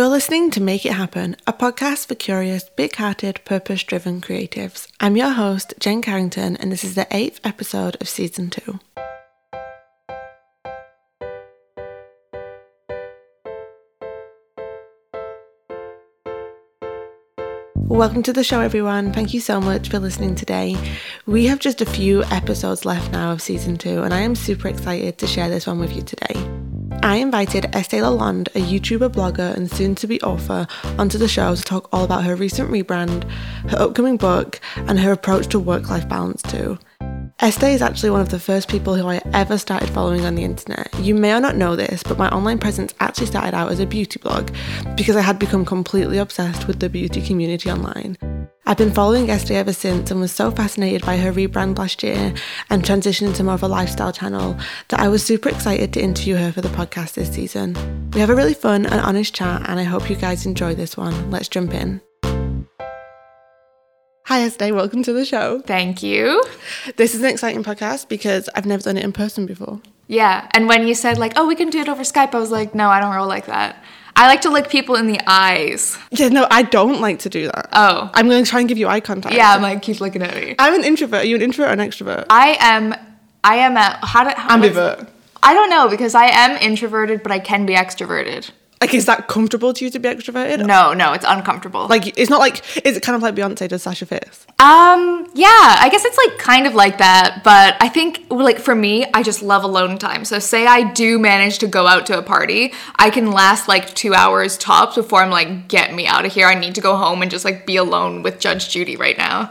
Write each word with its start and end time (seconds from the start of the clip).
You're 0.00 0.08
listening 0.08 0.50
to 0.52 0.62
Make 0.62 0.86
It 0.86 0.94
Happen, 0.94 1.36
a 1.46 1.52
podcast 1.52 2.06
for 2.08 2.14
curious, 2.14 2.64
big 2.74 2.96
hearted, 2.96 3.44
purpose 3.44 3.82
driven 3.82 4.22
creatives. 4.22 4.90
I'm 4.98 5.14
your 5.14 5.28
host, 5.28 5.74
Jen 5.78 6.00
Carrington, 6.00 6.56
and 6.56 6.72
this 6.72 6.84
is 6.84 6.94
the 6.94 7.06
eighth 7.10 7.38
episode 7.44 7.98
of 8.00 8.08
season 8.08 8.48
two. 8.48 8.80
Welcome 17.76 18.22
to 18.22 18.32
the 18.32 18.42
show, 18.42 18.60
everyone. 18.60 19.12
Thank 19.12 19.34
you 19.34 19.40
so 19.40 19.60
much 19.60 19.90
for 19.90 19.98
listening 19.98 20.34
today. 20.34 20.78
We 21.26 21.44
have 21.44 21.58
just 21.58 21.82
a 21.82 21.84
few 21.84 22.24
episodes 22.24 22.86
left 22.86 23.12
now 23.12 23.32
of 23.32 23.42
season 23.42 23.76
two, 23.76 24.02
and 24.02 24.14
I 24.14 24.20
am 24.20 24.34
super 24.34 24.68
excited 24.68 25.18
to 25.18 25.26
share 25.26 25.50
this 25.50 25.66
one 25.66 25.78
with 25.78 25.94
you 25.94 26.00
today. 26.00 26.59
I 27.02 27.16
invited 27.16 27.74
Estee 27.74 27.96
Lalonde, 27.96 28.48
a 28.48 28.60
YouTuber, 28.60 29.08
blogger, 29.08 29.56
and 29.56 29.70
soon 29.70 29.94
to 29.96 30.06
be 30.06 30.20
author, 30.20 30.66
onto 30.98 31.16
the 31.16 31.28
show 31.28 31.54
to 31.54 31.62
talk 31.62 31.88
all 31.92 32.04
about 32.04 32.24
her 32.24 32.36
recent 32.36 32.70
rebrand, 32.70 33.24
her 33.70 33.78
upcoming 33.78 34.18
book, 34.18 34.60
and 34.76 35.00
her 35.00 35.10
approach 35.10 35.46
to 35.48 35.58
work 35.58 35.88
life 35.88 36.06
balance, 36.08 36.42
too. 36.42 36.78
Estee 37.40 37.72
is 37.72 37.80
actually 37.80 38.10
one 38.10 38.20
of 38.20 38.28
the 38.28 38.38
first 38.38 38.68
people 38.68 38.94
who 38.94 39.08
I 39.08 39.22
ever 39.32 39.56
started 39.56 39.88
following 39.88 40.26
on 40.26 40.34
the 40.34 40.44
internet. 40.44 40.94
You 41.00 41.14
may 41.14 41.32
or 41.32 41.40
not 41.40 41.56
know 41.56 41.74
this, 41.74 42.02
but 42.02 42.18
my 42.18 42.28
online 42.28 42.58
presence 42.58 42.92
actually 43.00 43.28
started 43.28 43.54
out 43.54 43.72
as 43.72 43.80
a 43.80 43.86
beauty 43.86 44.20
blog 44.20 44.50
because 44.94 45.16
I 45.16 45.22
had 45.22 45.38
become 45.38 45.64
completely 45.64 46.18
obsessed 46.18 46.66
with 46.66 46.80
the 46.80 46.90
beauty 46.90 47.22
community 47.22 47.70
online. 47.70 48.18
I've 48.70 48.76
been 48.76 48.92
following 48.92 49.28
Estee 49.28 49.56
ever 49.56 49.72
since 49.72 50.12
and 50.12 50.20
was 50.20 50.30
so 50.30 50.52
fascinated 50.52 51.04
by 51.04 51.16
her 51.16 51.32
rebrand 51.32 51.76
last 51.76 52.04
year 52.04 52.32
and 52.70 52.84
transition 52.84 53.26
into 53.26 53.42
more 53.42 53.54
of 53.54 53.64
a 53.64 53.66
lifestyle 53.66 54.12
channel 54.12 54.56
that 54.90 55.00
I 55.00 55.08
was 55.08 55.24
super 55.26 55.48
excited 55.48 55.92
to 55.92 56.00
interview 56.00 56.36
her 56.36 56.52
for 56.52 56.60
the 56.60 56.68
podcast 56.68 57.14
this 57.14 57.32
season. 57.32 57.76
We 58.14 58.20
have 58.20 58.30
a 58.30 58.34
really 58.36 58.54
fun 58.54 58.86
and 58.86 59.00
honest 59.00 59.34
chat, 59.34 59.68
and 59.68 59.80
I 59.80 59.82
hope 59.82 60.08
you 60.08 60.14
guys 60.14 60.46
enjoy 60.46 60.76
this 60.76 60.96
one. 60.96 61.32
Let's 61.32 61.48
jump 61.48 61.74
in. 61.74 62.00
Hi, 64.26 64.42
Estee. 64.42 64.70
Welcome 64.70 65.02
to 65.02 65.12
the 65.12 65.24
show. 65.24 65.62
Thank 65.62 66.04
you. 66.04 66.40
This 66.96 67.16
is 67.16 67.22
an 67.22 67.26
exciting 67.26 67.64
podcast 67.64 68.08
because 68.08 68.48
I've 68.54 68.66
never 68.66 68.84
done 68.84 68.96
it 68.96 69.04
in 69.04 69.10
person 69.10 69.46
before. 69.46 69.80
Yeah. 70.06 70.48
And 70.52 70.68
when 70.68 70.86
you 70.86 70.94
said, 70.94 71.18
like, 71.18 71.32
oh, 71.34 71.48
we 71.48 71.56
can 71.56 71.70
do 71.70 71.80
it 71.80 71.88
over 71.88 72.02
Skype, 72.02 72.36
I 72.36 72.38
was 72.38 72.52
like, 72.52 72.72
no, 72.72 72.88
I 72.88 73.00
don't 73.00 73.12
roll 73.12 73.26
like 73.26 73.46
that. 73.46 73.82
I 74.16 74.26
like 74.26 74.42
to 74.42 74.50
look 74.50 74.68
people 74.68 74.96
in 74.96 75.06
the 75.06 75.20
eyes. 75.26 75.96
Yeah, 76.10 76.28
no, 76.28 76.46
I 76.50 76.62
don't 76.62 77.00
like 77.00 77.20
to 77.20 77.28
do 77.28 77.46
that. 77.46 77.68
Oh. 77.72 78.10
I'm 78.14 78.28
going 78.28 78.44
to 78.44 78.50
try 78.50 78.60
and 78.60 78.68
give 78.68 78.78
you 78.78 78.88
eye 78.88 79.00
contact. 79.00 79.34
Yeah, 79.34 79.54
I'm 79.54 79.62
like, 79.62 79.82
keep 79.82 80.00
looking 80.00 80.22
at 80.22 80.34
me. 80.34 80.54
I'm 80.58 80.74
an 80.74 80.84
introvert. 80.84 81.22
Are 81.22 81.26
you 81.26 81.36
an 81.36 81.42
introvert 81.42 81.70
or 81.70 81.72
an 81.72 81.88
extrovert? 81.88 82.26
I 82.28 82.56
am, 82.60 82.94
I 83.42 83.56
am 83.56 83.76
a, 83.76 83.98
how 84.04 84.24
do, 84.24 84.30
how, 84.36 84.58
Ambivert. 84.58 85.08
I 85.42 85.54
don't 85.54 85.70
know 85.70 85.88
because 85.88 86.14
I 86.14 86.26
am 86.26 86.56
introverted, 86.58 87.22
but 87.22 87.32
I 87.32 87.38
can 87.38 87.64
be 87.64 87.74
extroverted. 87.74 88.50
Like, 88.80 88.94
is 88.94 89.04
that 89.06 89.28
comfortable 89.28 89.74
to 89.74 89.84
you 89.84 89.90
to 89.90 89.98
be 89.98 90.08
extroverted? 90.08 90.64
No, 90.64 90.94
no, 90.94 91.12
it's 91.12 91.24
uncomfortable. 91.28 91.86
Like, 91.86 92.18
it's 92.18 92.30
not 92.30 92.40
like, 92.40 92.78
is 92.86 92.96
it 92.96 93.02
kind 93.02 93.14
of 93.14 93.20
like 93.20 93.34
Beyonce 93.34 93.68
does 93.68 93.82
Sasha 93.82 94.06
Fierce? 94.06 94.46
Um, 94.58 95.30
yeah, 95.34 95.76
I 95.78 95.88
guess 95.90 96.04
it's 96.04 96.16
like 96.16 96.38
kind 96.38 96.66
of 96.66 96.74
like 96.74 96.98
that, 96.98 97.42
but 97.44 97.76
I 97.80 97.88
think 97.88 98.26
like 98.30 98.58
for 98.58 98.74
me, 98.74 99.06
I 99.12 99.22
just 99.22 99.42
love 99.42 99.64
alone 99.64 99.98
time. 99.98 100.24
So 100.24 100.38
say 100.38 100.66
I 100.66 100.92
do 100.92 101.18
manage 101.18 101.58
to 101.58 101.66
go 101.66 101.86
out 101.86 102.06
to 102.06 102.18
a 102.18 102.22
party, 102.22 102.72
I 102.96 103.10
can 103.10 103.32
last 103.32 103.68
like 103.68 103.94
two 103.94 104.14
hours 104.14 104.56
tops 104.56 104.96
before 104.96 105.22
I'm 105.22 105.30
like, 105.30 105.68
get 105.68 105.94
me 105.94 106.06
out 106.06 106.24
of 106.24 106.32
here. 106.32 106.46
I 106.46 106.54
need 106.54 106.74
to 106.74 106.80
go 106.80 106.96
home 106.96 107.22
and 107.22 107.30
just 107.30 107.44
like 107.44 107.66
be 107.66 107.76
alone 107.76 108.22
with 108.22 108.38
Judge 108.38 108.70
Judy 108.70 108.96
right 108.96 109.16
now. 109.16 109.50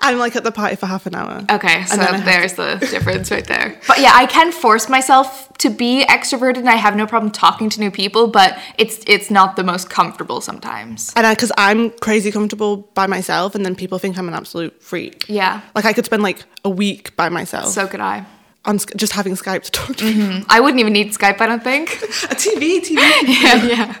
I'm 0.00 0.18
like 0.18 0.34
at 0.34 0.44
the 0.44 0.52
party 0.52 0.76
for 0.76 0.86
half 0.86 1.06
an 1.06 1.14
hour. 1.14 1.44
Okay, 1.50 1.84
so 1.84 1.96
there's 1.96 2.54
the 2.54 2.76
difference 2.90 3.30
right 3.30 3.46
there. 3.46 3.78
But 3.86 4.00
yeah, 4.00 4.12
I 4.14 4.26
can 4.26 4.50
force 4.50 4.88
myself 4.88 5.50
to 5.58 5.70
be 5.70 6.04
extroverted 6.06 6.58
and 6.58 6.68
I 6.68 6.76
have 6.76 6.96
no 6.96 7.06
problem 7.06 7.30
talking 7.30 7.70
to 7.70 7.80
new 7.80 7.90
people, 7.90 8.26
but 8.26 8.58
it's 8.78 9.02
it's 9.06 9.30
not 9.30 9.56
the 9.56 9.64
most 9.64 9.90
comfortable 9.90 10.40
sometimes. 10.40 11.12
And 11.16 11.26
because 11.36 11.52
I'm 11.56 11.90
crazy 12.00 12.30
comfortable 12.32 12.88
by 12.94 13.06
myself, 13.06 13.54
and 13.54 13.64
then 13.64 13.74
people 13.74 13.98
think 13.98 14.16
I'm 14.18 14.28
an 14.28 14.34
absolute 14.34 14.82
freak. 14.82 15.24
Yeah. 15.28 15.60
Like, 15.74 15.84
I 15.84 15.92
could 15.92 16.04
spend 16.04 16.22
like 16.22 16.44
a 16.64 16.70
week 16.70 17.14
by 17.16 17.28
myself 17.28 17.68
So 17.72 17.86
could 17.86 18.00
I. 18.00 18.24
on 18.64 18.78
just 18.96 19.12
having 19.12 19.34
Skype 19.34 19.62
to 19.64 19.70
talk 19.70 19.96
to 19.96 20.04
people. 20.04 20.46
I 20.48 20.60
wouldn't 20.60 20.80
even 20.80 20.92
need 20.92 21.12
Skype, 21.12 21.40
I 21.40 21.46
don't 21.46 21.64
think. 21.64 21.90
A 22.02 22.34
TV, 22.34 22.80
TV. 22.80 22.96
yeah, 23.42 23.64
yeah. 23.64 23.96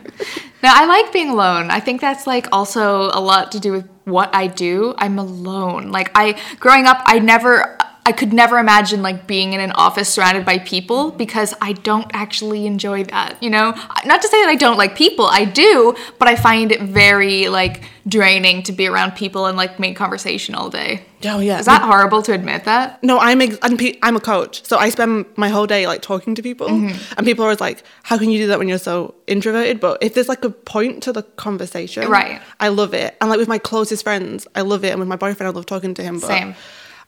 Now 0.62 0.72
I 0.74 0.86
like 0.86 1.12
being 1.12 1.30
alone. 1.30 1.70
I 1.70 1.80
think 1.80 2.00
that's 2.00 2.26
like 2.26 2.46
also 2.52 3.10
a 3.12 3.20
lot 3.20 3.50
to 3.52 3.58
do 3.60 3.72
with 3.72 3.88
what 4.04 4.32
I 4.34 4.46
do. 4.46 4.94
I'm 4.98 5.18
alone. 5.18 5.90
Like 5.90 6.10
I 6.14 6.38
growing 6.60 6.86
up, 6.86 7.02
I 7.06 7.18
never 7.18 7.76
I 8.04 8.10
could 8.12 8.32
never 8.32 8.58
imagine 8.58 9.00
like 9.00 9.28
being 9.28 9.52
in 9.52 9.60
an 9.60 9.70
office 9.72 10.08
surrounded 10.08 10.44
by 10.44 10.58
people 10.58 11.12
because 11.12 11.54
I 11.60 11.72
don't 11.72 12.10
actually 12.12 12.66
enjoy 12.66 13.04
that, 13.04 13.40
you 13.40 13.48
know? 13.48 13.74
Not 14.04 14.20
to 14.22 14.28
say 14.28 14.42
that 14.42 14.48
I 14.48 14.56
don't 14.56 14.76
like 14.76 14.96
people, 14.96 15.26
I 15.26 15.44
do, 15.44 15.94
but 16.18 16.26
I 16.26 16.34
find 16.34 16.72
it 16.72 16.82
very 16.82 17.48
like 17.48 17.84
draining 18.08 18.64
to 18.64 18.72
be 18.72 18.88
around 18.88 19.12
people 19.12 19.46
and 19.46 19.56
like 19.56 19.78
make 19.78 19.94
conversation 19.96 20.56
all 20.56 20.68
day. 20.68 21.04
Oh, 21.24 21.38
yeah. 21.38 21.60
Is 21.60 21.66
that 21.66 21.82
horrible 21.82 22.22
to 22.22 22.32
admit 22.32 22.64
that? 22.64 23.00
No, 23.04 23.20
I'm 23.20 23.40
ex- 23.40 23.58
I'm, 23.62 23.76
pe- 23.76 23.98
I'm 24.02 24.16
a 24.16 24.20
coach, 24.20 24.64
so 24.64 24.76
I 24.78 24.88
spend 24.88 25.26
my 25.36 25.48
whole 25.48 25.68
day 25.68 25.86
like 25.86 26.02
talking 26.02 26.34
to 26.34 26.42
people, 26.42 26.66
Mm-hmm. 26.66 27.14
and 27.16 27.24
people 27.24 27.44
are 27.44 27.48
always 27.48 27.60
like, 27.60 27.84
"How 28.02 28.18
can 28.18 28.30
you 28.30 28.38
do 28.40 28.46
that 28.48 28.58
when 28.58 28.66
you're 28.66 28.78
so 28.78 29.14
introverted?" 29.28 29.78
But 29.78 30.02
if 30.02 30.14
there's 30.14 30.28
like 30.28 30.44
a 30.44 30.50
point 30.50 31.04
to 31.04 31.12
the 31.12 31.22
conversation, 31.22 32.08
Right. 32.08 32.42
I 32.58 32.68
love 32.68 32.92
it. 32.92 33.16
And 33.20 33.30
like 33.30 33.38
with 33.38 33.46
my 33.46 33.58
closest 33.58 34.02
friends, 34.02 34.48
I 34.56 34.62
love 34.62 34.84
it, 34.84 34.88
and 34.90 34.98
with 34.98 35.08
my 35.08 35.14
boyfriend, 35.14 35.46
I 35.46 35.54
love 35.56 35.66
talking 35.66 35.94
to 35.94 36.02
him. 36.02 36.18
But 36.18 36.26
Same. 36.26 36.54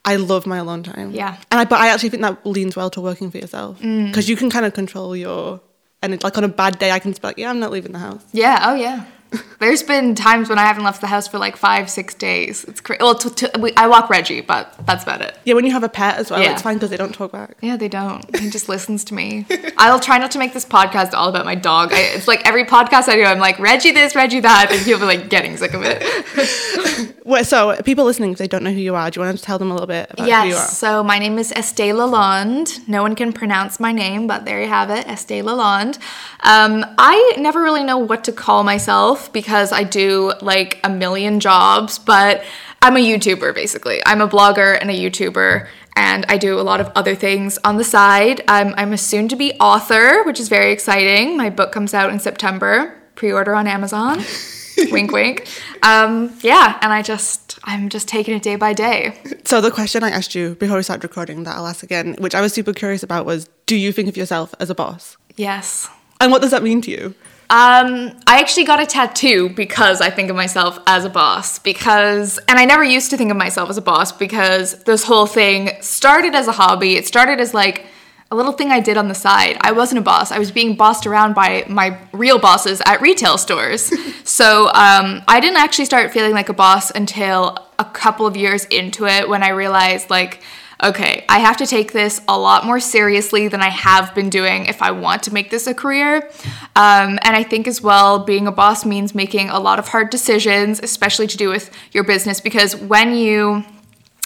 I 0.04 0.16
love 0.16 0.47
my 0.47 0.59
alone 0.59 0.82
time. 0.82 1.12
Yeah. 1.12 1.37
and 1.50 1.60
I 1.60 1.65
but 1.65 1.81
I 1.81 1.88
actually 1.88 2.10
think 2.10 2.22
that 2.22 2.44
leans 2.47 2.76
well 2.76 2.91
to 2.91 3.00
working 3.00 3.31
for 3.31 3.38
yourself 3.38 3.81
Mm. 3.81 4.06
because 4.09 4.28
you 4.28 4.37
can 4.37 4.50
kind 4.50 4.66
of 4.66 4.75
control 4.75 5.16
your. 5.16 5.60
And 6.03 6.12
it's 6.12 6.22
like 6.22 6.37
on 6.37 6.44
a 6.44 6.48
bad 6.48 6.78
day, 6.78 6.91
I 6.91 6.98
can 6.98 7.12
just 7.12 7.22
be 7.22 7.28
like, 7.28 7.38
"Yeah, 7.38 7.48
I'm 7.48 7.59
not 7.60 7.70
leaving 7.72 7.92
the 7.92 7.98
house." 7.98 8.22
Yeah, 8.32 8.59
oh 8.69 8.75
yeah. 8.75 9.04
There's 9.58 9.82
been 9.82 10.14
times 10.14 10.48
when 10.48 10.58
I 10.58 10.62
haven't 10.62 10.84
left 10.84 11.00
the 11.00 11.06
house 11.06 11.26
for 11.28 11.38
like 11.38 11.56
five, 11.56 11.88
six 11.90 12.14
days. 12.14 12.64
It's 12.64 12.80
crazy. 12.80 13.02
Well, 13.02 13.14
t- 13.14 13.30
t- 13.30 13.46
we, 13.60 13.72
I 13.76 13.86
walk 13.86 14.10
Reggie, 14.10 14.40
but 14.40 14.74
that's 14.86 15.02
about 15.02 15.20
it. 15.22 15.38
Yeah, 15.44 15.54
when 15.54 15.64
you 15.64 15.72
have 15.72 15.82
a 15.84 15.88
pet 15.88 16.16
as 16.18 16.30
well, 16.30 16.40
Yeah. 16.42 16.52
it's 16.52 16.62
fine 16.62 16.74
because 16.76 16.90
they 16.90 16.96
don't 16.96 17.14
talk 17.14 17.32
back. 17.32 17.56
Yeah, 17.60 17.76
they 17.76 17.88
don't. 17.88 18.24
He 18.38 18.50
just 18.50 18.68
listens 18.74 19.04
to 19.04 19.14
me. 19.14 19.46
I'll 19.78 20.00
try 20.00 20.18
not 20.18 20.30
to 20.32 20.38
make 20.38 20.52
this 20.52 20.64
podcast 20.64 21.14
all 21.14 21.28
about 21.28 21.44
my 21.44 21.54
dog. 21.54 21.92
I, 21.92 22.00
it's 22.14 22.28
like 22.28 22.46
every 22.46 22.64
podcast 22.64 23.08
I 23.08 23.16
do, 23.16 23.24
I'm 23.24 23.38
like 23.38 23.58
Reggie 23.58 23.92
this, 23.92 24.14
Reggie 24.14 24.40
that, 24.40 24.70
and 24.70 24.84
people 24.84 25.02
are 25.02 25.06
like 25.06 25.28
getting 25.30 25.56
sick 25.56 25.74
of 25.74 25.82
it. 25.84 27.10
Well, 27.26 27.42
so 27.42 27.74
people 27.86 28.04
listening, 28.04 28.32
if 28.32 28.38
they 28.38 28.46
don't 28.46 28.62
know 28.62 28.70
who 28.70 28.80
you 28.80 28.94
are, 28.94 29.10
do 29.10 29.18
you 29.18 29.24
want 29.24 29.38
to 29.38 29.42
tell 29.42 29.58
them 29.58 29.70
a 29.70 29.72
little 29.72 29.86
bit 29.86 30.10
about 30.10 30.24
who 30.24 30.30
you 30.30 30.34
are? 30.36 30.46
Yes. 30.46 30.76
So 30.76 31.02
my 31.02 31.18
name 31.18 31.38
is 31.38 31.52
Estee 31.52 31.84
Lalonde. 31.84 32.86
No 32.86 33.00
one 33.00 33.14
can 33.14 33.32
pronounce 33.32 33.80
my 33.80 33.92
name, 33.92 34.26
but 34.26 34.44
there 34.44 34.60
you 34.60 34.68
have 34.68 34.90
it, 34.90 35.06
Estee 35.08 35.40
Lalonde. 35.40 35.96
Um, 36.40 36.84
I 36.98 37.32
never 37.38 37.62
really 37.62 37.82
know 37.82 37.96
what 37.96 38.24
to 38.24 38.32
call 38.32 38.62
myself 38.62 39.23
because 39.32 39.72
I 39.72 39.84
do 39.84 40.32
like 40.40 40.80
a 40.84 40.90
million 40.90 41.40
jobs, 41.40 41.98
but 41.98 42.44
I'm 42.82 42.96
a 42.96 43.00
YouTuber 43.00 43.54
basically. 43.54 44.02
I'm 44.04 44.20
a 44.20 44.28
blogger 44.28 44.78
and 44.80 44.90
a 44.90 44.94
YouTuber. 44.94 45.66
And 45.96 46.26
I 46.28 46.38
do 46.38 46.58
a 46.58 46.62
lot 46.62 46.80
of 46.80 46.90
other 46.96 47.14
things 47.14 47.58
on 47.64 47.76
the 47.76 47.84
side. 47.84 48.42
I'm, 48.48 48.74
I'm 48.76 48.92
a 48.92 48.98
soon 48.98 49.28
to 49.28 49.36
be 49.36 49.52
author, 49.60 50.24
which 50.24 50.40
is 50.40 50.48
very 50.48 50.72
exciting. 50.72 51.36
My 51.36 51.50
book 51.50 51.70
comes 51.70 51.94
out 51.94 52.10
in 52.10 52.18
September. 52.18 53.00
Pre 53.14 53.30
order 53.32 53.54
on 53.54 53.68
Amazon. 53.68 54.20
wink, 54.90 55.12
wink. 55.12 55.46
Um, 55.82 56.36
yeah, 56.42 56.78
and 56.82 56.92
I 56.92 57.02
just, 57.02 57.58
I'm 57.64 57.88
just 57.88 58.08
taking 58.08 58.34
it 58.34 58.42
day 58.42 58.56
by 58.56 58.72
day. 58.72 59.16
So 59.44 59.60
the 59.60 59.70
question 59.70 60.02
I 60.02 60.10
asked 60.10 60.34
you 60.34 60.56
before 60.56 60.76
we 60.76 60.82
started 60.82 61.04
recording 61.04 61.44
that 61.44 61.56
I'll 61.56 61.66
ask 61.66 61.82
again, 61.82 62.16
which 62.18 62.34
I 62.34 62.40
was 62.40 62.52
super 62.52 62.72
curious 62.72 63.02
about, 63.02 63.24
was 63.24 63.48
do 63.66 63.76
you 63.76 63.92
think 63.92 64.08
of 64.08 64.16
yourself 64.16 64.54
as 64.58 64.70
a 64.70 64.74
boss? 64.74 65.16
Yes. 65.36 65.88
And 66.20 66.32
what 66.32 66.42
does 66.42 66.50
that 66.50 66.62
mean 66.62 66.80
to 66.82 66.90
you? 66.90 67.14
Um, 67.50 68.16
I 68.27 68.41
actually 68.41 68.65
got 68.65 68.81
a 68.81 68.87
tattoo 68.87 69.50
because 69.50 70.00
I 70.00 70.10
think 70.10 70.31
of 70.31 70.37
myself 70.37 70.78
as 70.87 71.05
a 71.05 71.10
boss. 71.10 71.59
Because, 71.59 72.38
and 72.49 72.59
I 72.59 72.65
never 72.65 72.82
used 72.82 73.10
to 73.10 73.16
think 73.16 73.31
of 73.31 73.37
myself 73.37 73.71
as 73.71 73.77
a 73.77 73.82
boss 73.82 74.12
because 74.12 74.82
this 74.84 75.05
whole 75.05 75.27
thing 75.27 75.71
started 75.81 76.34
as 76.34 76.49
a 76.49 76.53
hobby. 76.53 76.97
It 76.97 77.06
started 77.06 77.41
as 77.41 77.53
like 77.53 77.87
a 78.31 78.37
little 78.37 78.53
thing 78.53 78.71
I 78.71 78.81
did 78.81 78.97
on 78.97 79.09
the 79.09 79.15
side. 79.15 79.56
I 79.60 79.72
wasn't 79.72 79.99
a 79.99 80.03
boss. 80.03 80.32
I 80.32 80.38
was 80.38 80.50
being 80.50 80.75
bossed 80.75 81.06
around 81.06 81.34
by 81.34 81.65
my 81.69 81.99
real 82.12 82.38
bosses 82.38 82.82
at 82.87 83.00
retail 83.00 83.38
stores. 83.38 83.93
so 84.28 84.67
um, 84.69 85.23
I 85.29 85.38
didn't 85.40 85.58
actually 85.58 85.85
start 85.85 86.12
feeling 86.12 86.32
like 86.32 86.49
a 86.49 86.55
boss 86.55 86.90
until 86.90 87.58
a 87.79 87.85
couple 87.85 88.26
of 88.26 88.37
years 88.37 88.64
into 88.67 89.06
it 89.06 89.29
when 89.29 89.43
I 89.43 89.50
realized 89.50 90.11
like, 90.11 90.43
okay, 90.82 91.25
I 91.29 91.38
have 91.38 91.56
to 91.59 91.67
take 91.67 91.93
this 91.93 92.21
a 92.29 92.38
lot 92.38 92.65
more 92.65 92.81
seriously 92.81 93.49
than 93.49 93.61
I 93.61 93.71
have 93.71 94.15
been 94.15 94.31
doing 94.31 94.67
if 94.67 94.82
I 94.82 94.91
want 94.91 95.23
to 95.25 95.32
make 95.32 95.50
this 95.50 95.67
a 95.67 95.75
career. 95.75 96.31
Um, 96.76 97.19
and 97.23 97.37
I 97.37 97.43
think 97.43 97.67
as 97.67 97.81
well, 97.81 98.19
being 98.19 98.47
a 98.47 98.53
boss 98.53 98.85
means 98.85 99.15
making 99.15 99.50
a 99.50 99.59
lot 99.59 99.79
of 99.79 99.88
hard 99.88 100.11
decisions, 100.11 100.81
especially 100.81 101.26
to 101.29 101.37
do 101.37 101.49
with 101.49 101.71
your 101.93 102.05
business, 102.05 102.41
because 102.41 102.76
when 102.76 103.15
you 103.15 103.65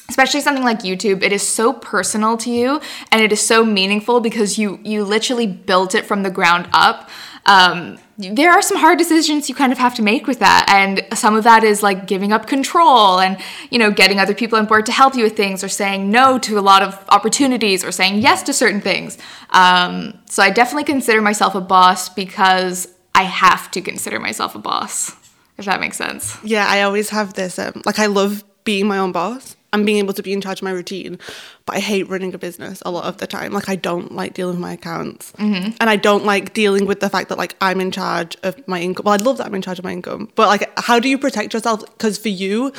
especially 0.08 0.40
something 0.40 0.64
like 0.64 0.80
YouTube, 0.80 1.22
it 1.22 1.32
is 1.32 1.46
so 1.46 1.72
personal 1.72 2.36
to 2.38 2.50
you 2.50 2.80
and 3.12 3.20
it 3.20 3.30
is 3.30 3.40
so 3.40 3.64
meaningful 3.64 4.20
because 4.20 4.58
you 4.58 4.80
you 4.82 5.04
literally 5.04 5.46
built 5.46 5.94
it 5.94 6.06
from 6.06 6.22
the 6.22 6.30
ground 6.30 6.68
up. 6.72 7.10
Um, 7.48 7.98
there 8.18 8.50
are 8.50 8.60
some 8.60 8.76
hard 8.76 8.98
decisions 8.98 9.48
you 9.48 9.54
kind 9.54 9.72
of 9.72 9.78
have 9.78 9.94
to 9.94 10.02
make 10.02 10.26
with 10.26 10.40
that, 10.40 10.66
and 10.68 11.06
some 11.16 11.34
of 11.34 11.44
that 11.44 11.64
is 11.64 11.82
like 11.82 12.06
giving 12.06 12.30
up 12.30 12.46
control 12.46 13.18
and 13.20 13.38
you 13.70 13.78
know 13.78 13.90
getting 13.90 14.20
other 14.20 14.34
people 14.34 14.58
on 14.58 14.66
board 14.66 14.84
to 14.86 14.92
help 14.92 15.14
you 15.14 15.24
with 15.24 15.36
things, 15.36 15.64
or 15.64 15.68
saying 15.68 16.10
no 16.10 16.38
to 16.40 16.58
a 16.58 16.60
lot 16.60 16.82
of 16.82 17.02
opportunities, 17.08 17.82
or 17.84 17.90
saying 17.90 18.20
yes 18.20 18.42
to 18.42 18.52
certain 18.52 18.80
things. 18.80 19.16
Um, 19.50 20.18
so 20.26 20.42
I 20.42 20.50
definitely 20.50 20.84
consider 20.84 21.22
myself 21.22 21.54
a 21.54 21.60
boss 21.60 22.08
because 22.08 22.88
I 23.14 23.22
have 23.22 23.70
to 23.70 23.80
consider 23.80 24.20
myself 24.20 24.54
a 24.54 24.58
boss, 24.58 25.10
if 25.56 25.64
that 25.64 25.80
makes 25.80 25.96
sense. 25.96 26.36
Yeah, 26.44 26.66
I 26.68 26.82
always 26.82 27.08
have 27.10 27.34
this. 27.34 27.58
Um, 27.58 27.82
like, 27.86 27.98
I 27.98 28.06
love 28.06 28.44
being 28.64 28.86
my 28.86 28.98
own 28.98 29.12
boss 29.12 29.56
and 29.72 29.84
being 29.84 29.98
able 29.98 30.14
to 30.14 30.22
be 30.22 30.32
in 30.32 30.40
charge 30.40 30.60
of 30.60 30.62
my 30.62 30.70
routine, 30.70 31.18
but 31.66 31.76
I 31.76 31.80
hate 31.80 32.08
running 32.08 32.32
a 32.34 32.38
business 32.38 32.82
a 32.86 32.90
lot 32.90 33.04
of 33.04 33.18
the 33.18 33.26
time. 33.26 33.52
Like, 33.52 33.68
I 33.68 33.76
don't 33.76 34.12
like 34.12 34.34
dealing 34.34 34.54
with 34.54 34.60
my 34.60 34.72
accounts, 34.72 35.32
mm-hmm. 35.32 35.72
and 35.80 35.90
I 35.90 35.96
don't 35.96 36.24
like 36.24 36.54
dealing 36.54 36.86
with 36.86 37.00
the 37.00 37.10
fact 37.10 37.28
that 37.28 37.38
like 37.38 37.54
I'm 37.60 37.80
in 37.80 37.90
charge 37.90 38.36
of 38.42 38.66
my 38.66 38.80
income. 38.80 39.04
Well, 39.04 39.14
I 39.14 39.22
love 39.22 39.38
that 39.38 39.46
I'm 39.46 39.54
in 39.54 39.62
charge 39.62 39.78
of 39.78 39.84
my 39.84 39.92
income, 39.92 40.30
but 40.34 40.48
like, 40.48 40.70
how 40.78 40.98
do 40.98 41.08
you 41.08 41.18
protect 41.18 41.54
yourself? 41.54 41.84
Because 41.84 42.18
for 42.18 42.30
you, 42.30 42.72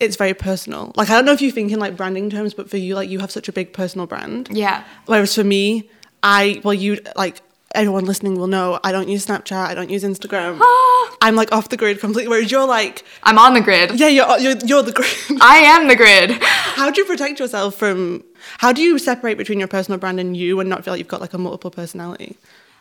it's 0.00 0.16
very 0.16 0.34
personal. 0.34 0.92
Like, 0.96 1.08
I 1.10 1.14
don't 1.14 1.24
know 1.24 1.32
if 1.32 1.40
you 1.40 1.50
think 1.50 1.72
in 1.72 1.78
like 1.78 1.96
branding 1.96 2.28
terms, 2.30 2.52
but 2.52 2.68
for 2.68 2.76
you, 2.76 2.94
like, 2.94 3.08
you 3.08 3.20
have 3.20 3.30
such 3.30 3.48
a 3.48 3.52
big 3.52 3.72
personal 3.72 4.06
brand. 4.06 4.48
Yeah. 4.50 4.84
Whereas 5.06 5.34
for 5.34 5.44
me, 5.44 5.88
I 6.22 6.60
well, 6.64 6.74
you 6.74 6.98
like 7.16 7.40
everyone 7.74 8.04
listening 8.04 8.38
will 8.38 8.46
know 8.46 8.78
I 8.82 8.92
don't 8.92 9.08
use 9.08 9.26
Snapchat, 9.26 9.66
I 9.66 9.74
don't 9.74 9.90
use 9.90 10.04
Instagram. 10.04 10.58
I'm 11.20 11.36
like 11.36 11.52
off 11.52 11.68
the 11.68 11.76
grid 11.76 12.00
completely. 12.00 12.28
Whereas 12.28 12.50
you're 12.50 12.66
like, 12.66 13.04
I'm 13.22 13.38
on 13.38 13.54
the 13.54 13.60
grid. 13.60 13.98
yeah, 13.98 14.08
you're 14.08 14.38
you're, 14.38 14.56
you're 14.64 14.82
the 14.82 14.92
grid. 14.92 15.08
I 15.40 15.58
am 15.58 15.88
the 15.88 15.96
grid. 15.96 16.30
how 16.42 16.90
do 16.90 17.00
you 17.00 17.06
protect 17.06 17.40
yourself 17.40 17.74
from? 17.76 18.24
How 18.58 18.72
do 18.72 18.82
you 18.82 18.98
separate 18.98 19.38
between 19.38 19.58
your 19.58 19.68
personal 19.68 19.98
brand 19.98 20.20
and 20.20 20.36
you, 20.36 20.60
and 20.60 20.68
not 20.68 20.84
feel 20.84 20.92
like 20.92 20.98
you've 20.98 21.08
got 21.08 21.20
like 21.20 21.34
a 21.34 21.38
multiple 21.38 21.70
personality? 21.70 22.36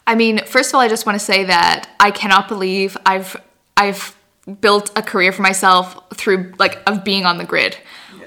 I 0.05 0.15
mean, 0.15 0.43
first 0.45 0.71
of 0.71 0.75
all, 0.75 0.81
I 0.81 0.89
just 0.89 1.05
want 1.05 1.17
to 1.17 1.25
say 1.25 1.45
that 1.45 1.89
I 1.99 2.11
cannot 2.11 2.47
believe 2.47 2.97
I've 3.05 3.35
I've 3.77 4.15
built 4.59 4.91
a 4.97 5.01
career 5.01 5.31
for 5.31 5.41
myself 5.41 5.97
through 6.15 6.53
like 6.59 6.81
of 6.87 7.03
being 7.03 7.25
on 7.25 7.37
the 7.37 7.45
grid. 7.45 7.77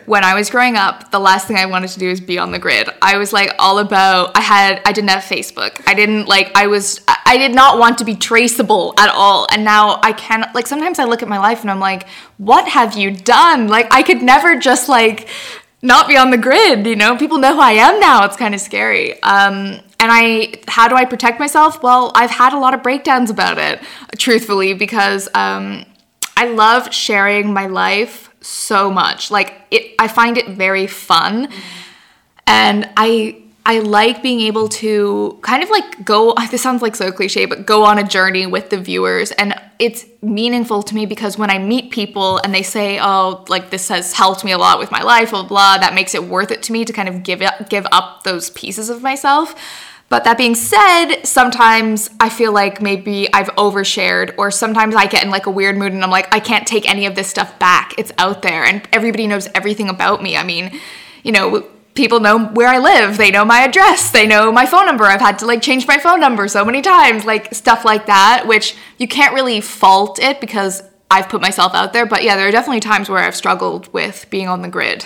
When 0.06 0.24
I 0.24 0.34
was 0.34 0.50
growing 0.50 0.76
up, 0.76 1.10
the 1.10 1.18
last 1.18 1.46
thing 1.46 1.56
I 1.56 1.66
wanted 1.66 1.90
to 1.90 1.98
do 1.98 2.08
is 2.08 2.20
be 2.20 2.38
on 2.38 2.52
the 2.52 2.58
grid. 2.58 2.88
I 3.02 3.18
was 3.18 3.32
like 3.32 3.54
all 3.58 3.78
about 3.78 4.36
I 4.36 4.40
had 4.40 4.80
I 4.86 4.92
didn't 4.92 5.10
have 5.10 5.24
Facebook. 5.24 5.82
I 5.86 5.94
didn't 5.94 6.26
like 6.26 6.52
I 6.54 6.68
was 6.68 7.00
I 7.08 7.36
did 7.36 7.54
not 7.54 7.78
want 7.78 7.98
to 7.98 8.04
be 8.04 8.14
traceable 8.14 8.94
at 8.98 9.08
all. 9.08 9.46
And 9.50 9.64
now 9.64 10.00
I 10.02 10.12
can 10.12 10.48
like 10.54 10.66
sometimes 10.66 10.98
I 10.98 11.04
look 11.04 11.22
at 11.22 11.28
my 11.28 11.38
life 11.38 11.60
and 11.62 11.70
I'm 11.70 11.80
like, 11.80 12.08
what 12.38 12.68
have 12.68 12.96
you 12.96 13.10
done? 13.10 13.68
Like 13.68 13.88
I 13.90 14.02
could 14.02 14.22
never 14.22 14.56
just 14.56 14.88
like 14.88 15.28
not 15.82 16.08
be 16.08 16.16
on 16.16 16.30
the 16.30 16.38
grid, 16.38 16.86
you 16.86 16.96
know? 16.96 17.16
People 17.16 17.38
know 17.38 17.54
who 17.54 17.60
I 17.60 17.72
am 17.72 18.00
now. 18.00 18.24
It's 18.24 18.36
kind 18.36 18.54
of 18.54 18.60
scary. 18.60 19.22
Um, 19.22 19.80
and 19.98 20.12
I, 20.12 20.54
how 20.68 20.88
do 20.88 20.94
I 20.94 21.04
protect 21.04 21.38
myself? 21.38 21.82
Well, 21.82 22.12
I've 22.14 22.30
had 22.30 22.52
a 22.52 22.58
lot 22.58 22.74
of 22.74 22.82
breakdowns 22.82 23.30
about 23.30 23.58
it, 23.58 23.80
truthfully, 24.18 24.74
because 24.74 25.28
um, 25.34 25.84
I 26.36 26.48
love 26.48 26.92
sharing 26.92 27.52
my 27.52 27.66
life 27.66 28.30
so 28.46 28.90
much. 28.90 29.30
Like 29.30 29.54
it, 29.70 29.94
I 29.98 30.08
find 30.08 30.38
it 30.38 30.48
very 30.48 30.86
fun, 30.86 31.48
and 32.46 32.88
I 32.96 33.42
I 33.64 33.80
like 33.80 34.22
being 34.22 34.40
able 34.42 34.68
to 34.68 35.38
kind 35.42 35.62
of 35.62 35.70
like 35.70 36.04
go. 36.04 36.34
This 36.50 36.62
sounds 36.62 36.82
like 36.82 36.94
so 36.94 37.10
cliche, 37.10 37.46
but 37.46 37.66
go 37.66 37.84
on 37.84 37.98
a 37.98 38.04
journey 38.04 38.46
with 38.46 38.70
the 38.70 38.78
viewers, 38.78 39.32
and 39.32 39.60
it's 39.78 40.06
meaningful 40.22 40.82
to 40.84 40.94
me 40.94 41.04
because 41.06 41.36
when 41.36 41.50
I 41.50 41.58
meet 41.58 41.90
people 41.90 42.38
and 42.38 42.54
they 42.54 42.62
say, 42.62 43.00
"Oh, 43.00 43.44
like 43.48 43.70
this 43.70 43.88
has 43.88 44.12
helped 44.12 44.44
me 44.44 44.52
a 44.52 44.58
lot 44.58 44.78
with 44.78 44.90
my 44.90 45.02
life," 45.02 45.30
blah 45.30 45.42
blah, 45.42 45.78
that 45.78 45.94
makes 45.94 46.14
it 46.14 46.24
worth 46.24 46.50
it 46.52 46.62
to 46.64 46.72
me 46.72 46.84
to 46.84 46.92
kind 46.92 47.08
of 47.08 47.24
give 47.24 47.42
up, 47.42 47.68
give 47.68 47.86
up 47.90 48.22
those 48.22 48.50
pieces 48.50 48.88
of 48.88 49.02
myself. 49.02 49.54
But 50.08 50.22
that 50.24 50.38
being 50.38 50.54
said, 50.54 51.22
sometimes 51.24 52.10
I 52.20 52.28
feel 52.28 52.52
like 52.52 52.80
maybe 52.80 53.32
I've 53.34 53.48
overshared, 53.56 54.34
or 54.38 54.50
sometimes 54.52 54.94
I 54.94 55.06
get 55.06 55.24
in 55.24 55.30
like 55.30 55.46
a 55.46 55.50
weird 55.50 55.76
mood 55.76 55.92
and 55.92 56.04
I'm 56.04 56.10
like, 56.10 56.32
I 56.32 56.38
can't 56.38 56.66
take 56.66 56.88
any 56.88 57.06
of 57.06 57.16
this 57.16 57.28
stuff 57.28 57.58
back. 57.58 57.94
It's 57.98 58.12
out 58.16 58.42
there, 58.42 58.64
and 58.64 58.86
everybody 58.92 59.26
knows 59.26 59.48
everything 59.54 59.88
about 59.88 60.22
me. 60.22 60.36
I 60.36 60.44
mean, 60.44 60.78
you 61.24 61.32
know, 61.32 61.66
people 61.94 62.20
know 62.20 62.46
where 62.46 62.68
I 62.68 62.78
live, 62.78 63.16
they 63.16 63.32
know 63.32 63.44
my 63.44 63.62
address, 63.62 64.10
they 64.10 64.26
know 64.26 64.52
my 64.52 64.66
phone 64.66 64.86
number. 64.86 65.04
I've 65.04 65.20
had 65.20 65.40
to 65.40 65.46
like 65.46 65.62
change 65.62 65.88
my 65.88 65.98
phone 65.98 66.20
number 66.20 66.46
so 66.46 66.64
many 66.64 66.82
times, 66.82 67.24
like 67.24 67.52
stuff 67.52 67.84
like 67.84 68.06
that, 68.06 68.44
which 68.46 68.76
you 68.98 69.08
can't 69.08 69.34
really 69.34 69.60
fault 69.60 70.20
it 70.20 70.40
because 70.40 70.82
I've 71.10 71.28
put 71.28 71.40
myself 71.40 71.74
out 71.74 71.92
there. 71.92 72.06
But 72.06 72.22
yeah, 72.22 72.36
there 72.36 72.46
are 72.46 72.52
definitely 72.52 72.80
times 72.80 73.08
where 73.08 73.24
I've 73.24 73.34
struggled 73.34 73.92
with 73.92 74.26
being 74.30 74.46
on 74.46 74.62
the 74.62 74.68
grid. 74.68 75.04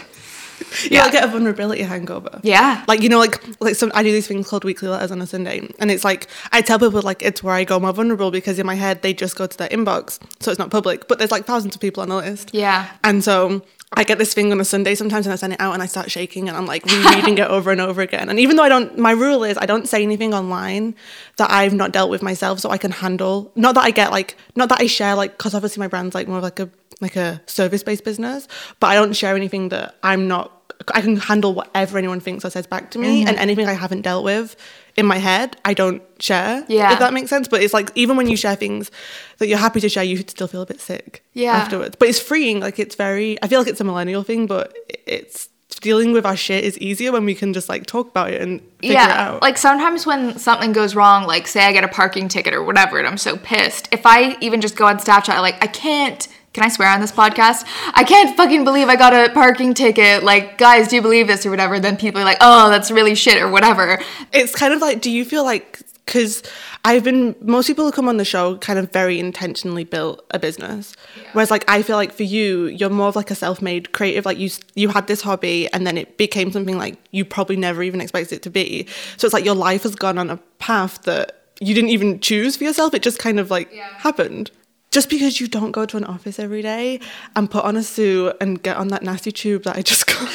Yeah, 0.91 1.05
I 1.05 1.11
get 1.11 1.25
a 1.25 1.29
vulnerability 1.29 1.83
hangover. 1.83 2.41
Yeah. 2.43 2.85
Like 2.89 3.03
you 3.03 3.09
know, 3.09 3.19
like 3.19 3.43
like 3.61 3.75
some 3.75 3.91
I 3.95 4.03
do 4.03 4.13
these 4.13 4.27
things 4.27 4.49
called 4.49 4.65
weekly 4.65 4.89
letters 4.89 5.11
on 5.11 5.21
a 5.21 5.27
Sunday, 5.27 5.69
and 5.79 5.91
it's 5.91 6.05
like 6.05 6.29
I 6.53 6.63
tell 6.63 6.79
people 6.79 7.03
like 7.03 7.23
it's 7.23 7.43
where 7.43 7.55
I 7.55 7.65
go 7.65 7.79
more 7.81 7.93
vulnerable 7.93 8.31
because 8.31 8.59
in 8.59 8.67
my 8.67 8.75
head 8.75 9.03
they 9.03 9.13
just 9.13 9.37
go 9.37 9.47
to 9.47 9.57
their 9.57 9.69
inbox, 9.69 10.19
so 10.41 10.51
it's 10.51 10.59
not 10.59 10.71
public. 10.71 11.09
But 11.09 11.19
there's 11.19 11.31
like 11.31 11.45
thousands 11.45 11.75
of 11.75 11.81
people 11.81 12.03
on 12.03 12.09
the 12.09 12.17
list. 12.17 12.51
Yeah. 12.53 12.91
And 13.05 13.23
so 13.25 13.63
I 13.93 14.05
get 14.05 14.19
this 14.19 14.33
thing 14.33 14.53
on 14.53 14.61
a 14.61 14.65
Sunday 14.65 14.95
sometimes 14.95 15.27
and 15.27 15.33
I 15.33 15.37
send 15.37 15.55
it 15.55 15.61
out 15.61 15.75
and 15.75 15.83
I 15.83 15.87
start 15.87 16.13
shaking 16.13 16.49
and 16.49 16.57
I'm 16.57 16.67
like 16.67 16.85
rereading 16.87 17.39
it 17.39 17.49
over 17.49 17.73
and 17.73 17.81
over 17.81 18.01
again. 18.01 18.29
And 18.29 18.39
even 18.39 18.55
though 18.55 18.63
I 18.63 18.69
don't, 18.69 18.97
my 18.97 19.11
rule 19.11 19.43
is 19.43 19.59
I 19.59 19.67
don't 19.67 19.89
say 19.89 20.03
anything 20.05 20.33
online 20.33 20.95
that 21.39 21.51
I've 21.51 21.75
not 21.75 21.91
dealt 21.91 22.09
with 22.09 22.23
myself 22.23 22.61
so 22.61 22.71
I 22.71 22.79
can 22.79 22.93
handle, 22.93 23.51
not 23.57 23.75
that 23.75 23.83
I 23.83 23.91
get 23.91 24.13
like, 24.13 24.37
not 24.55 24.69
that 24.69 24.81
I 24.81 24.87
share 24.87 25.17
like, 25.17 25.39
cause 25.39 25.55
obviously 25.55 25.81
my 25.81 25.89
brand's 25.89 26.15
like 26.15 26.29
more 26.29 26.37
of 26.37 26.45
like 26.45 26.61
a, 26.61 26.71
like 27.01 27.17
a 27.17 27.43
service 27.47 27.83
based 27.83 28.05
business, 28.05 28.47
but 28.79 28.89
I 28.89 28.95
don't 28.95 29.13
share 29.13 29.35
anything 29.35 29.71
that 29.71 29.97
I'm 30.05 30.29
not, 30.29 30.60
I 30.95 31.01
can 31.01 31.17
handle 31.17 31.55
whatever 31.55 31.99
anyone 31.99 32.21
thinks 32.21 32.45
or 32.45 32.51
says 32.51 32.67
back 32.67 32.91
to 32.93 32.99
me 32.99 33.21
Mm-hmm. 33.21 33.29
and 33.29 33.39
anything 33.39 33.67
I 33.67 33.73
haven't 33.75 34.03
dealt 34.03 34.25
with 34.25 34.57
in 34.97 35.07
my 35.07 35.19
head, 35.19 35.57
I 35.65 35.75
don't 35.75 36.03
share. 36.19 36.65
Yeah. 36.69 36.93
If 36.93 36.99
that 37.01 37.13
makes 37.13 37.31
sense. 37.31 37.49
But 37.49 37.63
it's 37.63 37.75
like, 37.75 37.91
even 37.95 38.17
when 38.17 38.29
you 38.29 38.37
share 38.37 38.57
things 38.57 38.91
that 39.39 39.47
you're 39.49 39.59
happy 39.59 39.81
to 39.81 39.89
share, 39.89 40.05
you 40.05 40.17
still 40.19 40.49
feel 40.49 40.63
a 40.63 40.67
bit 40.67 40.81
sick 40.81 41.23
Yeah. 41.35 41.53
afterwards. 41.57 41.97
But 41.99 42.09
it's 42.09 42.19
freeing. 42.21 42.61
Like 42.61 42.79
it's 42.79 42.95
very. 42.95 43.41
I 43.43 43.47
feel 43.49 43.61
like 43.61 43.69
it's 43.69 43.81
a 43.81 43.85
millennial 43.85 44.23
thing, 44.23 44.47
but 44.47 44.75
it's 45.07 45.49
dealing 45.81 46.13
with 46.13 46.27
our 46.27 46.37
shit 46.37 46.65
is 46.65 46.77
easier 46.79 47.11
when 47.13 47.25
we 47.25 47.35
can 47.35 47.53
just 47.55 47.69
like 47.69 47.87
talk 47.87 48.09
about 48.11 48.31
it 48.31 48.43
and 48.43 48.61
figure 48.81 48.91
it 48.91 48.93
yeah, 48.95 49.31
out. 49.31 49.41
like 49.41 49.57
sometimes 49.57 50.05
when 50.05 50.37
something 50.39 50.73
goes 50.73 50.95
wrong, 50.95 51.27
like 51.27 51.47
say 51.47 51.65
I 51.65 51.73
get 51.73 51.85
a 51.85 51.89
parking 51.89 52.29
ticket 52.29 52.53
or 52.53 52.63
whatever, 52.63 52.99
and 52.99 53.07
I'm 53.07 53.17
so 53.17 53.37
pissed. 53.37 53.89
If 53.93 54.05
I 54.05 54.37
even 54.41 54.61
just 54.61 54.77
go 54.77 54.87
on 54.87 54.99
Snapchat, 54.99 55.41
like 55.41 55.63
I 55.63 55.67
can't. 55.69 56.27
Can 56.53 56.65
I 56.65 56.69
swear 56.69 56.89
on 56.89 57.01
this 57.01 57.13
podcast? 57.13 57.65
I 57.95 58.03
can't 58.03 58.37
fucking 58.37 58.65
believe 58.65 58.89
I 58.89 58.97
got 58.97 59.13
a 59.13 59.33
parking 59.33 59.73
ticket. 59.73 60.25
Like, 60.25 60.59
guys, 60.59 60.89
do 60.89 60.97
you 60.97 61.03
believe 61.03 61.29
this 61.29 61.47
or 61.47 61.51
whatever? 61.51 61.79
Then 61.79 61.97
people 61.97 62.21
are 62.21 62.25
like, 62.25 62.39
oh, 62.41 62.71
that's 62.71 62.91
really 62.91 63.15
shit 63.15 63.41
or 63.41 63.49
whatever. 63.49 64.01
it's 64.33 64.55
kind 64.55 64.75
of 64.75 64.81
like, 64.81 65.01
do 65.01 65.11
you 65.11 65.25
feel 65.25 65.45
like 65.45 65.81
because 66.11 66.43
I've 66.85 67.05
been 67.05 67.37
most 67.41 67.69
people 67.69 67.85
who 67.85 67.93
come 67.93 68.09
on 68.09 68.17
the 68.17 68.25
show 68.25 68.57
kind 68.59 68.81
of 68.81 68.91
very 68.91 69.21
intentionally 69.21 69.85
built 69.85 70.27
a 70.33 70.41
business, 70.41 70.97
whereas 71.35 71.53
like 71.53 71.65
I 71.71 71.83
feel 71.83 71.95
like 71.95 72.13
for 72.13 72.25
you, 72.25 72.67
you're 72.67 72.91
more 72.91 73.07
of 73.07 73.15
like 73.15 73.31
a 73.31 73.37
self-made 73.37 73.93
creative. 73.93 74.27
Like 74.27 74.39
you 74.39 74.51
you 74.75 74.89
had 74.89 75.07
this 75.07 75.21
hobby 75.21 75.73
and 75.73 75.87
then 75.87 75.97
it 75.97 76.17
became 76.17 76.51
something 76.51 76.77
like 76.77 76.99
you 77.13 77.25
probably 77.25 77.55
never 77.55 77.85
even 77.85 78.01
expected 78.01 78.37
it 78.37 78.43
to 78.43 78.51
be. 78.51 78.89
So 79.19 79.27
it's 79.27 79.35
like 79.35 79.45
your 79.45 79.55
life 79.55 79.85
has 79.85 79.95
gone 79.95 80.19
on 80.19 80.31
a 80.31 80.39
path 80.59 81.03
that 81.03 81.45
you 81.61 81.75
didn't 81.75 81.91
even 81.91 82.19
choose 82.19 82.57
for 82.57 82.65
yourself. 82.65 82.93
It 82.93 83.03
just 83.03 83.21
kind 83.21 83.39
of 83.39 83.51
like 83.53 83.73
happened. 83.73 84.51
Just 84.91 85.09
because 85.09 85.41
you 85.41 85.47
don't 85.47 85.71
go 85.71 85.87
to 85.87 85.97
an 85.97 86.05
office 86.05 86.39
every 86.39 86.63
day 86.63 87.01
and 87.37 87.49
put 87.49 87.65
on 87.65 87.77
a 87.77 87.83
suit 87.83 88.37
and 88.41 88.61
get 88.61 88.77
on 88.77 88.89
that 88.89 89.03
nasty 89.03 89.31
tube 89.31 89.63
that 89.63 89.77
I 89.77 89.83
just 89.83 90.07
got, 90.09 90.29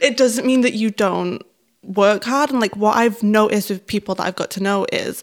it 0.00 0.16
doesn't 0.16 0.46
mean 0.46 0.60
that 0.60 0.74
you 0.74 0.90
don't 0.90 1.42
work 1.82 2.24
hard. 2.24 2.50
And 2.50 2.60
like 2.60 2.76
what 2.76 2.96
I've 2.96 3.22
noticed 3.22 3.70
with 3.70 3.86
people 3.86 4.14
that 4.16 4.26
I've 4.26 4.36
got 4.36 4.50
to 4.52 4.62
know 4.62 4.86
is 4.92 5.22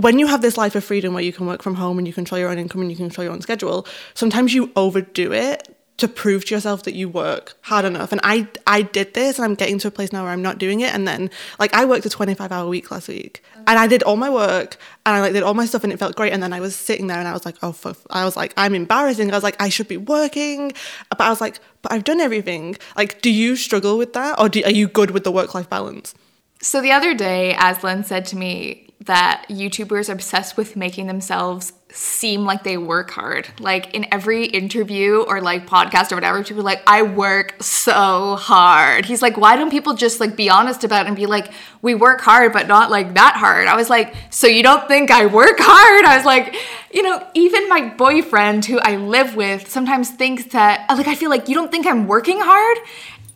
when 0.00 0.18
you 0.18 0.26
have 0.28 0.42
this 0.42 0.56
life 0.56 0.74
of 0.74 0.84
freedom 0.84 1.12
where 1.12 1.22
you 1.22 1.32
can 1.32 1.46
work 1.46 1.62
from 1.62 1.74
home 1.74 1.98
and 1.98 2.06
you 2.06 2.12
control 2.12 2.38
your 2.38 2.50
own 2.50 2.58
income 2.58 2.82
and 2.82 2.90
you 2.90 2.96
control 2.96 3.24
your 3.24 3.32
own 3.32 3.40
schedule, 3.40 3.86
sometimes 4.14 4.54
you 4.54 4.70
overdo 4.76 5.32
it 5.32 5.77
to 5.98 6.08
prove 6.08 6.44
to 6.46 6.54
yourself 6.54 6.84
that 6.84 6.94
you 6.94 7.08
work 7.08 7.56
hard 7.62 7.84
enough. 7.84 8.12
And 8.12 8.20
I 8.24 8.48
I 8.66 8.82
did 8.82 9.14
this 9.14 9.38
and 9.38 9.44
I'm 9.44 9.54
getting 9.54 9.78
to 9.80 9.88
a 9.88 9.90
place 9.90 10.12
now 10.12 10.22
where 10.22 10.32
I'm 10.32 10.42
not 10.42 10.58
doing 10.58 10.80
it. 10.80 10.94
And 10.94 11.06
then 11.06 11.30
like 11.58 11.74
I 11.74 11.84
worked 11.84 12.06
a 12.06 12.10
25 12.10 12.50
hour 12.50 12.68
week 12.68 12.90
last 12.90 13.08
week 13.08 13.42
and 13.66 13.78
I 13.78 13.86
did 13.86 14.02
all 14.04 14.16
my 14.16 14.30
work 14.30 14.76
and 15.04 15.16
I 15.16 15.20
like 15.20 15.32
did 15.32 15.42
all 15.42 15.54
my 15.54 15.66
stuff 15.66 15.84
and 15.84 15.92
it 15.92 15.98
felt 15.98 16.16
great. 16.16 16.32
And 16.32 16.42
then 16.42 16.52
I 16.52 16.60
was 16.60 16.74
sitting 16.74 17.08
there 17.08 17.18
and 17.18 17.28
I 17.28 17.32
was 17.32 17.44
like, 17.44 17.56
oh, 17.62 17.72
fuck. 17.72 17.98
I 18.10 18.24
was 18.24 18.36
like, 18.36 18.54
I'm 18.56 18.74
embarrassing. 18.74 19.30
I 19.30 19.34
was 19.34 19.44
like, 19.44 19.60
I 19.60 19.68
should 19.68 19.88
be 19.88 19.96
working. 19.96 20.72
But 21.10 21.20
I 21.20 21.30
was 21.30 21.40
like, 21.40 21.58
but 21.82 21.92
I've 21.92 22.04
done 22.04 22.20
everything. 22.20 22.76
Like, 22.96 23.20
do 23.20 23.30
you 23.30 23.56
struggle 23.56 23.98
with 23.98 24.12
that? 24.14 24.38
Or 24.40 24.48
do, 24.48 24.62
are 24.64 24.70
you 24.70 24.88
good 24.88 25.10
with 25.10 25.24
the 25.24 25.32
work 25.32 25.54
life 25.54 25.68
balance? 25.68 26.14
So 26.62 26.80
the 26.80 26.92
other 26.92 27.14
day, 27.14 27.56
Aslan 27.58 28.04
said 28.04 28.24
to 28.26 28.36
me 28.36 28.87
that 29.00 29.46
YouTubers 29.48 30.08
are 30.08 30.12
obsessed 30.12 30.56
with 30.56 30.74
making 30.74 31.06
themselves 31.06 31.72
seem 31.90 32.44
like 32.44 32.64
they 32.64 32.76
work 32.76 33.10
hard. 33.10 33.48
Like 33.60 33.94
in 33.94 34.06
every 34.12 34.44
interview 34.44 35.22
or 35.22 35.40
like 35.40 35.66
podcast 35.66 36.12
or 36.12 36.16
whatever, 36.16 36.42
people 36.42 36.62
like, 36.62 36.82
I 36.86 37.02
work 37.02 37.62
so 37.62 38.36
hard. 38.36 39.06
He's 39.06 39.22
like, 39.22 39.36
why 39.36 39.56
don't 39.56 39.70
people 39.70 39.94
just 39.94 40.20
like 40.20 40.36
be 40.36 40.50
honest 40.50 40.84
about 40.84 41.06
it 41.06 41.08
and 41.08 41.16
be 41.16 41.26
like, 41.26 41.50
we 41.80 41.94
work 41.94 42.20
hard, 42.20 42.52
but 42.52 42.66
not 42.66 42.90
like 42.90 43.14
that 43.14 43.36
hard? 43.36 43.68
I 43.68 43.76
was 43.76 43.88
like, 43.88 44.14
so 44.30 44.46
you 44.46 44.62
don't 44.62 44.86
think 44.88 45.10
I 45.10 45.26
work 45.26 45.56
hard? 45.58 46.04
I 46.04 46.16
was 46.16 46.26
like, 46.26 46.56
you 46.92 47.02
know, 47.02 47.24
even 47.34 47.68
my 47.68 47.88
boyfriend 47.88 48.64
who 48.64 48.78
I 48.80 48.96
live 48.96 49.36
with 49.36 49.70
sometimes 49.70 50.10
thinks 50.10 50.44
that, 50.46 50.86
like, 50.90 51.06
I 51.06 51.14
feel 51.14 51.30
like 51.30 51.48
you 51.48 51.54
don't 51.54 51.70
think 51.70 51.86
I'm 51.86 52.06
working 52.06 52.38
hard? 52.40 52.78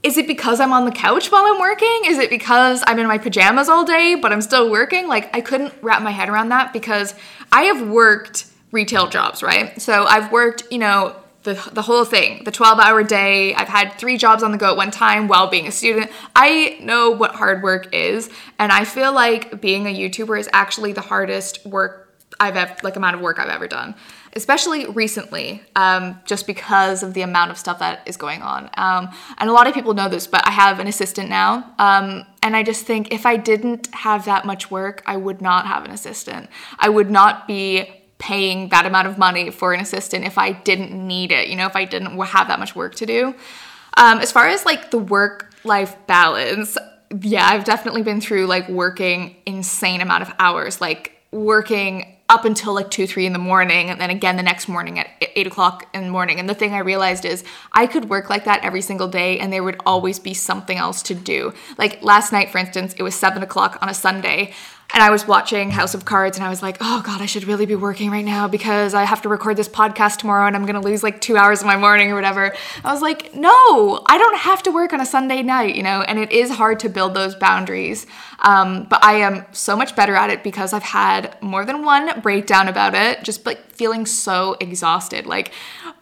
Is 0.02 0.16
it 0.16 0.26
because 0.26 0.60
I'm 0.60 0.72
on 0.72 0.84
the 0.84 0.90
couch 0.90 1.30
while 1.30 1.44
I'm 1.44 1.60
working? 1.60 2.02
Is 2.06 2.18
it 2.18 2.30
because 2.30 2.82
I'm 2.86 2.98
in 2.98 3.06
my 3.06 3.18
pajamas 3.18 3.68
all 3.68 3.84
day 3.84 4.14
but 4.14 4.32
I'm 4.32 4.40
still 4.40 4.70
working? 4.70 5.06
Like 5.06 5.34
I 5.34 5.40
couldn't 5.40 5.72
wrap 5.80 6.02
my 6.02 6.10
head 6.10 6.28
around 6.28 6.48
that 6.48 6.72
because 6.72 7.14
I 7.52 7.62
have 7.62 7.88
worked 7.88 8.46
retail 8.72 9.08
jobs, 9.08 9.42
right? 9.42 9.80
So 9.80 10.04
I've 10.04 10.32
worked, 10.32 10.64
you 10.70 10.78
know, 10.78 11.14
the, 11.44 11.54
the 11.72 11.82
whole 11.82 12.04
thing, 12.04 12.44
the 12.44 12.52
12 12.52 12.78
hour 12.78 13.02
day. 13.02 13.54
I've 13.54 13.68
had 13.68 13.94
three 13.94 14.16
jobs 14.16 14.42
on 14.42 14.52
the 14.52 14.58
go 14.58 14.70
at 14.70 14.76
one 14.76 14.90
time 14.90 15.28
while 15.28 15.48
being 15.48 15.66
a 15.66 15.72
student. 15.72 16.10
I 16.36 16.78
know 16.80 17.10
what 17.10 17.34
hard 17.34 17.62
work 17.62 17.92
is. 17.94 18.30
And 18.58 18.70
I 18.70 18.84
feel 18.84 19.12
like 19.12 19.60
being 19.60 19.86
a 19.86 19.94
YouTuber 19.94 20.38
is 20.38 20.48
actually 20.52 20.92
the 20.92 21.00
hardest 21.00 21.64
work 21.66 22.11
I've 22.42 22.56
ever, 22.56 22.74
like 22.82 22.96
amount 22.96 23.16
of 23.16 23.22
work 23.22 23.38
I've 23.38 23.48
ever 23.48 23.68
done, 23.68 23.94
especially 24.34 24.86
recently, 24.86 25.62
um, 25.76 26.20
just 26.24 26.46
because 26.46 27.02
of 27.02 27.14
the 27.14 27.22
amount 27.22 27.50
of 27.52 27.58
stuff 27.58 27.78
that 27.78 28.02
is 28.06 28.16
going 28.16 28.42
on. 28.42 28.68
Um, 28.74 29.10
and 29.38 29.48
a 29.48 29.52
lot 29.52 29.66
of 29.66 29.74
people 29.74 29.94
know 29.94 30.08
this, 30.08 30.26
but 30.26 30.46
I 30.46 30.50
have 30.50 30.80
an 30.80 30.88
assistant 30.88 31.28
now, 31.28 31.72
um, 31.78 32.26
and 32.42 32.56
I 32.56 32.62
just 32.62 32.84
think 32.84 33.12
if 33.12 33.24
I 33.26 33.36
didn't 33.36 33.94
have 33.94 34.24
that 34.24 34.44
much 34.44 34.70
work, 34.70 35.02
I 35.06 35.16
would 35.16 35.40
not 35.40 35.66
have 35.66 35.84
an 35.84 35.92
assistant. 35.92 36.50
I 36.78 36.88
would 36.88 37.10
not 37.10 37.46
be 37.46 37.88
paying 38.18 38.68
that 38.70 38.86
amount 38.86 39.08
of 39.08 39.18
money 39.18 39.50
for 39.50 39.72
an 39.72 39.80
assistant 39.80 40.24
if 40.24 40.38
I 40.38 40.52
didn't 40.52 40.92
need 40.92 41.32
it. 41.32 41.48
You 41.48 41.56
know, 41.56 41.66
if 41.66 41.76
I 41.76 41.84
didn't 41.84 42.18
have 42.18 42.48
that 42.48 42.58
much 42.58 42.74
work 42.74 42.94
to 42.96 43.06
do. 43.06 43.34
Um, 43.96 44.18
as 44.18 44.32
far 44.32 44.46
as 44.48 44.64
like 44.64 44.90
the 44.90 44.98
work 44.98 45.54
life 45.64 45.96
balance, 46.06 46.78
yeah, 47.20 47.46
I've 47.46 47.64
definitely 47.64 48.02
been 48.02 48.20
through 48.20 48.46
like 48.46 48.68
working 48.68 49.36
insane 49.44 50.00
amount 50.00 50.22
of 50.22 50.32
hours, 50.38 50.80
like 50.80 51.12
working 51.30 52.16
up 52.32 52.46
until 52.46 52.72
like 52.72 52.90
two, 52.90 53.06
three 53.06 53.26
in 53.26 53.34
the 53.34 53.38
morning, 53.38 53.90
and 53.90 54.00
then 54.00 54.08
again 54.08 54.36
the 54.36 54.42
next 54.42 54.66
morning 54.66 54.98
at 54.98 55.06
eight 55.36 55.46
o'clock 55.46 55.86
in 55.92 56.04
the 56.04 56.10
morning. 56.10 56.40
And 56.40 56.48
the 56.48 56.54
thing 56.54 56.72
I 56.72 56.78
realized 56.78 57.26
is 57.26 57.44
I 57.72 57.86
could 57.86 58.08
work 58.08 58.30
like 58.30 58.46
that 58.46 58.64
every 58.64 58.80
single 58.80 59.06
day, 59.06 59.38
and 59.38 59.52
there 59.52 59.62
would 59.62 59.80
always 59.84 60.18
be 60.18 60.32
something 60.32 60.78
else 60.78 61.02
to 61.02 61.14
do. 61.14 61.52
Like 61.76 62.02
last 62.02 62.32
night, 62.32 62.50
for 62.50 62.56
instance, 62.56 62.94
it 62.96 63.02
was 63.02 63.14
seven 63.14 63.42
o'clock 63.42 63.78
on 63.82 63.90
a 63.90 63.94
Sunday 63.94 64.54
and 64.92 65.02
I 65.02 65.10
was 65.10 65.26
watching 65.26 65.70
House 65.70 65.94
of 65.94 66.04
Cards 66.04 66.36
and 66.36 66.44
I 66.44 66.50
was 66.50 66.62
like, 66.62 66.76
oh 66.80 67.02
God, 67.04 67.20
I 67.20 67.26
should 67.26 67.44
really 67.44 67.66
be 67.66 67.74
working 67.74 68.10
right 68.10 68.24
now 68.24 68.48
because 68.48 68.94
I 68.94 69.04
have 69.04 69.22
to 69.22 69.28
record 69.28 69.56
this 69.56 69.68
podcast 69.68 70.18
tomorrow 70.18 70.46
and 70.46 70.54
I'm 70.54 70.66
gonna 70.66 70.80
lose 70.80 71.02
like 71.02 71.20
two 71.20 71.36
hours 71.36 71.60
of 71.60 71.66
my 71.66 71.76
morning 71.76 72.10
or 72.10 72.14
whatever. 72.14 72.54
I 72.84 72.92
was 72.92 73.02
like, 73.02 73.34
no, 73.34 74.02
I 74.06 74.18
don't 74.18 74.38
have 74.38 74.62
to 74.64 74.70
work 74.70 74.92
on 74.92 75.00
a 75.00 75.06
Sunday 75.06 75.42
night, 75.42 75.74
you 75.74 75.82
know, 75.82 76.02
and 76.02 76.18
it 76.18 76.30
is 76.30 76.50
hard 76.50 76.80
to 76.80 76.88
build 76.88 77.14
those 77.14 77.34
boundaries. 77.34 78.06
Um, 78.40 78.84
but 78.90 79.02
I 79.02 79.14
am 79.14 79.46
so 79.52 79.76
much 79.76 79.96
better 79.96 80.14
at 80.14 80.30
it 80.30 80.42
because 80.42 80.72
I've 80.72 80.82
had 80.82 81.40
more 81.40 81.64
than 81.64 81.84
one 81.84 82.20
breakdown 82.20 82.68
about 82.68 82.94
it, 82.94 83.22
just 83.22 83.46
like 83.46 83.70
feeling 83.70 84.04
so 84.04 84.56
exhausted. 84.60 85.26
Like, 85.26 85.52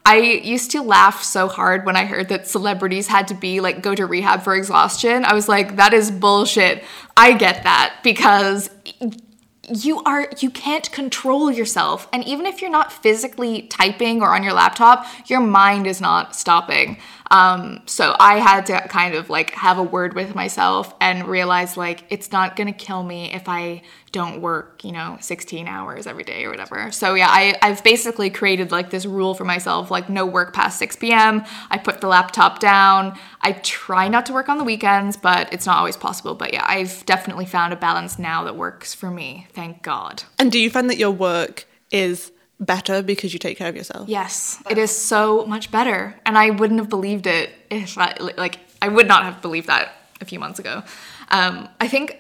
I 0.04 0.16
used 0.16 0.70
to 0.72 0.82
laugh 0.82 1.22
so 1.22 1.46
hard 1.46 1.84
when 1.84 1.94
I 1.94 2.04
heard 2.04 2.28
that 2.30 2.46
celebrities 2.46 3.06
had 3.06 3.28
to 3.28 3.34
be 3.34 3.60
like 3.60 3.82
go 3.82 3.94
to 3.94 4.06
rehab 4.06 4.42
for 4.42 4.54
exhaustion. 4.54 5.24
I 5.24 5.34
was 5.34 5.48
like, 5.48 5.76
that 5.76 5.92
is 5.92 6.10
bullshit. 6.10 6.82
I 7.16 7.34
get 7.34 7.64
that 7.64 7.96
because 8.02 8.70
you 9.68 10.02
are 10.02 10.28
you 10.38 10.50
can't 10.50 10.90
control 10.90 11.50
yourself 11.50 12.08
and 12.12 12.24
even 12.24 12.44
if 12.46 12.60
you're 12.60 12.70
not 12.70 12.92
physically 12.92 13.62
typing 13.62 14.20
or 14.20 14.34
on 14.34 14.42
your 14.42 14.52
laptop 14.52 15.06
your 15.26 15.40
mind 15.40 15.86
is 15.86 16.00
not 16.00 16.34
stopping 16.34 16.96
um, 17.30 17.82
so 17.86 18.16
I 18.18 18.40
had 18.40 18.66
to 18.66 18.80
kind 18.88 19.14
of 19.14 19.30
like 19.30 19.50
have 19.52 19.78
a 19.78 19.82
word 19.82 20.14
with 20.14 20.34
myself 20.34 20.94
and 21.00 21.28
realize 21.28 21.76
like 21.76 22.04
it's 22.10 22.32
not 22.32 22.56
gonna 22.56 22.72
kill 22.72 23.04
me 23.04 23.32
if 23.32 23.48
I 23.48 23.82
don't 24.10 24.40
work, 24.40 24.82
you 24.84 24.90
know, 24.90 25.16
16 25.20 25.68
hours 25.68 26.08
every 26.08 26.24
day 26.24 26.44
or 26.44 26.50
whatever. 26.50 26.90
So 26.90 27.14
yeah, 27.14 27.28
I, 27.28 27.56
I've 27.62 27.84
basically 27.84 28.30
created 28.30 28.72
like 28.72 28.90
this 28.90 29.06
rule 29.06 29.34
for 29.34 29.44
myself, 29.44 29.92
like 29.92 30.10
no 30.10 30.26
work 30.26 30.52
past 30.52 30.80
6 30.80 30.96
p.m. 30.96 31.44
I 31.70 31.78
put 31.78 32.00
the 32.00 32.08
laptop 32.08 32.58
down. 32.58 33.16
I 33.42 33.52
try 33.52 34.08
not 34.08 34.26
to 34.26 34.32
work 34.32 34.48
on 34.48 34.58
the 34.58 34.64
weekends, 34.64 35.16
but 35.16 35.52
it's 35.52 35.66
not 35.66 35.78
always 35.78 35.96
possible. 35.96 36.34
But 36.34 36.52
yeah, 36.52 36.64
I've 36.66 37.06
definitely 37.06 37.46
found 37.46 37.72
a 37.72 37.76
balance 37.76 38.18
now 38.18 38.42
that 38.44 38.56
works 38.56 38.92
for 38.92 39.10
me. 39.10 39.46
Thank 39.52 39.82
God. 39.82 40.24
And 40.38 40.50
do 40.50 40.58
you 40.58 40.68
find 40.68 40.90
that 40.90 40.98
your 40.98 41.12
work 41.12 41.66
is 41.92 42.32
better 42.60 43.02
because 43.02 43.32
you 43.32 43.38
take 43.38 43.58
care 43.58 43.68
of 43.68 43.76
yourself. 43.76 44.08
Yes, 44.08 44.62
it 44.70 44.78
is 44.78 44.90
so 44.96 45.46
much 45.46 45.70
better. 45.70 46.14
And 46.26 46.36
I 46.38 46.50
wouldn't 46.50 46.78
have 46.78 46.90
believed 46.90 47.26
it 47.26 47.50
if 47.70 47.96
I, 47.98 48.14
like, 48.36 48.58
I 48.82 48.88
would 48.88 49.08
not 49.08 49.24
have 49.24 49.42
believed 49.42 49.66
that 49.68 49.92
a 50.20 50.24
few 50.24 50.38
months 50.38 50.58
ago. 50.58 50.82
Um, 51.30 51.68
I 51.80 51.88
think, 51.88 52.18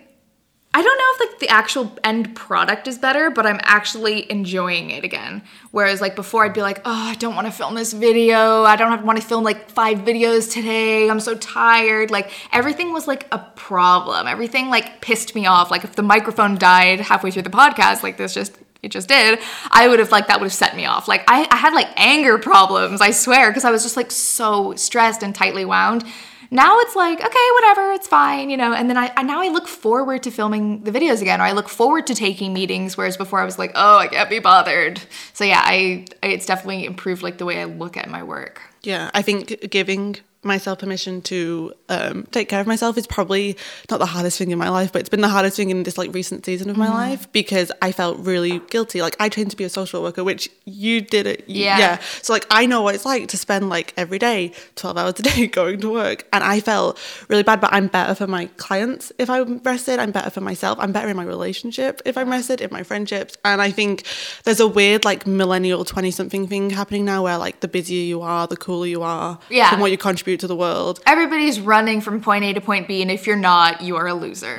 I 0.72 0.82
don't 0.82 0.98
know 0.98 1.04
if 1.26 1.32
like 1.32 1.40
the 1.40 1.48
actual 1.48 1.98
end 2.04 2.36
product 2.36 2.86
is 2.86 2.96
better, 2.96 3.28
but 3.28 3.44
I'm 3.44 3.58
actually 3.62 4.30
enjoying 4.30 4.90
it 4.90 5.02
again. 5.02 5.42
Whereas 5.72 6.00
like 6.00 6.14
before 6.14 6.44
I'd 6.44 6.54
be 6.54 6.62
like, 6.62 6.80
oh, 6.84 7.08
I 7.10 7.16
don't 7.16 7.34
want 7.34 7.48
to 7.48 7.52
film 7.52 7.74
this 7.74 7.92
video. 7.92 8.62
I 8.62 8.76
don't 8.76 9.04
want 9.04 9.20
to 9.20 9.26
film 9.26 9.42
like 9.42 9.68
five 9.68 9.98
videos 9.98 10.52
today. 10.52 11.10
I'm 11.10 11.18
so 11.18 11.34
tired. 11.34 12.12
Like 12.12 12.30
everything 12.52 12.92
was 12.92 13.08
like 13.08 13.26
a 13.32 13.38
problem. 13.56 14.28
Everything 14.28 14.70
like 14.70 15.00
pissed 15.00 15.34
me 15.34 15.44
off. 15.44 15.72
Like 15.72 15.82
if 15.82 15.96
the 15.96 16.02
microphone 16.02 16.56
died 16.56 17.00
halfway 17.00 17.32
through 17.32 17.42
the 17.42 17.50
podcast, 17.50 18.04
like 18.04 18.16
this 18.16 18.32
just 18.32 18.56
it 18.82 18.90
just 18.90 19.08
did, 19.08 19.38
I 19.70 19.88
would 19.88 19.98
have 19.98 20.10
like 20.10 20.28
that 20.28 20.40
would 20.40 20.46
have 20.46 20.54
set 20.54 20.76
me 20.76 20.86
off. 20.86 21.08
Like 21.08 21.24
I, 21.28 21.46
I 21.50 21.56
had 21.56 21.74
like 21.74 21.88
anger 21.96 22.38
problems, 22.38 23.00
I 23.00 23.10
swear, 23.10 23.50
because 23.50 23.64
I 23.64 23.70
was 23.70 23.82
just 23.82 23.96
like 23.96 24.10
so 24.10 24.74
stressed 24.74 25.22
and 25.22 25.34
tightly 25.34 25.64
wound. 25.64 26.04
Now 26.52 26.80
it's 26.80 26.96
like, 26.96 27.24
okay, 27.24 27.48
whatever, 27.54 27.92
it's 27.92 28.08
fine, 28.08 28.50
you 28.50 28.56
know. 28.56 28.72
And 28.72 28.90
then 28.90 28.96
I, 28.96 29.12
I 29.16 29.22
now 29.22 29.40
I 29.40 29.48
look 29.48 29.68
forward 29.68 30.24
to 30.24 30.32
filming 30.32 30.82
the 30.82 30.90
videos 30.90 31.22
again, 31.22 31.40
or 31.40 31.44
I 31.44 31.52
look 31.52 31.68
forward 31.68 32.08
to 32.08 32.14
taking 32.14 32.52
meetings, 32.52 32.96
whereas 32.96 33.16
before 33.16 33.40
I 33.40 33.44
was 33.44 33.58
like, 33.58 33.70
oh, 33.76 33.98
I 33.98 34.08
can't 34.08 34.28
be 34.28 34.40
bothered. 34.40 35.00
So 35.32 35.44
yeah, 35.44 35.62
I, 35.62 36.06
I 36.22 36.28
it's 36.28 36.46
definitely 36.46 36.86
improved 36.86 37.22
like 37.22 37.38
the 37.38 37.44
way 37.44 37.60
I 37.60 37.64
look 37.64 37.96
at 37.96 38.10
my 38.10 38.24
work. 38.24 38.62
Yeah, 38.82 39.10
I 39.14 39.22
think 39.22 39.70
giving 39.70 40.16
myself 40.42 40.78
permission 40.78 41.20
to 41.20 41.72
um, 41.88 42.26
take 42.30 42.48
care 42.48 42.60
of 42.60 42.66
myself 42.66 42.96
is 42.96 43.06
probably 43.06 43.56
not 43.90 43.98
the 43.98 44.06
hardest 44.06 44.38
thing 44.38 44.50
in 44.50 44.58
my 44.58 44.70
life, 44.70 44.90
but 44.92 45.00
it's 45.00 45.08
been 45.08 45.20
the 45.20 45.28
hardest 45.28 45.56
thing 45.56 45.70
in 45.70 45.82
this 45.82 45.98
like 45.98 46.14
recent 46.14 46.46
season 46.46 46.70
of 46.70 46.76
my 46.76 46.86
mm. 46.86 46.94
life 46.94 47.30
because 47.32 47.70
I 47.82 47.92
felt 47.92 48.18
really 48.20 48.60
guilty. 48.70 49.02
Like 49.02 49.16
I 49.20 49.28
trained 49.28 49.50
to 49.50 49.56
be 49.56 49.64
a 49.64 49.68
social 49.68 50.02
worker, 50.02 50.24
which 50.24 50.48
you 50.64 51.02
did 51.02 51.26
it. 51.26 51.44
Yeah. 51.46 51.78
yeah. 51.78 51.98
So 52.22 52.32
like 52.32 52.46
I 52.50 52.64
know 52.64 52.80
what 52.80 52.94
it's 52.94 53.04
like 53.04 53.28
to 53.28 53.36
spend 53.36 53.68
like 53.68 53.92
every 53.96 54.18
day, 54.18 54.52
12 54.76 54.96
hours 54.96 55.14
a 55.18 55.22
day 55.22 55.46
going 55.60 55.80
to 55.80 55.92
work. 55.92 56.26
And 56.32 56.42
I 56.42 56.60
felt 56.60 56.98
really 57.28 57.42
bad, 57.42 57.60
but 57.60 57.72
I'm 57.72 57.88
better 57.88 58.14
for 58.14 58.26
my 58.26 58.46
clients 58.56 59.12
if 59.18 59.28
I'm 59.28 59.58
rested. 59.58 59.98
I'm 59.98 60.10
better 60.10 60.30
for 60.30 60.40
myself. 60.40 60.78
I'm 60.80 60.92
better 60.92 61.08
in 61.08 61.16
my 61.16 61.24
relationship 61.24 62.00
if 62.06 62.16
I'm 62.16 62.30
rested, 62.30 62.62
in 62.62 62.70
my 62.72 62.82
friendships. 62.82 63.36
And 63.44 63.60
I 63.60 63.70
think 63.70 64.04
there's 64.44 64.60
a 64.60 64.68
weird 64.68 65.04
like 65.04 65.26
millennial 65.26 65.84
20 65.84 66.10
something 66.10 66.46
thing 66.48 66.70
happening 66.70 67.04
now 67.04 67.24
where 67.24 67.36
like 67.36 67.60
the 67.60 67.68
busier 67.68 68.02
you 68.02 68.22
are, 68.22 68.46
the 68.46 68.56
cooler 68.56 68.86
you 68.86 69.02
are, 69.02 69.38
yeah. 69.50 69.70
the 69.72 69.76
more 69.76 69.88
you 69.88 69.98
contribute 69.98 70.29
contribute 70.30 70.40
to 70.40 70.46
the 70.46 70.56
world. 70.56 71.00
Everybody's 71.06 71.60
running 71.60 72.00
from 72.00 72.20
point 72.20 72.44
A 72.44 72.52
to 72.52 72.60
point 72.60 72.88
B, 72.88 73.02
and 73.02 73.10
if 73.10 73.26
you're 73.26 73.36
not, 73.36 73.80
you 73.80 73.96
are 73.96 74.06
a 74.06 74.14
loser. 74.14 74.58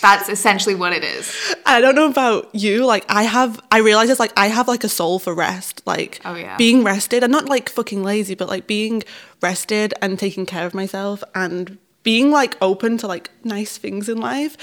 That's 0.00 0.28
essentially 0.28 0.76
what 0.76 0.92
it 0.92 1.02
is. 1.02 1.34
I 1.66 1.80
don't 1.80 1.96
know 1.96 2.08
about 2.08 2.54
you. 2.54 2.86
Like 2.86 3.04
I 3.08 3.24
have, 3.24 3.60
I 3.72 3.78
realize 3.78 4.08
it's 4.10 4.20
like 4.20 4.32
I 4.36 4.46
have 4.46 4.68
like 4.68 4.84
a 4.84 4.88
soul 4.88 5.18
for 5.18 5.34
rest. 5.34 5.82
Like 5.86 6.20
oh, 6.24 6.36
yeah. 6.36 6.56
being 6.56 6.84
rested. 6.84 7.24
I'm 7.24 7.32
not 7.32 7.48
like 7.48 7.68
fucking 7.68 8.04
lazy, 8.04 8.34
but 8.34 8.48
like 8.48 8.66
being 8.66 9.02
rested 9.42 9.94
and 10.00 10.18
taking 10.18 10.46
care 10.46 10.66
of 10.66 10.74
myself 10.74 11.24
and 11.34 11.78
being 12.04 12.30
like 12.30 12.56
open 12.62 12.96
to 12.98 13.08
like 13.08 13.30
nice 13.42 13.76
things 13.76 14.08
in 14.08 14.18
life. 14.18 14.56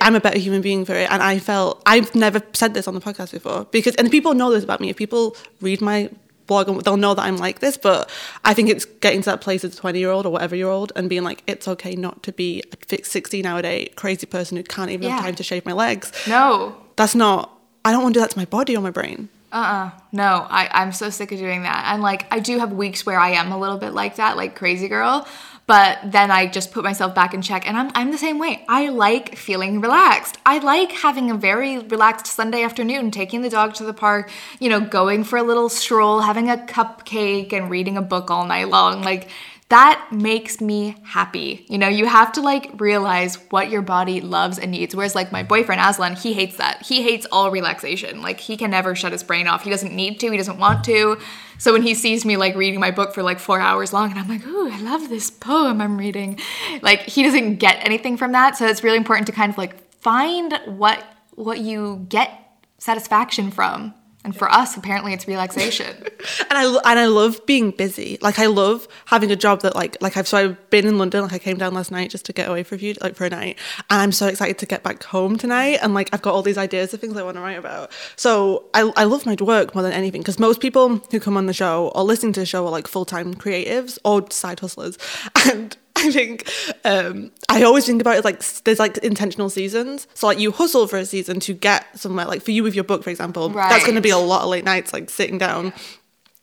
I'm 0.00 0.14
a 0.14 0.20
better 0.20 0.38
human 0.38 0.60
being 0.60 0.84
for 0.84 0.94
it. 0.94 1.10
And 1.10 1.22
I 1.22 1.38
felt 1.38 1.82
I've 1.86 2.14
never 2.14 2.42
said 2.52 2.74
this 2.74 2.86
on 2.86 2.94
the 2.94 3.00
podcast 3.00 3.32
before 3.32 3.64
because 3.72 3.94
and 3.96 4.10
people 4.10 4.34
know 4.34 4.50
this 4.50 4.62
about 4.62 4.80
me. 4.80 4.90
If 4.90 4.96
people 4.96 5.36
read 5.62 5.80
my 5.80 6.10
blog 6.46 6.68
and 6.68 6.80
they'll 6.82 6.96
know 6.96 7.14
that 7.14 7.22
I'm 7.22 7.36
like 7.36 7.60
this. 7.60 7.76
But 7.76 8.10
I 8.44 8.54
think 8.54 8.68
it's 8.68 8.84
getting 8.84 9.22
to 9.22 9.30
that 9.30 9.40
place 9.40 9.64
as 9.64 9.74
a 9.74 9.76
20 9.76 9.98
year 9.98 10.10
old 10.10 10.26
or 10.26 10.30
whatever 10.30 10.56
year 10.56 10.68
old 10.68 10.92
and 10.96 11.08
being 11.08 11.24
like, 11.24 11.42
it's 11.46 11.68
okay 11.68 11.94
not 11.94 12.22
to 12.24 12.32
be 12.32 12.62
a 12.90 13.02
16 13.02 13.46
hour 13.46 13.62
day 13.62 13.86
crazy 13.96 14.26
person 14.26 14.56
who 14.56 14.62
can't 14.62 14.90
even 14.90 15.08
yeah. 15.08 15.16
have 15.16 15.24
time 15.24 15.34
to 15.36 15.42
shave 15.42 15.64
my 15.64 15.72
legs. 15.72 16.12
No. 16.26 16.76
That's 16.96 17.14
not, 17.14 17.52
I 17.84 17.92
don't 17.92 18.02
want 18.02 18.14
to 18.14 18.20
do 18.20 18.22
that 18.22 18.30
to 18.30 18.38
my 18.38 18.46
body 18.46 18.76
or 18.76 18.80
my 18.80 18.90
brain. 18.90 19.28
Uh-uh. 19.52 19.90
No, 20.12 20.46
I, 20.50 20.68
I'm 20.72 20.92
so 20.92 21.08
sick 21.08 21.32
of 21.32 21.38
doing 21.38 21.62
that. 21.62 21.92
And 21.92 22.02
like 22.02 22.26
I 22.30 22.40
do 22.40 22.58
have 22.58 22.72
weeks 22.72 23.06
where 23.06 23.18
I 23.18 23.30
am 23.30 23.52
a 23.52 23.58
little 23.58 23.78
bit 23.78 23.94
like 23.94 24.16
that, 24.16 24.36
like 24.36 24.56
crazy 24.56 24.88
girl. 24.88 25.26
But 25.66 25.98
then 26.04 26.30
I 26.30 26.46
just 26.46 26.70
put 26.70 26.84
myself 26.84 27.14
back 27.14 27.34
in 27.34 27.42
check 27.42 27.66
and 27.66 27.76
I'm, 27.76 27.90
I'm 27.94 28.12
the 28.12 28.18
same 28.18 28.38
way. 28.38 28.64
I 28.68 28.88
like 28.88 29.36
feeling 29.36 29.80
relaxed. 29.80 30.38
I 30.46 30.58
like 30.58 30.92
having 30.92 31.30
a 31.30 31.34
very 31.34 31.78
relaxed 31.78 32.28
Sunday 32.28 32.62
afternoon, 32.62 33.10
taking 33.10 33.42
the 33.42 33.50
dog 33.50 33.74
to 33.74 33.84
the 33.84 33.92
park, 33.92 34.30
you 34.60 34.68
know, 34.68 34.80
going 34.80 35.24
for 35.24 35.36
a 35.38 35.42
little 35.42 35.68
stroll, 35.68 36.20
having 36.20 36.48
a 36.48 36.56
cupcake 36.56 37.52
and 37.52 37.68
reading 37.68 37.96
a 37.96 38.02
book 38.02 38.30
all 38.30 38.46
night 38.46 38.68
long. 38.68 39.02
Like, 39.02 39.28
that 39.68 40.08
makes 40.12 40.60
me 40.60 40.96
happy. 41.02 41.66
You 41.68 41.76
know, 41.78 41.88
you 41.88 42.06
have 42.06 42.30
to 42.32 42.40
like 42.40 42.70
realize 42.78 43.34
what 43.50 43.68
your 43.68 43.82
body 43.82 44.20
loves 44.20 44.60
and 44.60 44.70
needs. 44.70 44.94
Whereas, 44.94 45.16
like, 45.16 45.32
my 45.32 45.42
boyfriend 45.42 45.80
Aslan, 45.80 46.14
he 46.14 46.34
hates 46.34 46.56
that. 46.58 46.82
He 46.82 47.02
hates 47.02 47.26
all 47.32 47.50
relaxation. 47.50 48.22
Like, 48.22 48.38
he 48.38 48.56
can 48.56 48.70
never 48.70 48.94
shut 48.94 49.10
his 49.10 49.24
brain 49.24 49.48
off. 49.48 49.64
He 49.64 49.70
doesn't 49.70 49.92
need 49.92 50.20
to, 50.20 50.30
he 50.30 50.36
doesn't 50.36 50.58
want 50.58 50.84
to. 50.84 51.18
So 51.58 51.72
when 51.72 51.82
he 51.82 51.94
sees 51.94 52.24
me 52.24 52.36
like 52.36 52.54
reading 52.54 52.78
my 52.78 52.92
book 52.92 53.12
for 53.12 53.24
like 53.24 53.40
four 53.40 53.58
hours 53.58 53.92
long, 53.92 54.10
and 54.10 54.20
I'm 54.20 54.28
like, 54.28 54.46
ooh, 54.46 54.70
I 54.70 54.80
love 54.80 55.08
this 55.08 55.30
poem 55.30 55.80
I'm 55.80 55.98
reading, 55.98 56.38
like, 56.82 57.00
he 57.00 57.24
doesn't 57.24 57.56
get 57.56 57.78
anything 57.80 58.16
from 58.16 58.32
that. 58.32 58.56
So 58.56 58.66
it's 58.66 58.84
really 58.84 58.98
important 58.98 59.26
to 59.26 59.32
kind 59.32 59.50
of 59.50 59.58
like 59.58 59.92
find 60.00 60.60
what 60.66 61.04
what 61.34 61.58
you 61.58 62.06
get 62.08 62.30
satisfaction 62.78 63.50
from 63.50 63.94
and 64.26 64.36
for 64.36 64.50
us, 64.50 64.76
apparently, 64.76 65.12
it's 65.12 65.28
relaxation. 65.28 65.86
and 66.50 66.50
I 66.50 66.64
and 66.64 66.98
I 66.98 67.06
love 67.06 67.46
being 67.46 67.70
busy. 67.70 68.18
Like 68.20 68.40
I 68.40 68.46
love 68.46 68.88
having 69.04 69.30
a 69.30 69.36
job 69.36 69.62
that 69.62 69.76
like 69.76 69.96
like 70.00 70.16
I've 70.16 70.26
so 70.26 70.36
I've 70.36 70.70
been 70.70 70.84
in 70.84 70.98
London. 70.98 71.22
Like 71.22 71.32
I 71.32 71.38
came 71.38 71.58
down 71.58 71.74
last 71.74 71.92
night 71.92 72.10
just 72.10 72.26
to 72.26 72.32
get 72.32 72.48
away 72.48 72.64
for 72.64 72.74
a 72.74 72.78
few 72.78 72.94
like 73.00 73.14
for 73.14 73.24
a 73.24 73.30
night, 73.30 73.56
and 73.88 74.02
I'm 74.02 74.10
so 74.10 74.26
excited 74.26 74.58
to 74.58 74.66
get 74.66 74.82
back 74.82 75.04
home 75.04 75.38
tonight. 75.38 75.78
And 75.80 75.94
like 75.94 76.10
I've 76.12 76.22
got 76.22 76.34
all 76.34 76.42
these 76.42 76.58
ideas 76.58 76.92
of 76.92 77.00
things 77.00 77.16
I 77.16 77.22
want 77.22 77.36
to 77.36 77.40
write 77.40 77.56
about. 77.56 77.92
So 78.16 78.64
I 78.74 78.92
I 78.96 79.04
love 79.04 79.26
my 79.26 79.36
work 79.40 79.76
more 79.76 79.82
than 79.84 79.92
anything 79.92 80.22
because 80.22 80.40
most 80.40 80.60
people 80.60 80.96
who 81.12 81.20
come 81.20 81.36
on 81.36 81.46
the 81.46 81.52
show 81.52 81.92
or 81.94 82.02
listening 82.02 82.32
to 82.32 82.40
the 82.40 82.46
show 82.46 82.66
are 82.66 82.72
like 82.72 82.88
full 82.88 83.04
time 83.04 83.32
creatives 83.32 83.96
or 84.04 84.28
side 84.32 84.58
hustlers, 84.58 84.98
and 85.46 85.76
I 85.98 86.10
think 86.10 86.50
um, 86.84 87.30
I 87.48 87.62
always 87.62 87.86
think 87.86 88.02
about 88.02 88.16
it 88.16 88.24
like 88.24 88.44
there's 88.64 88.78
like 88.78 88.98
intentional 88.98 89.48
seasons. 89.48 90.06
So 90.12 90.26
like 90.26 90.38
you 90.38 90.52
hustle 90.52 90.86
for 90.86 90.98
a 90.98 91.06
season 91.06 91.40
to 91.40 91.54
get 91.54 91.98
somewhere. 91.98 92.26
Like 92.26 92.42
for 92.42 92.50
you 92.50 92.62
with 92.62 92.74
your 92.74 92.84
book, 92.84 93.02
for 93.02 93.08
example, 93.08 93.48
that's 93.48 93.84
going 93.84 93.94
to 93.94 94.02
be 94.02 94.10
a 94.10 94.18
lot 94.18 94.42
of 94.42 94.48
late 94.48 94.64
nights, 94.64 94.92
like 94.92 95.08
sitting 95.08 95.38
down. 95.38 95.72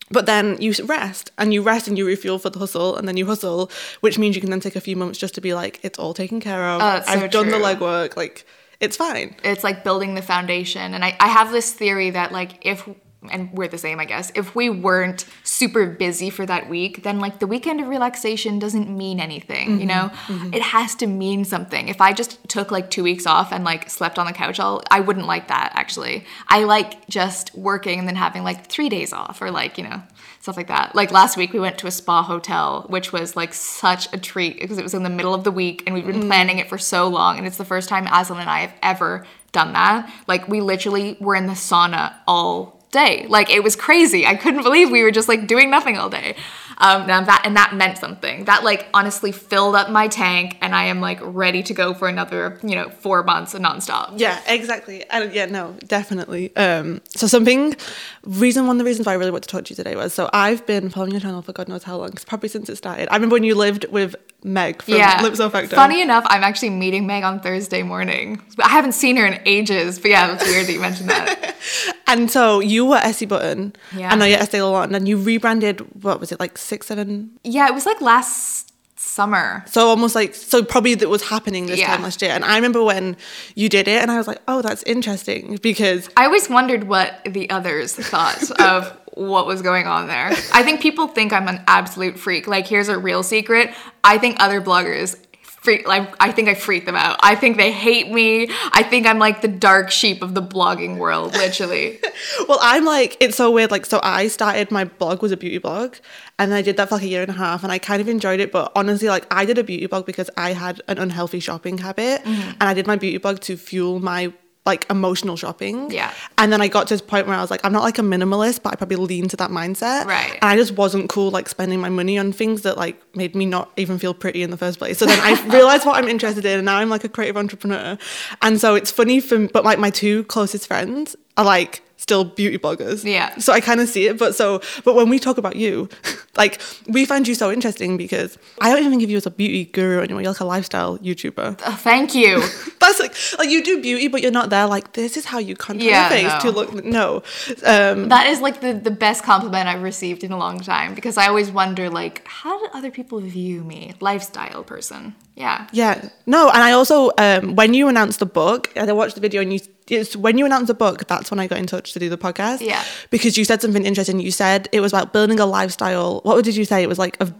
But 0.09 0.25
then 0.25 0.59
you 0.59 0.73
rest 0.85 1.31
and 1.37 1.53
you 1.53 1.61
rest 1.61 1.87
and 1.87 1.97
you 1.97 2.05
refuel 2.05 2.39
for 2.39 2.49
the 2.49 2.59
hustle 2.59 2.97
and 2.97 3.07
then 3.07 3.15
you 3.15 3.27
hustle, 3.27 3.69
which 4.01 4.17
means 4.17 4.35
you 4.35 4.41
can 4.41 4.49
then 4.49 4.59
take 4.59 4.75
a 4.75 4.81
few 4.81 4.95
moments 4.95 5.19
just 5.19 5.35
to 5.35 5.41
be 5.41 5.53
like, 5.53 5.79
it's 5.83 5.99
all 5.99 6.13
taken 6.13 6.39
care 6.39 6.63
of. 6.69 6.81
Oh, 6.81 7.03
I've 7.07 7.29
done 7.29 7.45
true. 7.45 7.53
the 7.53 7.59
legwork. 7.59 8.17
Like 8.17 8.45
it's 8.79 8.97
fine. 8.97 9.35
it's 9.43 9.63
like 9.63 9.83
building 9.83 10.15
the 10.15 10.21
foundation 10.21 10.93
and 10.93 11.05
I, 11.05 11.15
I 11.19 11.27
have 11.27 11.51
this 11.51 11.71
theory 11.71 12.09
that 12.09 12.31
like 12.31 12.65
if 12.65 12.87
and 13.31 13.51
we're 13.53 13.67
the 13.67 13.77
same 13.77 13.99
i 13.99 14.05
guess. 14.05 14.31
If 14.35 14.55
we 14.55 14.69
weren't 14.69 15.25
super 15.43 15.85
busy 15.87 16.29
for 16.29 16.45
that 16.45 16.69
week 16.69 17.03
then 17.03 17.19
like 17.19 17.39
the 17.39 17.47
weekend 17.47 17.81
of 17.81 17.87
relaxation 17.87 18.59
doesn't 18.59 18.89
mean 18.89 19.19
anything 19.19 19.79
you 19.81 19.87
mm-hmm. 19.87 19.87
know? 19.87 20.09
Mm-hmm. 20.27 20.53
It 20.53 20.61
has 20.61 20.95
to 20.95 21.07
mean 21.07 21.45
something. 21.45 21.87
If 21.87 22.01
i 22.01 22.13
just 22.13 22.47
took 22.49 22.71
like 22.71 22.89
two 22.89 23.03
weeks 23.03 23.25
off 23.25 23.51
and 23.51 23.63
like 23.63 23.89
slept 23.89 24.19
on 24.19 24.25
the 24.25 24.33
couch 24.33 24.59
all 24.59 24.81
i 24.91 24.99
wouldn't 24.99 25.27
like 25.27 25.47
that 25.47 25.71
actually. 25.75 26.25
I 26.47 26.63
like 26.63 27.07
just 27.07 27.55
working 27.55 27.99
and 27.99 28.07
then 28.07 28.15
having 28.15 28.43
like 28.43 28.67
three 28.67 28.89
days 28.89 29.13
off 29.13 29.41
or 29.41 29.51
like 29.51 29.77
you 29.77 29.83
know 29.83 30.01
stuff 30.43 30.57
like 30.57 30.67
that. 30.67 30.93
Like 30.93 31.11
last 31.11 31.37
week 31.37 31.53
we 31.53 31.59
went 31.59 31.77
to 31.77 31.87
a 31.87 31.91
spa 31.91 32.21
hotel 32.21 32.85
which 32.89 33.13
was 33.13 33.35
like 33.35 33.53
such 33.53 34.11
a 34.13 34.17
treat 34.17 34.59
because 34.59 34.77
it 34.77 34.83
was 34.83 34.93
in 34.93 35.03
the 35.03 35.09
middle 35.09 35.33
of 35.33 35.43
the 35.45 35.51
week 35.51 35.83
and 35.85 35.95
we've 35.95 36.05
been 36.05 36.17
mm-hmm. 36.17 36.27
planning 36.27 36.57
it 36.59 36.67
for 36.67 36.77
so 36.77 37.07
long 37.07 37.37
and 37.37 37.47
it's 37.47 37.57
the 37.57 37.65
first 37.65 37.87
time 37.87 38.07
Aslan 38.07 38.41
and 38.41 38.49
I 38.49 38.59
have 38.59 38.73
ever 38.81 39.25
done 39.53 39.73
that. 39.73 40.11
Like 40.27 40.47
we 40.49 40.59
literally 40.59 41.15
were 41.21 41.35
in 41.35 41.47
the 41.47 41.53
sauna 41.53 42.13
all 42.27 42.82
day. 42.93 43.25
Like 43.27 43.49
it 43.49 43.61
was 43.61 43.75
crazy. 43.75 44.25
I 44.25 44.35
couldn't 44.35 44.63
believe 44.63 44.89
we 44.89 45.03
were 45.03 45.11
just 45.11 45.27
like 45.27 45.47
doing 45.47 45.69
nothing 45.69 45.97
all 45.97 46.09
day. 46.09 46.37
Um, 46.77 47.09
and 47.09 47.27
that 47.27 47.43
and 47.45 47.55
that 47.55 47.75
meant 47.75 47.97
something. 47.97 48.45
That 48.45 48.63
like 48.63 48.87
honestly 48.93 49.31
filled 49.31 49.75
up 49.75 49.89
my 49.89 50.07
tank, 50.07 50.57
and 50.61 50.73
I 50.73 50.85
am 50.85 51.01
like 51.01 51.19
ready 51.21 51.61
to 51.63 51.73
go 51.73 51.93
for 51.93 52.07
another 52.07 52.59
you 52.63 52.75
know 52.75 52.89
four 52.89 53.23
months 53.23 53.53
nonstop. 53.53 54.19
Yeah, 54.19 54.39
exactly. 54.47 55.03
And 55.09 55.33
yeah, 55.33 55.45
no, 55.45 55.75
definitely. 55.85 56.55
Um, 56.55 57.01
so 57.09 57.27
something, 57.27 57.75
reason 58.23 58.65
one 58.65 58.77
of 58.77 58.79
the 58.79 58.85
reasons 58.85 59.05
why 59.05 59.13
I 59.13 59.15
really 59.15 59.31
wanted 59.31 59.43
to 59.43 59.49
talk 59.49 59.65
to 59.65 59.69
you 59.71 59.75
today 59.75 59.95
was 59.95 60.13
so 60.13 60.29
I've 60.33 60.65
been 60.65 60.89
following 60.89 61.11
your 61.11 61.21
channel 61.21 61.41
for 61.41 61.53
God 61.53 61.67
knows 61.67 61.83
how 61.83 61.97
long, 61.97 62.11
probably 62.25 62.49
since 62.49 62.69
it 62.69 62.77
started. 62.77 63.07
I 63.09 63.15
remember 63.15 63.35
when 63.35 63.43
you 63.43 63.55
lived 63.55 63.85
with 63.85 64.15
Meg 64.43 64.81
from 64.81 64.95
yeah. 64.95 65.19
Lipso 65.21 65.49
Factor. 65.51 65.75
Funny 65.75 66.01
enough, 66.01 66.25
I'm 66.27 66.43
actually 66.43 66.69
meeting 66.71 67.07
Meg 67.07 67.23
on 67.23 67.39
Thursday 67.39 67.81
morning. 67.83 68.41
I 68.63 68.69
haven't 68.69 68.91
seen 68.93 69.15
her 69.17 69.25
in 69.25 69.39
ages, 69.45 69.99
but 69.99 70.11
yeah, 70.11 70.33
it's 70.33 70.43
weird 70.45 70.67
that 70.67 70.73
you 70.73 70.79
mentioned 70.81 71.09
that. 71.09 71.55
And 72.07 72.29
so 72.29 72.59
you 72.59 72.85
were 72.85 72.97
Essie 72.97 73.25
Button, 73.25 73.73
Yeah. 73.95 74.09
and 74.11 74.19
now 74.19 74.25
you're 74.25 74.37
Estee 74.37 74.61
Lauder, 74.61 74.93
and 74.95 75.07
you 75.07 75.17
rebranded. 75.17 75.79
What 76.03 76.19
was 76.19 76.31
it 76.31 76.39
like 76.39 76.57
six, 76.57 76.87
seven? 76.87 77.31
yeah, 77.43 77.67
it 77.67 77.73
was 77.73 77.85
like 77.85 78.01
last 78.01 78.71
summer. 78.97 79.63
So 79.67 79.87
almost 79.87 80.13
like 80.13 80.35
so 80.35 80.63
probably 80.63 80.95
that 80.95 81.09
was 81.09 81.23
happening 81.29 81.65
this 81.67 81.79
Yeah. 81.79 81.87
time 81.87 82.03
last 82.03 82.21
year. 82.21 82.31
And 82.31 82.43
I 82.45 82.55
remember 82.55 82.83
when 82.83 83.15
you 83.55 83.69
did 83.69 83.87
it, 83.87 84.01
and 84.01 84.11
I 84.11 84.17
was 84.17 84.27
like, 84.27 84.39
oh, 84.47 84.61
that's 84.61 84.83
interesting 84.83 85.57
because 85.61 86.09
I 86.17 86.25
always 86.25 86.49
wondered 86.49 86.83
what 86.85 87.21
the 87.25 87.49
others 87.49 87.95
thought 87.95 88.51
of 88.59 88.93
what 89.15 89.45
was 89.45 89.61
going 89.61 89.87
on 89.87 90.07
there. 90.07 90.27
I 90.53 90.63
think 90.63 90.81
people 90.81 91.07
think 91.07 91.33
I'm 91.33 91.47
an 91.47 91.61
absolute 91.67 92.19
freak. 92.19 92.47
Like, 92.47 92.67
here's 92.67 92.89
a 92.89 92.97
real 92.97 93.23
secret. 93.23 93.71
I 94.03 94.17
think 94.17 94.37
other 94.39 94.61
bloggers 94.61 95.15
freak 95.63 95.87
like 95.87 96.13
I 96.19 96.29
think 96.33 96.49
I 96.49 96.55
freak 96.55 96.85
them 96.85 96.97
out. 96.97 97.17
I 97.21 97.35
think 97.35 97.55
they 97.55 97.71
hate 97.71 98.11
me. 98.11 98.49
I 98.73 98.83
think 98.83 99.07
I'm 99.07 99.17
like 99.17 99.41
the 99.41 99.47
dark 99.47 99.91
sheep 99.91 100.21
of 100.21 100.33
the 100.33 100.41
blogging 100.41 100.97
world, 100.97 101.31
literally. 101.33 101.99
well, 102.49 102.59
I'm 102.61 102.83
like, 102.83 103.15
it's 103.21 103.37
so 103.37 103.49
weird. 103.49 103.71
Like, 103.71 103.85
so 103.85 104.01
I 104.03 104.27
started 104.27 104.71
my 104.71 104.83
blog 104.83 105.21
was 105.21 105.31
a 105.31 105.37
beauty 105.37 105.59
blog, 105.59 105.95
and 106.37 106.53
I 106.53 106.61
did 106.61 106.75
that 106.75 106.89
for 106.89 106.95
like 106.95 107.03
a 107.05 107.07
year 107.07 107.21
and 107.21 107.31
a 107.31 107.35
half, 107.35 107.63
and 107.63 107.71
I 107.71 107.77
kind 107.77 108.01
of 108.01 108.09
enjoyed 108.09 108.41
it. 108.41 108.51
But 108.51 108.73
honestly, 108.75 109.07
like, 109.07 109.25
I 109.31 109.45
did 109.45 109.57
a 109.57 109.63
beauty 109.63 109.85
blog 109.87 110.05
because 110.05 110.29
I 110.35 110.51
had 110.51 110.81
an 110.89 110.97
unhealthy 110.97 111.39
shopping 111.39 111.77
habit, 111.77 112.23
Mm-hmm. 112.25 112.49
and 112.59 112.63
I 112.63 112.73
did 112.73 112.85
my 112.85 112.97
beauty 112.97 113.17
blog 113.19 113.39
to 113.41 113.55
fuel 113.55 114.01
my 114.01 114.33
like 114.65 114.85
emotional 114.89 115.35
shopping. 115.35 115.91
Yeah. 115.91 116.13
And 116.37 116.51
then 116.51 116.61
I 116.61 116.69
got 116.69 116.87
to 116.87 116.93
this 116.93 117.01
point 117.01 117.27
where 117.27 117.35
I 117.35 117.41
was 117.41 117.51
like, 117.51 117.61
I'm 117.65 117.73
not 117.73 117.83
like 117.83 117.99
a 117.99 118.01
minimalist, 118.01 118.63
but 118.63 118.71
I 118.71 118.75
probably 118.77 118.95
lean 118.95 119.27
to 119.29 119.37
that 119.37 119.49
mindset. 119.49 120.05
Right. 120.05 120.33
And 120.33 120.45
I 120.45 120.55
just 120.55 120.71
wasn't 120.73 121.09
cool 121.09 121.31
like 121.31 121.49
spending 121.49 121.81
my 121.81 121.89
money 121.89 122.17
on 122.17 122.31
things 122.31 122.61
that 122.61 122.77
like 122.77 123.01
made 123.15 123.35
me 123.35 123.45
not 123.45 123.71
even 123.75 123.99
feel 123.99 124.13
pretty 124.13 124.41
in 124.41 124.51
the 124.51 124.57
first 124.57 124.79
place. 124.79 124.97
So 124.97 125.05
then 125.05 125.19
I 125.21 125.41
realized 125.53 125.85
what 125.85 126.01
I'm 126.01 126.07
interested 126.07 126.45
in, 126.45 126.59
and 126.59 126.65
now 126.65 126.77
I'm 126.77 126.89
like 126.89 127.03
a 127.03 127.09
creative 127.09 127.35
entrepreneur. 127.35 127.97
And 128.41 128.59
so 128.59 128.75
it's 128.75 128.91
funny 128.91 129.19
for, 129.19 129.47
but 129.47 129.65
like 129.65 129.79
my 129.79 129.89
two 129.89 130.23
closest 130.25 130.67
friends 130.67 131.15
are 131.35 131.45
like 131.45 131.81
still 132.03 132.25
beauty 132.25 132.57
bloggers. 132.59 133.03
Yeah. 133.05 133.35
So 133.37 133.53
I 133.53 133.61
kind 133.61 133.79
of 133.79 133.87
see 133.87 134.07
it, 134.07 134.19
but 134.19 134.35
so, 134.35 134.61
but 134.83 134.93
when 134.93 135.07
we 135.09 135.17
talk 135.19 135.37
about 135.37 135.55
you, 135.55 135.87
like 136.37 136.61
we 136.87 137.05
find 137.05 137.27
you 137.27 137.33
so 137.33 137.49
interesting 137.51 137.95
because 137.97 138.37
I 138.59 138.69
don't 138.69 138.83
even 138.83 138.99
give 138.99 139.09
you 139.09 139.17
as 139.17 139.25
a 139.25 139.31
beauty 139.31 139.65
guru 139.65 140.01
anymore. 140.01 140.21
You're 140.21 140.31
like 140.33 140.41
a 140.41 140.45
lifestyle 140.45 140.99
YouTuber. 140.99 141.61
Oh, 141.65 141.75
thank 141.81 142.13
you. 142.13 142.41
That's 142.81 142.99
like, 142.99 143.15
like 143.39 143.49
you 143.49 143.63
do 143.63 143.81
beauty, 143.81 144.09
but 144.09 144.21
you're 144.21 144.31
not 144.31 144.49
there. 144.49 144.67
Like 144.67 144.93
this 144.93 145.15
is 145.15 145.25
how 145.25 145.39
you 145.39 145.55
contour 145.55 145.87
Yeah, 145.87 146.01
your 146.01 146.19
face 146.29 146.43
no. 146.43 146.51
to 146.51 146.57
look. 146.57 146.85
No, 146.85 147.23
um, 147.65 148.09
That 148.09 148.27
is 148.27 148.41
like 148.41 148.59
the, 148.59 148.73
the 148.73 148.91
best 148.91 149.23
compliment 149.23 149.69
I've 149.69 149.81
received 149.81 150.23
in 150.25 150.31
a 150.33 150.37
long 150.37 150.59
time 150.59 150.93
because 150.93 151.17
I 151.17 151.27
always 151.27 151.49
wonder 151.51 151.89
like 151.89 152.27
how 152.27 152.59
do 152.59 152.67
other 152.73 152.91
people 152.91 153.19
view 153.21 153.63
me? 153.63 153.93
Lifestyle 154.01 154.63
person. 154.63 155.15
Yeah. 155.35 155.67
Yeah, 155.71 156.09
no, 156.27 156.49
and 156.49 156.61
I 156.61 156.73
also 156.73 157.11
um, 157.17 157.55
when 157.55 157.73
you 157.73 157.87
announced 157.87 158.19
the 158.19 158.25
book, 158.27 158.69
and 158.75 158.89
I 158.89 158.93
watched 158.93 159.15
the 159.15 159.21
video, 159.21 159.41
and 159.41 159.51
you 159.51 159.59
it's 159.87 160.15
when 160.15 160.37
you 160.37 160.45
announced 160.45 160.67
the 160.67 160.73
book, 160.73 161.07
that's 161.07 161.29
when 161.31 161.39
I 161.39 161.47
got 161.47 161.57
in 161.59 161.67
touch 161.67 161.93
to 161.93 161.99
do 161.99 162.09
the 162.09 162.17
podcast. 162.17 162.61
Yeah. 162.61 162.83
because 163.09 163.37
you 163.37 163.45
said 163.45 163.61
something 163.61 163.85
interesting. 163.85 164.19
You 164.19 164.31
said 164.31 164.69
it 164.71 164.79
was 164.79 164.93
about 164.93 165.13
building 165.13 165.39
a 165.39 165.45
lifestyle. 165.45 166.21
What 166.23 166.43
did 166.43 166.55
you 166.55 166.65
say? 166.65 166.83
It 166.83 166.89
was 166.89 166.99
like 166.99 167.19
of 167.21 167.33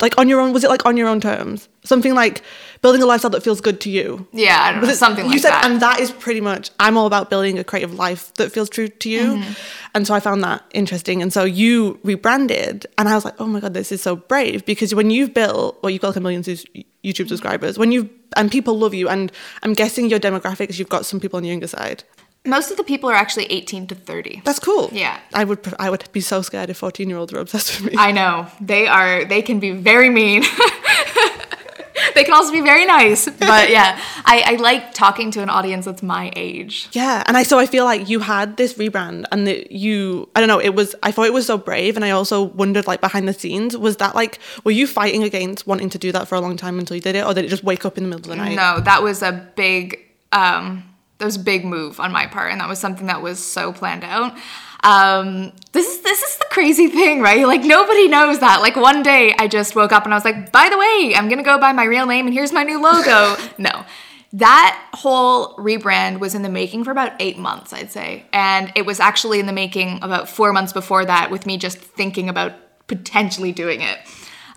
like 0.00 0.16
on 0.18 0.28
your 0.28 0.40
own. 0.40 0.52
Was 0.52 0.64
it 0.64 0.70
like 0.70 0.84
on 0.86 0.96
your 0.96 1.08
own 1.08 1.20
terms? 1.20 1.68
Something 1.84 2.14
like 2.14 2.42
building 2.82 3.02
a 3.02 3.06
lifestyle 3.06 3.30
that 3.30 3.42
feels 3.42 3.60
good 3.60 3.80
to 3.82 3.90
you. 3.90 4.26
Yeah, 4.32 4.58
I 4.60 4.72
don't 4.72 4.80
know, 4.80 4.86
Was 4.88 4.96
it- 4.96 4.98
something 4.98 5.24
like 5.26 5.32
that? 5.32 5.36
you 5.42 5.42
like 5.50 5.62
said, 5.62 5.62
that. 5.62 5.70
and 5.70 5.82
that 5.82 6.00
is 6.00 6.10
pretty 6.10 6.40
much. 6.40 6.70
I'm 6.78 6.96
all 6.96 7.06
about 7.06 7.30
building 7.30 7.58
a 7.58 7.64
creative 7.64 7.94
life 7.94 8.32
that 8.34 8.52
feels 8.52 8.68
true 8.70 8.88
to 8.88 9.08
you, 9.08 9.20
Mm-hmm. 9.36 9.52
and 9.94 10.06
so 10.06 10.14
I 10.14 10.20
found 10.20 10.42
that 10.44 10.62
interesting. 10.72 11.22
And 11.22 11.32
so 11.32 11.44
you 11.44 11.98
rebranded, 12.02 12.86
and 12.98 13.08
I 13.08 13.14
was 13.14 13.24
like, 13.24 13.34
oh 13.40 13.46
my 13.46 13.60
god, 13.60 13.74
this 13.74 13.92
is 13.92 14.02
so 14.02 14.16
brave 14.16 14.64
because 14.66 14.94
when 14.94 15.10
you've 15.10 15.32
built, 15.34 15.78
well, 15.82 15.90
you've 15.90 16.02
got 16.02 16.08
like 16.08 16.16
a 16.16 16.20
million 16.20 16.42
YouTube 16.42 17.28
subscribers, 17.28 17.78
when 17.78 17.92
you've 17.92 18.08
and 18.36 18.50
people 18.50 18.78
love 18.78 18.94
you, 18.94 19.08
and 19.08 19.32
I'm 19.64 19.72
guessing 19.72 20.08
your 20.08 20.20
demographics, 20.20 20.78
you've 20.78 20.88
got 20.88 21.04
some 21.04 21.18
people 21.18 21.36
on 21.38 21.42
the 21.42 21.48
younger 21.48 21.66
side. 21.66 22.04
Most 22.46 22.70
of 22.70 22.78
the 22.78 22.84
people 22.84 23.10
are 23.10 23.14
actually 23.14 23.44
18 23.46 23.86
to 23.88 23.94
30. 23.94 24.42
That's 24.44 24.58
cool. 24.58 24.88
Yeah. 24.92 25.20
I 25.34 25.44
would 25.44 25.60
I 25.78 25.90
would 25.90 26.10
be 26.12 26.20
so 26.20 26.40
scared 26.40 26.70
if 26.70 26.78
14 26.78 27.08
year 27.08 27.18
olds 27.18 27.32
were 27.32 27.40
obsessed 27.40 27.80
with 27.80 27.92
me. 27.92 27.98
I 27.98 28.12
know. 28.12 28.46
They 28.60 28.86
are 28.86 29.24
they 29.24 29.42
can 29.42 29.60
be 29.60 29.72
very 29.72 30.08
mean. 30.08 30.42
they 32.14 32.24
can 32.24 32.32
also 32.32 32.50
be 32.50 32.62
very 32.62 32.86
nice. 32.86 33.26
But 33.26 33.70
yeah, 33.70 34.00
I, 34.24 34.42
I 34.46 34.54
like 34.56 34.94
talking 34.94 35.30
to 35.32 35.42
an 35.42 35.50
audience 35.50 35.84
that's 35.84 36.02
my 36.02 36.32
age. 36.34 36.88
Yeah, 36.92 37.22
and 37.26 37.36
I 37.36 37.42
so 37.42 37.58
I 37.58 37.66
feel 37.66 37.84
like 37.84 38.08
you 38.08 38.20
had 38.20 38.56
this 38.56 38.74
rebrand 38.74 39.26
and 39.32 39.46
that 39.46 39.72
you 39.72 40.28
I 40.34 40.40
don't 40.40 40.48
know, 40.48 40.60
it 40.60 40.74
was 40.74 40.94
I 41.02 41.12
thought 41.12 41.26
it 41.26 41.34
was 41.34 41.46
so 41.46 41.58
brave 41.58 41.96
and 41.96 42.04
I 42.04 42.10
also 42.10 42.42
wondered 42.42 42.86
like 42.86 43.02
behind 43.02 43.28
the 43.28 43.34
scenes, 43.34 43.76
was 43.76 43.98
that 43.98 44.14
like 44.14 44.38
were 44.64 44.72
you 44.72 44.86
fighting 44.86 45.22
against 45.22 45.66
wanting 45.66 45.90
to 45.90 45.98
do 45.98 46.12
that 46.12 46.26
for 46.26 46.36
a 46.36 46.40
long 46.40 46.56
time 46.56 46.78
until 46.78 46.96
you 46.96 47.02
did 47.02 47.16
it 47.16 47.24
or 47.26 47.34
did 47.34 47.44
it 47.44 47.48
just 47.48 47.64
wake 47.64 47.84
up 47.84 47.98
in 47.98 48.04
the 48.04 48.08
middle 48.08 48.30
of 48.32 48.36
the 48.38 48.42
night? 48.42 48.56
No, 48.56 48.80
that 48.80 49.02
was 49.02 49.22
a 49.22 49.50
big 49.56 49.98
um 50.32 50.84
that 51.20 51.24
was 51.24 51.36
a 51.36 51.40
big 51.40 51.64
move 51.64 52.00
on 52.00 52.10
my 52.10 52.26
part 52.26 52.50
and 52.50 52.60
that 52.60 52.68
was 52.68 52.78
something 52.78 53.06
that 53.06 53.22
was 53.22 53.38
so 53.38 53.72
planned 53.72 54.02
out. 54.02 54.36
Um 54.82 55.52
this 55.72 55.86
is 55.86 56.00
this 56.02 56.20
is 56.22 56.38
the 56.38 56.46
crazy 56.50 56.88
thing, 56.88 57.20
right? 57.20 57.46
Like 57.46 57.62
nobody 57.62 58.08
knows 58.08 58.40
that. 58.40 58.60
Like 58.60 58.76
one 58.76 59.02
day 59.02 59.34
I 59.38 59.46
just 59.46 59.76
woke 59.76 59.92
up 59.92 60.04
and 60.04 60.12
I 60.12 60.16
was 60.16 60.24
like, 60.24 60.50
"By 60.50 60.68
the 60.68 60.78
way, 60.78 61.14
I'm 61.14 61.28
to 61.28 61.42
go 61.42 61.58
by 61.58 61.72
my 61.72 61.84
real 61.84 62.06
name 62.06 62.26
and 62.26 62.34
here's 62.34 62.52
my 62.52 62.64
new 62.64 62.82
logo." 62.82 63.36
no. 63.58 63.84
That 64.32 64.80
whole 64.94 65.56
rebrand 65.56 66.20
was 66.20 66.34
in 66.34 66.42
the 66.42 66.48
making 66.48 66.84
for 66.84 66.92
about 66.92 67.12
8 67.18 67.36
months, 67.36 67.72
I'd 67.72 67.90
say. 67.90 68.26
And 68.32 68.70
it 68.76 68.86
was 68.86 69.00
actually 69.00 69.40
in 69.40 69.46
the 69.46 69.52
making 69.52 69.98
about 70.02 70.28
4 70.28 70.52
months 70.52 70.72
before 70.72 71.04
that 71.04 71.32
with 71.32 71.46
me 71.46 71.58
just 71.58 71.78
thinking 71.78 72.28
about 72.28 72.52
potentially 72.86 73.50
doing 73.50 73.80
it 73.80 73.98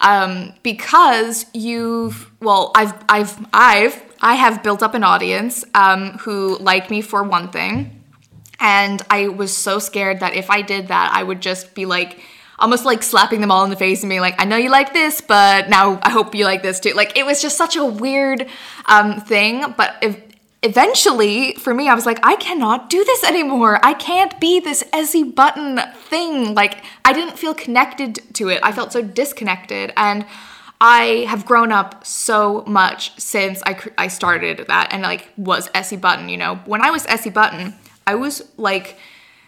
um, 0.04 0.54
because 0.64 1.46
you've 1.54 2.30
well 2.42 2.72
i've 2.76 2.94
i've 3.10 3.46
i've 3.54 4.04
i 4.24 4.34
have 4.36 4.64
built 4.64 4.82
up 4.82 4.94
an 4.96 5.04
audience 5.04 5.64
um, 5.76 6.18
who 6.20 6.58
like 6.60 6.90
me 6.90 7.02
for 7.02 7.24
one 7.24 7.50
thing 7.50 8.04
and 8.60 9.02
i 9.10 9.28
was 9.28 9.56
so 9.56 9.80
scared 9.80 10.20
that 10.20 10.34
if 10.34 10.50
i 10.50 10.62
did 10.62 10.88
that 10.88 11.12
i 11.14 11.22
would 11.22 11.42
just 11.42 11.76
be 11.76 11.86
like 11.86 12.20
almost 12.60 12.86
like 12.86 13.04
slapping 13.04 13.42
them 13.42 13.52
all 13.52 13.64
in 13.64 13.70
the 13.70 13.76
face 13.76 14.02
and 14.04 14.10
being 14.10 14.22
like 14.22 14.36
i 14.40 14.46
know 14.46 14.58
you 14.58 14.70
like 14.70 14.94
this 14.94 15.22
but 15.22 15.70
now 15.70 16.00
i 16.02 16.10
hope 16.10 16.34
you 16.34 16.46
like 16.46 16.64
this 16.64 16.80
too 16.80 16.94
like 16.94 17.18
it 17.18 17.26
was 17.26 17.42
just 17.42 17.58
such 17.58 17.76
a 17.76 17.86
weird 17.86 18.48
um, 18.86 19.22
thing 19.22 19.74
but 19.78 19.96
if 20.02 20.20
eventually, 20.64 21.54
for 21.56 21.74
me, 21.74 21.90
I 21.90 21.94
was 21.94 22.06
like, 22.06 22.20
I 22.24 22.36
cannot 22.38 22.90
do 22.90 23.04
this 23.04 23.24
anymore. 23.24 23.80
I 23.86 23.94
can't 23.94 24.40
be 24.40 24.60
this 24.60 24.84
Essie 24.94 25.24
Button 25.24 25.80
thing. 26.06 26.56
Like, 26.56 26.84
I 27.06 27.14
didn't 27.14 27.38
feel 27.38 27.54
connected 27.54 28.20
to 28.36 28.48
it. 28.48 28.62
I 28.64 28.72
felt 28.72 28.94
so 28.94 29.02
disconnected. 29.02 29.94
And 29.98 30.26
I 30.86 31.26
have 31.30 31.46
grown 31.46 31.72
up 31.72 32.06
so 32.06 32.66
much 32.68 33.18
since 33.18 33.64
I, 33.66 33.80
I 33.98 34.10
started 34.10 34.66
that 34.68 34.90
and 34.92 35.02
like 35.02 35.30
was 35.38 35.70
Essie 35.74 35.96
Button, 35.96 36.28
you 36.28 36.36
know. 36.36 36.58
When 36.66 36.82
I 36.82 36.92
was 36.92 37.06
Essie 37.06 37.30
Button, 37.30 37.74
I 38.06 38.16
was 38.16 38.42
like 38.58 38.98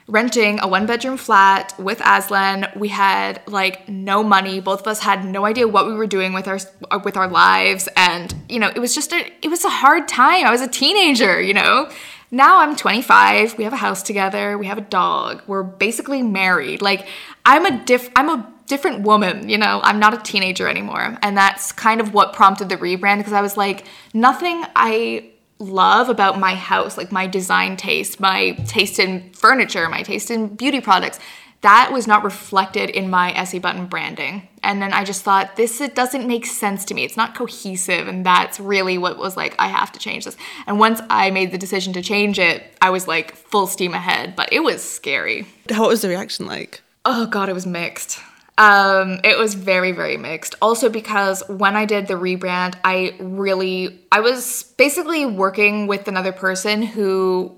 renting 0.07 0.61
a 0.61 0.67
one 0.69 0.85
bedroom 0.85 1.17
flat 1.17 1.77
with 1.77 2.01
Aslan. 2.05 2.71
We 2.77 2.87
had 2.87 3.41
like 3.47 3.89
no 3.89 4.23
money. 4.23 4.61
Both 4.61 4.81
of 4.81 4.87
us 4.87 5.01
had 5.01 5.25
no 5.25 5.43
idea 5.43 5.67
what 5.67 5.87
we 5.87 5.93
were 5.93 6.07
doing 6.07 6.31
with 6.31 6.47
our 6.47 6.59
uh, 6.89 7.01
with 7.03 7.17
our 7.17 7.27
lives 7.27 7.89
and 7.97 8.33
you 8.47 8.57
know, 8.57 8.71
it 8.73 8.79
was 8.79 8.95
just 8.95 9.11
a 9.11 9.29
it 9.41 9.49
was 9.49 9.65
a 9.65 9.69
hard 9.69 10.07
time. 10.07 10.45
I 10.45 10.51
was 10.51 10.61
a 10.61 10.69
teenager, 10.69 11.41
you 11.41 11.53
know. 11.53 11.91
Now 12.31 12.59
I'm 12.59 12.77
25. 12.77 13.57
We 13.57 13.65
have 13.65 13.73
a 13.73 13.77
house 13.77 14.01
together. 14.01 14.57
We 14.57 14.67
have 14.67 14.77
a 14.77 14.81
dog. 14.81 15.41
We're 15.47 15.63
basically 15.63 16.21
married. 16.21 16.81
Like 16.81 17.05
I'm 17.45 17.65
a 17.65 17.83
diff 17.83 18.09
I'm 18.15 18.29
a 18.29 18.54
different 18.67 19.01
woman, 19.01 19.49
you 19.49 19.57
know. 19.57 19.81
I'm 19.83 19.99
not 19.99 20.13
a 20.13 20.17
teenager 20.17 20.67
anymore. 20.67 21.17
And 21.21 21.37
that's 21.37 21.71
kind 21.71 22.01
of 22.01 22.13
what 22.13 22.33
prompted 22.33 22.69
the 22.69 22.77
rebrand 22.77 23.17
because 23.17 23.33
I 23.33 23.41
was 23.41 23.57
like 23.57 23.85
nothing 24.13 24.63
I 24.75 25.31
love 25.59 26.09
about 26.09 26.39
my 26.39 26.55
house, 26.55 26.97
like 26.97 27.11
my 27.11 27.27
design 27.27 27.77
taste, 27.77 28.19
my 28.19 28.51
taste 28.67 28.99
in 28.99 29.31
furniture, 29.31 29.87
my 29.89 30.03
taste 30.03 30.29
in 30.29 30.55
beauty 30.55 30.81
products, 30.81 31.19
that 31.61 31.91
was 31.91 32.05
not 32.05 32.23
reflected 32.23 32.91
in 32.91 33.09
my 33.09 33.33
Essie 33.33 33.57
Button 33.57 33.87
branding. 33.87 34.47
And 34.61 34.81
then 34.81 34.93
I 34.93 35.03
just 35.03 35.23
thought, 35.23 35.55
this 35.55 35.81
it 35.81 35.95
doesn't 35.95 36.27
make 36.27 36.45
sense 36.45 36.85
to 36.85 36.93
me. 36.93 37.03
It's 37.03 37.17
not 37.17 37.35
cohesive. 37.35 38.07
And 38.07 38.25
that's 38.25 38.59
really 38.59 38.97
what 38.97 39.17
was 39.17 39.35
like, 39.35 39.55
I 39.57 39.67
have 39.67 39.91
to 39.93 39.99
change 39.99 40.25
this. 40.25 40.37
And 40.67 40.77
once 40.77 41.01
I 41.09 41.31
made 41.31 41.51
the 41.51 41.57
decision 41.57 41.93
to 41.93 42.03
change 42.03 42.37
it, 42.37 42.63
I 42.81 42.91
was 42.91 43.07
like 43.07 43.35
full 43.35 43.65
steam 43.65 43.93
ahead. 43.93 44.35
But 44.35 44.53
it 44.53 44.59
was 44.59 44.83
scary. 44.83 45.47
What 45.69 45.89
was 45.89 46.01
the 46.01 46.09
reaction 46.09 46.45
like? 46.45 46.81
Oh, 47.03 47.25
God, 47.25 47.49
it 47.49 47.53
was 47.53 47.65
mixed. 47.65 48.19
Um, 48.57 49.19
it 49.23 49.37
was 49.37 49.53
very, 49.53 49.91
very 49.91 50.17
mixed. 50.17 50.55
Also, 50.61 50.89
because 50.89 51.43
when 51.49 51.75
I 51.75 51.85
did 51.85 52.07
the 52.07 52.13
rebrand, 52.13 52.75
I 52.83 53.15
really, 53.19 54.05
I 54.11 54.21
was 54.21 54.63
basically 54.77 55.25
working 55.25 55.87
with 55.87 56.07
another 56.07 56.31
person 56.31 56.81
who, 56.81 57.57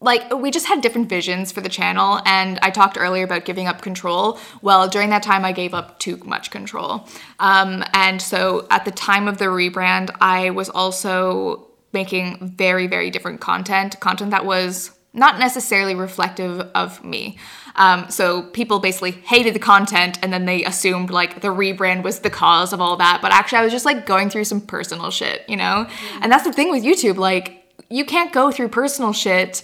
like, 0.00 0.32
we 0.34 0.50
just 0.50 0.66
had 0.66 0.80
different 0.80 1.10
visions 1.10 1.52
for 1.52 1.60
the 1.60 1.68
channel. 1.68 2.20
And 2.24 2.58
I 2.62 2.70
talked 2.70 2.96
earlier 2.98 3.24
about 3.24 3.44
giving 3.44 3.68
up 3.68 3.82
control. 3.82 4.38
Well, 4.62 4.88
during 4.88 5.10
that 5.10 5.22
time, 5.22 5.44
I 5.44 5.52
gave 5.52 5.74
up 5.74 5.98
too 5.98 6.16
much 6.24 6.50
control. 6.50 7.06
Um, 7.38 7.84
and 7.92 8.20
so 8.22 8.66
at 8.70 8.86
the 8.86 8.90
time 8.90 9.28
of 9.28 9.36
the 9.36 9.46
rebrand, 9.46 10.10
I 10.20 10.50
was 10.50 10.70
also 10.70 11.68
making 11.92 12.54
very, 12.56 12.86
very 12.86 13.10
different 13.10 13.42
content, 13.42 14.00
content 14.00 14.30
that 14.30 14.46
was 14.46 14.92
not 15.12 15.38
necessarily 15.38 15.94
reflective 15.94 16.60
of 16.74 17.04
me. 17.04 17.36
Um, 17.76 18.10
so 18.10 18.42
people 18.42 18.78
basically 18.78 19.12
hated 19.12 19.54
the 19.54 19.58
content 19.58 20.18
and 20.22 20.32
then 20.32 20.44
they 20.44 20.64
assumed 20.64 21.10
like 21.10 21.40
the 21.40 21.48
rebrand 21.48 22.02
was 22.02 22.20
the 22.20 22.30
cause 22.30 22.72
of 22.72 22.80
all 22.80 22.96
that. 22.96 23.20
But 23.22 23.32
actually, 23.32 23.58
I 23.58 23.62
was 23.62 23.72
just 23.72 23.84
like 23.84 24.06
going 24.06 24.30
through 24.30 24.44
some 24.44 24.60
personal 24.60 25.10
shit, 25.10 25.44
you 25.48 25.56
know? 25.56 25.86
And 26.20 26.30
that's 26.30 26.44
the 26.44 26.52
thing 26.52 26.70
with 26.70 26.84
YouTube. 26.84 27.16
Like, 27.16 27.58
you 27.88 28.04
can't 28.04 28.32
go 28.32 28.50
through 28.50 28.68
personal 28.68 29.12
shit 29.12 29.62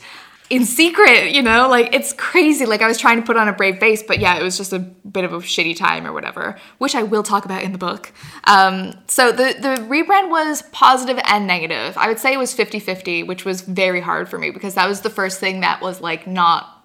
in 0.51 0.65
secret, 0.65 1.33
you 1.33 1.43
know? 1.43 1.69
Like, 1.69 1.95
it's 1.95 2.13
crazy. 2.15 2.65
Like, 2.65 2.81
I 2.81 2.89
was 2.89 2.99
trying 2.99 3.21
to 3.21 3.27
put 3.27 3.37
on 3.37 3.49
a 3.49 3.53
brave 3.53 3.79
face, 3.79 4.03
but 4.03 4.19
yeah, 4.19 4.39
it 4.39 4.43
was 4.43 4.57
just 4.57 4.73
a 4.73 4.79
bit 4.79 5.25
of 5.25 5.33
a 5.33 5.39
shitty 5.39 5.77
time 5.77 6.07
or 6.07 6.13
whatever, 6.13 6.59
which 6.79 6.95
I 6.95 7.03
will 7.03 7.23
talk 7.23 7.45
about 7.45 7.63
in 7.63 7.73
the 7.73 7.79
book. 7.79 8.13
Um, 8.45 8.95
so 9.09 9.31
the, 9.31 9.55
the 9.61 9.83
rebrand 9.89 10.31
was 10.31 10.63
positive 10.73 11.21
and 11.25 11.47
negative. 11.47 11.97
I 11.99 12.09
would 12.09 12.19
say 12.19 12.33
it 12.33 12.39
was 12.39 12.55
50 12.55 12.81
50, 12.81 13.23
which 13.25 13.45
was 13.45 13.61
very 13.61 14.01
hard 14.01 14.29
for 14.29 14.39
me 14.39 14.51
because 14.51 14.75
that 14.75 14.89
was 14.89 15.03
the 15.03 15.11
first 15.11 15.39
thing 15.39 15.61
that 15.61 15.83
was 15.83 16.01
like 16.01 16.27
not 16.27 16.78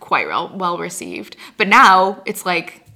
quite 0.00 0.26
well, 0.26 0.50
well 0.54 0.78
received. 0.78 1.36
But 1.56 1.68
now 1.68 2.22
it's 2.26 2.46
like 2.46 2.86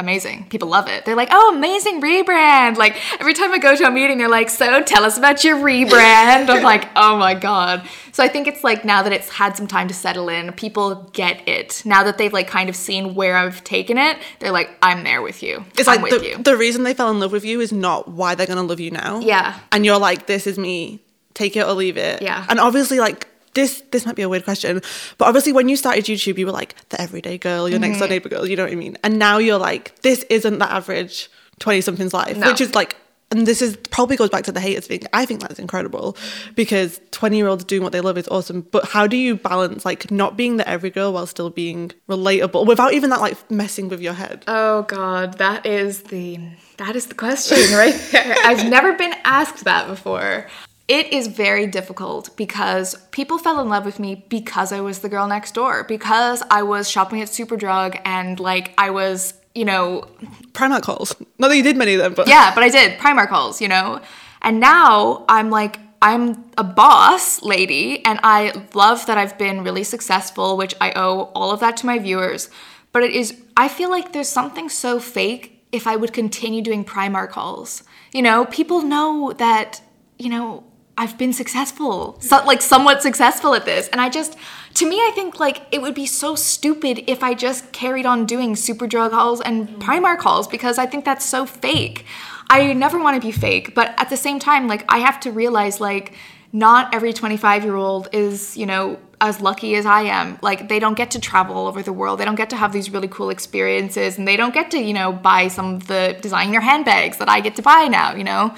amazing. 0.00 0.48
People 0.48 0.68
love 0.68 0.88
it. 0.88 1.04
They're 1.04 1.14
like, 1.14 1.28
oh, 1.30 1.54
amazing 1.54 2.00
rebrand. 2.00 2.76
Like 2.76 2.96
every 3.20 3.34
time 3.34 3.52
I 3.52 3.58
go 3.58 3.76
to 3.76 3.84
a 3.84 3.90
meeting, 3.90 4.18
they're 4.18 4.28
like, 4.28 4.50
so 4.50 4.82
tell 4.82 5.04
us 5.04 5.16
about 5.16 5.44
your 5.44 5.58
rebrand. 5.58 6.48
I'm 6.48 6.62
like, 6.62 6.88
oh 6.96 7.16
my 7.16 7.34
God. 7.34 7.86
So 8.12 8.24
I 8.24 8.28
think 8.28 8.48
it's 8.48 8.64
like 8.64 8.84
now 8.84 9.02
that 9.02 9.12
it's 9.12 9.28
had 9.28 9.56
some 9.56 9.68
time 9.68 9.86
to 9.88 9.94
settle 9.94 10.28
in, 10.28 10.52
people 10.52 11.10
get 11.12 11.46
it. 11.46 11.82
Now 11.84 12.02
that 12.02 12.18
they've 12.18 12.32
like 12.32 12.48
kind 12.48 12.68
of 12.68 12.74
seen 12.74 13.14
where 13.14 13.36
I've 13.36 13.62
taken 13.62 13.98
it, 13.98 14.16
they're 14.40 14.50
like, 14.50 14.70
I'm 14.82 15.04
there 15.04 15.22
with 15.22 15.42
you. 15.42 15.64
It's 15.78 15.86
I'm 15.86 16.02
like 16.02 16.10
the, 16.10 16.42
the 16.42 16.56
reason 16.56 16.82
they 16.82 16.94
fell 16.94 17.10
in 17.10 17.20
love 17.20 17.32
with 17.32 17.44
you 17.44 17.60
is 17.60 17.72
not 17.72 18.08
why 18.08 18.34
they're 18.34 18.46
gonna 18.46 18.62
love 18.62 18.80
you 18.80 18.90
now. 18.90 19.20
Yeah. 19.20 19.58
And 19.70 19.84
you're 19.84 19.98
like, 19.98 20.26
this 20.26 20.46
is 20.46 20.58
me. 20.58 21.00
Take 21.34 21.56
it 21.56 21.64
or 21.64 21.74
leave 21.74 21.96
it. 21.96 22.22
Yeah. 22.22 22.44
And 22.48 22.58
obviously, 22.58 22.98
like 22.98 23.28
this 23.54 23.82
this 23.90 24.06
might 24.06 24.16
be 24.16 24.22
a 24.22 24.28
weird 24.28 24.44
question, 24.44 24.80
but 25.18 25.26
obviously 25.28 25.52
when 25.52 25.68
you 25.68 25.76
started 25.76 26.04
YouTube, 26.04 26.38
you 26.38 26.46
were 26.46 26.52
like 26.52 26.74
the 26.90 27.00
everyday 27.00 27.36
girl, 27.38 27.68
your 27.68 27.78
next 27.78 27.98
door 27.98 28.06
Mm-hmm. 28.06 28.12
neighbor 28.12 28.28
girl, 28.28 28.46
you 28.46 28.56
know 28.56 28.64
what 28.64 28.72
I 28.72 28.76
mean? 28.76 28.96
And 29.04 29.18
now 29.18 29.38
you're 29.38 29.58
like, 29.58 30.00
this 30.02 30.24
isn't 30.30 30.58
the 30.58 30.70
average 30.70 31.28
20 31.58 31.80
something's 31.80 32.14
life, 32.14 32.36
No. 32.36 32.48
which 32.50 32.60
is 32.60 32.74
like 32.74 32.96
and 33.32 33.46
this 33.46 33.62
is 33.62 33.76
probably 33.92 34.16
goes 34.16 34.28
back 34.28 34.42
to 34.42 34.50
the 34.50 34.58
haters 34.58 34.88
thing. 34.88 35.02
I 35.12 35.24
think 35.24 35.40
that's 35.40 35.60
incredible 35.60 36.16
because 36.56 37.00
20 37.12 37.36
year 37.36 37.46
olds 37.46 37.62
doing 37.62 37.80
what 37.84 37.92
they 37.92 38.00
love 38.00 38.18
is 38.18 38.26
awesome. 38.26 38.62
But 38.62 38.86
how 38.86 39.06
do 39.06 39.16
you 39.16 39.36
balance 39.36 39.84
like 39.84 40.10
not 40.10 40.36
being 40.36 40.56
the 40.56 40.68
every 40.68 40.90
girl 40.90 41.12
while 41.12 41.26
still 41.28 41.48
being 41.48 41.92
relatable 42.08 42.66
without 42.66 42.92
even 42.92 43.10
that 43.10 43.20
like 43.20 43.36
messing 43.48 43.88
with 43.88 44.00
your 44.00 44.14
head? 44.14 44.42
Oh 44.48 44.82
God, 44.82 45.38
that 45.38 45.64
is 45.64 46.02
the 46.04 46.40
that 46.78 46.96
is 46.96 47.06
the 47.06 47.14
question 47.14 47.58
right 47.76 47.94
there. 48.10 48.34
I've 48.44 48.68
never 48.68 48.94
been 48.94 49.14
asked 49.24 49.62
that 49.64 49.86
before. 49.86 50.48
It 50.90 51.12
is 51.12 51.28
very 51.28 51.68
difficult 51.68 52.36
because 52.36 52.96
people 53.12 53.38
fell 53.38 53.60
in 53.60 53.68
love 53.68 53.84
with 53.84 54.00
me 54.00 54.24
because 54.28 54.72
I 54.72 54.80
was 54.80 54.98
the 54.98 55.08
girl 55.08 55.28
next 55.28 55.54
door, 55.54 55.84
because 55.84 56.42
I 56.50 56.64
was 56.64 56.90
shopping 56.90 57.22
at 57.22 57.28
Superdrug 57.28 58.00
and 58.04 58.40
like 58.40 58.74
I 58.76 58.90
was, 58.90 59.34
you 59.54 59.64
know, 59.64 60.08
Primark 60.52 60.84
hauls. 60.84 61.14
Not 61.38 61.46
that 61.46 61.56
you 61.56 61.62
did 61.62 61.76
many 61.76 61.94
of 61.94 62.00
them, 62.00 62.14
but 62.14 62.26
yeah, 62.26 62.52
but 62.52 62.64
I 62.64 62.70
did 62.70 62.98
Primark 62.98 63.28
hauls, 63.28 63.60
you 63.60 63.68
know. 63.68 64.00
And 64.42 64.58
now 64.58 65.24
I'm 65.28 65.48
like 65.48 65.78
I'm 66.02 66.44
a 66.58 66.64
boss 66.64 67.40
lady 67.40 68.04
and 68.04 68.18
I 68.24 68.66
love 68.74 69.06
that 69.06 69.16
I've 69.16 69.38
been 69.38 69.62
really 69.62 69.84
successful, 69.84 70.56
which 70.56 70.74
I 70.80 70.90
owe 70.96 71.30
all 71.36 71.52
of 71.52 71.60
that 71.60 71.76
to 71.78 71.86
my 71.86 72.00
viewers. 72.00 72.50
But 72.90 73.04
it 73.04 73.12
is 73.12 73.40
I 73.56 73.68
feel 73.68 73.90
like 73.90 74.12
there's 74.12 74.28
something 74.28 74.68
so 74.68 74.98
fake 74.98 75.64
if 75.70 75.86
I 75.86 75.94
would 75.94 76.12
continue 76.12 76.62
doing 76.62 76.84
Primark 76.84 77.30
hauls. 77.30 77.84
You 78.12 78.22
know, 78.22 78.44
people 78.46 78.82
know 78.82 79.32
that, 79.38 79.80
you 80.18 80.28
know, 80.28 80.64
I've 81.00 81.16
been 81.16 81.32
successful, 81.32 82.18
so, 82.20 82.44
like 82.44 82.60
somewhat 82.60 83.00
successful 83.00 83.54
at 83.54 83.64
this. 83.64 83.88
And 83.88 84.02
I 84.02 84.10
just, 84.10 84.36
to 84.74 84.86
me, 84.86 84.96
I 84.96 85.10
think 85.14 85.40
like 85.40 85.62
it 85.72 85.80
would 85.80 85.94
be 85.94 86.04
so 86.04 86.34
stupid 86.34 87.04
if 87.06 87.22
I 87.22 87.32
just 87.32 87.72
carried 87.72 88.04
on 88.04 88.26
doing 88.26 88.54
Superdrug 88.54 89.10
hauls 89.10 89.40
and 89.40 89.66
mm. 89.66 89.78
Primark 89.78 90.18
hauls 90.18 90.46
because 90.46 90.76
I 90.76 90.84
think 90.84 91.06
that's 91.06 91.24
so 91.24 91.46
fake. 91.46 92.04
I 92.50 92.74
never 92.74 92.98
want 92.98 93.14
to 93.14 93.26
be 93.26 93.32
fake, 93.32 93.74
but 93.74 93.94
at 93.96 94.10
the 94.10 94.16
same 94.18 94.38
time, 94.38 94.68
like 94.68 94.84
I 94.90 94.98
have 94.98 95.18
to 95.20 95.32
realize 95.32 95.80
like 95.80 96.12
not 96.52 96.94
every 96.94 97.14
25 97.14 97.64
year 97.64 97.76
old 97.76 98.10
is, 98.12 98.58
you 98.58 98.66
know, 98.66 98.98
as 99.20 99.40
lucky 99.40 99.74
as 99.74 99.84
I 99.84 100.02
am. 100.02 100.38
Like 100.42 100.68
they 100.68 100.78
don't 100.78 100.96
get 100.96 101.10
to 101.12 101.20
travel 101.20 101.56
all 101.56 101.66
over 101.66 101.82
the 101.82 101.92
world. 101.92 102.18
They 102.18 102.24
don't 102.24 102.36
get 102.36 102.50
to 102.50 102.56
have 102.56 102.72
these 102.72 102.90
really 102.90 103.08
cool 103.08 103.30
experiences 103.30 104.18
and 104.18 104.26
they 104.26 104.36
don't 104.36 104.54
get 104.54 104.70
to, 104.70 104.78
you 104.78 104.94
know, 104.94 105.12
buy 105.12 105.48
some 105.48 105.74
of 105.74 105.86
the 105.86 106.16
designer 106.20 106.60
handbags 106.60 107.18
that 107.18 107.28
I 107.28 107.40
get 107.40 107.56
to 107.56 107.62
buy 107.62 107.86
now, 107.88 108.14
you 108.14 108.24
know? 108.24 108.54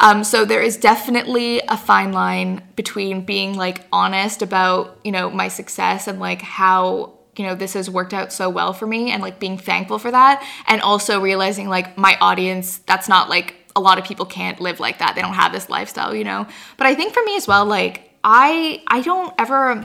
Um, 0.00 0.24
so 0.24 0.44
there 0.44 0.62
is 0.62 0.76
definitely 0.76 1.60
a 1.68 1.76
fine 1.76 2.12
line 2.12 2.62
between 2.76 3.24
being 3.24 3.56
like 3.56 3.86
honest 3.92 4.42
about, 4.42 4.98
you 5.04 5.12
know, 5.12 5.30
my 5.30 5.48
success 5.48 6.06
and 6.06 6.20
like 6.20 6.42
how 6.42 7.14
you 7.36 7.44
know 7.44 7.56
this 7.56 7.74
has 7.74 7.90
worked 7.90 8.14
out 8.14 8.32
so 8.32 8.48
well 8.48 8.72
for 8.72 8.86
me 8.86 9.10
and 9.10 9.20
like 9.20 9.40
being 9.40 9.58
thankful 9.58 9.98
for 9.98 10.08
that 10.08 10.46
and 10.68 10.80
also 10.82 11.20
realizing 11.20 11.68
like 11.68 11.98
my 11.98 12.16
audience 12.20 12.78
that's 12.86 13.08
not 13.08 13.28
like 13.28 13.56
a 13.74 13.80
lot 13.80 13.98
of 13.98 14.04
people 14.04 14.24
can't 14.24 14.60
live 14.60 14.78
like 14.78 14.98
that 14.98 15.16
they 15.16 15.20
don't 15.20 15.34
have 15.34 15.50
this 15.50 15.68
lifestyle 15.68 16.14
you 16.14 16.22
know 16.22 16.46
but 16.76 16.86
i 16.86 16.94
think 16.94 17.12
for 17.12 17.24
me 17.24 17.34
as 17.36 17.48
well 17.48 17.66
like 17.66 18.08
i 18.22 18.80
i 18.86 19.00
don't 19.00 19.34
ever 19.36 19.84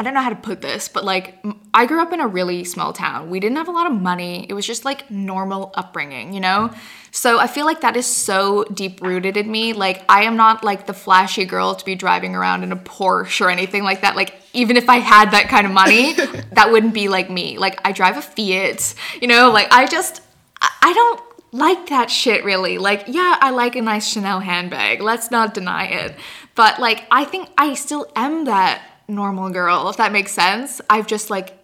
I 0.00 0.02
don't 0.02 0.14
know 0.14 0.22
how 0.22 0.30
to 0.30 0.34
put 0.34 0.62
this, 0.62 0.88
but 0.88 1.04
like 1.04 1.44
I 1.74 1.84
grew 1.84 2.00
up 2.00 2.10
in 2.14 2.20
a 2.20 2.26
really 2.26 2.64
small 2.64 2.94
town. 2.94 3.28
We 3.28 3.38
didn't 3.38 3.58
have 3.58 3.68
a 3.68 3.70
lot 3.70 3.86
of 3.86 3.92
money. 3.92 4.46
It 4.48 4.54
was 4.54 4.66
just 4.66 4.86
like 4.86 5.10
normal 5.10 5.72
upbringing, 5.74 6.32
you 6.32 6.40
know? 6.40 6.70
So 7.10 7.38
I 7.38 7.46
feel 7.46 7.66
like 7.66 7.82
that 7.82 7.98
is 7.98 8.06
so 8.06 8.64
deep 8.72 9.02
rooted 9.02 9.36
in 9.36 9.50
me. 9.50 9.74
Like 9.74 10.02
I 10.08 10.22
am 10.22 10.38
not 10.38 10.64
like 10.64 10.86
the 10.86 10.94
flashy 10.94 11.44
girl 11.44 11.74
to 11.74 11.84
be 11.84 11.96
driving 11.96 12.34
around 12.34 12.62
in 12.62 12.72
a 12.72 12.76
Porsche 12.76 13.42
or 13.42 13.50
anything 13.50 13.84
like 13.84 14.00
that. 14.00 14.16
Like 14.16 14.36
even 14.54 14.78
if 14.78 14.88
I 14.88 15.00
had 15.00 15.32
that 15.32 15.50
kind 15.50 15.66
of 15.66 15.72
money, 15.74 16.14
that 16.52 16.72
wouldn't 16.72 16.94
be 16.94 17.08
like 17.08 17.28
me. 17.28 17.58
Like 17.58 17.78
I 17.84 17.92
drive 17.92 18.16
a 18.16 18.22
Fiat, 18.22 18.94
you 19.20 19.28
know? 19.28 19.50
Like 19.50 19.68
I 19.70 19.86
just 19.86 20.22
I 20.80 20.94
don't 20.94 21.20
like 21.52 21.90
that 21.90 22.10
shit 22.10 22.42
really. 22.42 22.78
Like, 22.78 23.04
yeah, 23.06 23.36
I 23.38 23.50
like 23.50 23.76
a 23.76 23.82
nice 23.82 24.08
Chanel 24.08 24.40
handbag. 24.40 25.02
Let's 25.02 25.30
not 25.30 25.52
deny 25.52 25.84
it. 25.84 26.14
But 26.54 26.78
like, 26.78 27.04
I 27.10 27.26
think 27.26 27.50
I 27.58 27.74
still 27.74 28.10
am 28.16 28.46
that 28.46 28.82
normal 29.10 29.50
girl, 29.50 29.88
if 29.88 29.96
that 29.96 30.12
makes 30.12 30.32
sense. 30.32 30.80
I've 30.88 31.06
just 31.06 31.30
like 31.30 31.56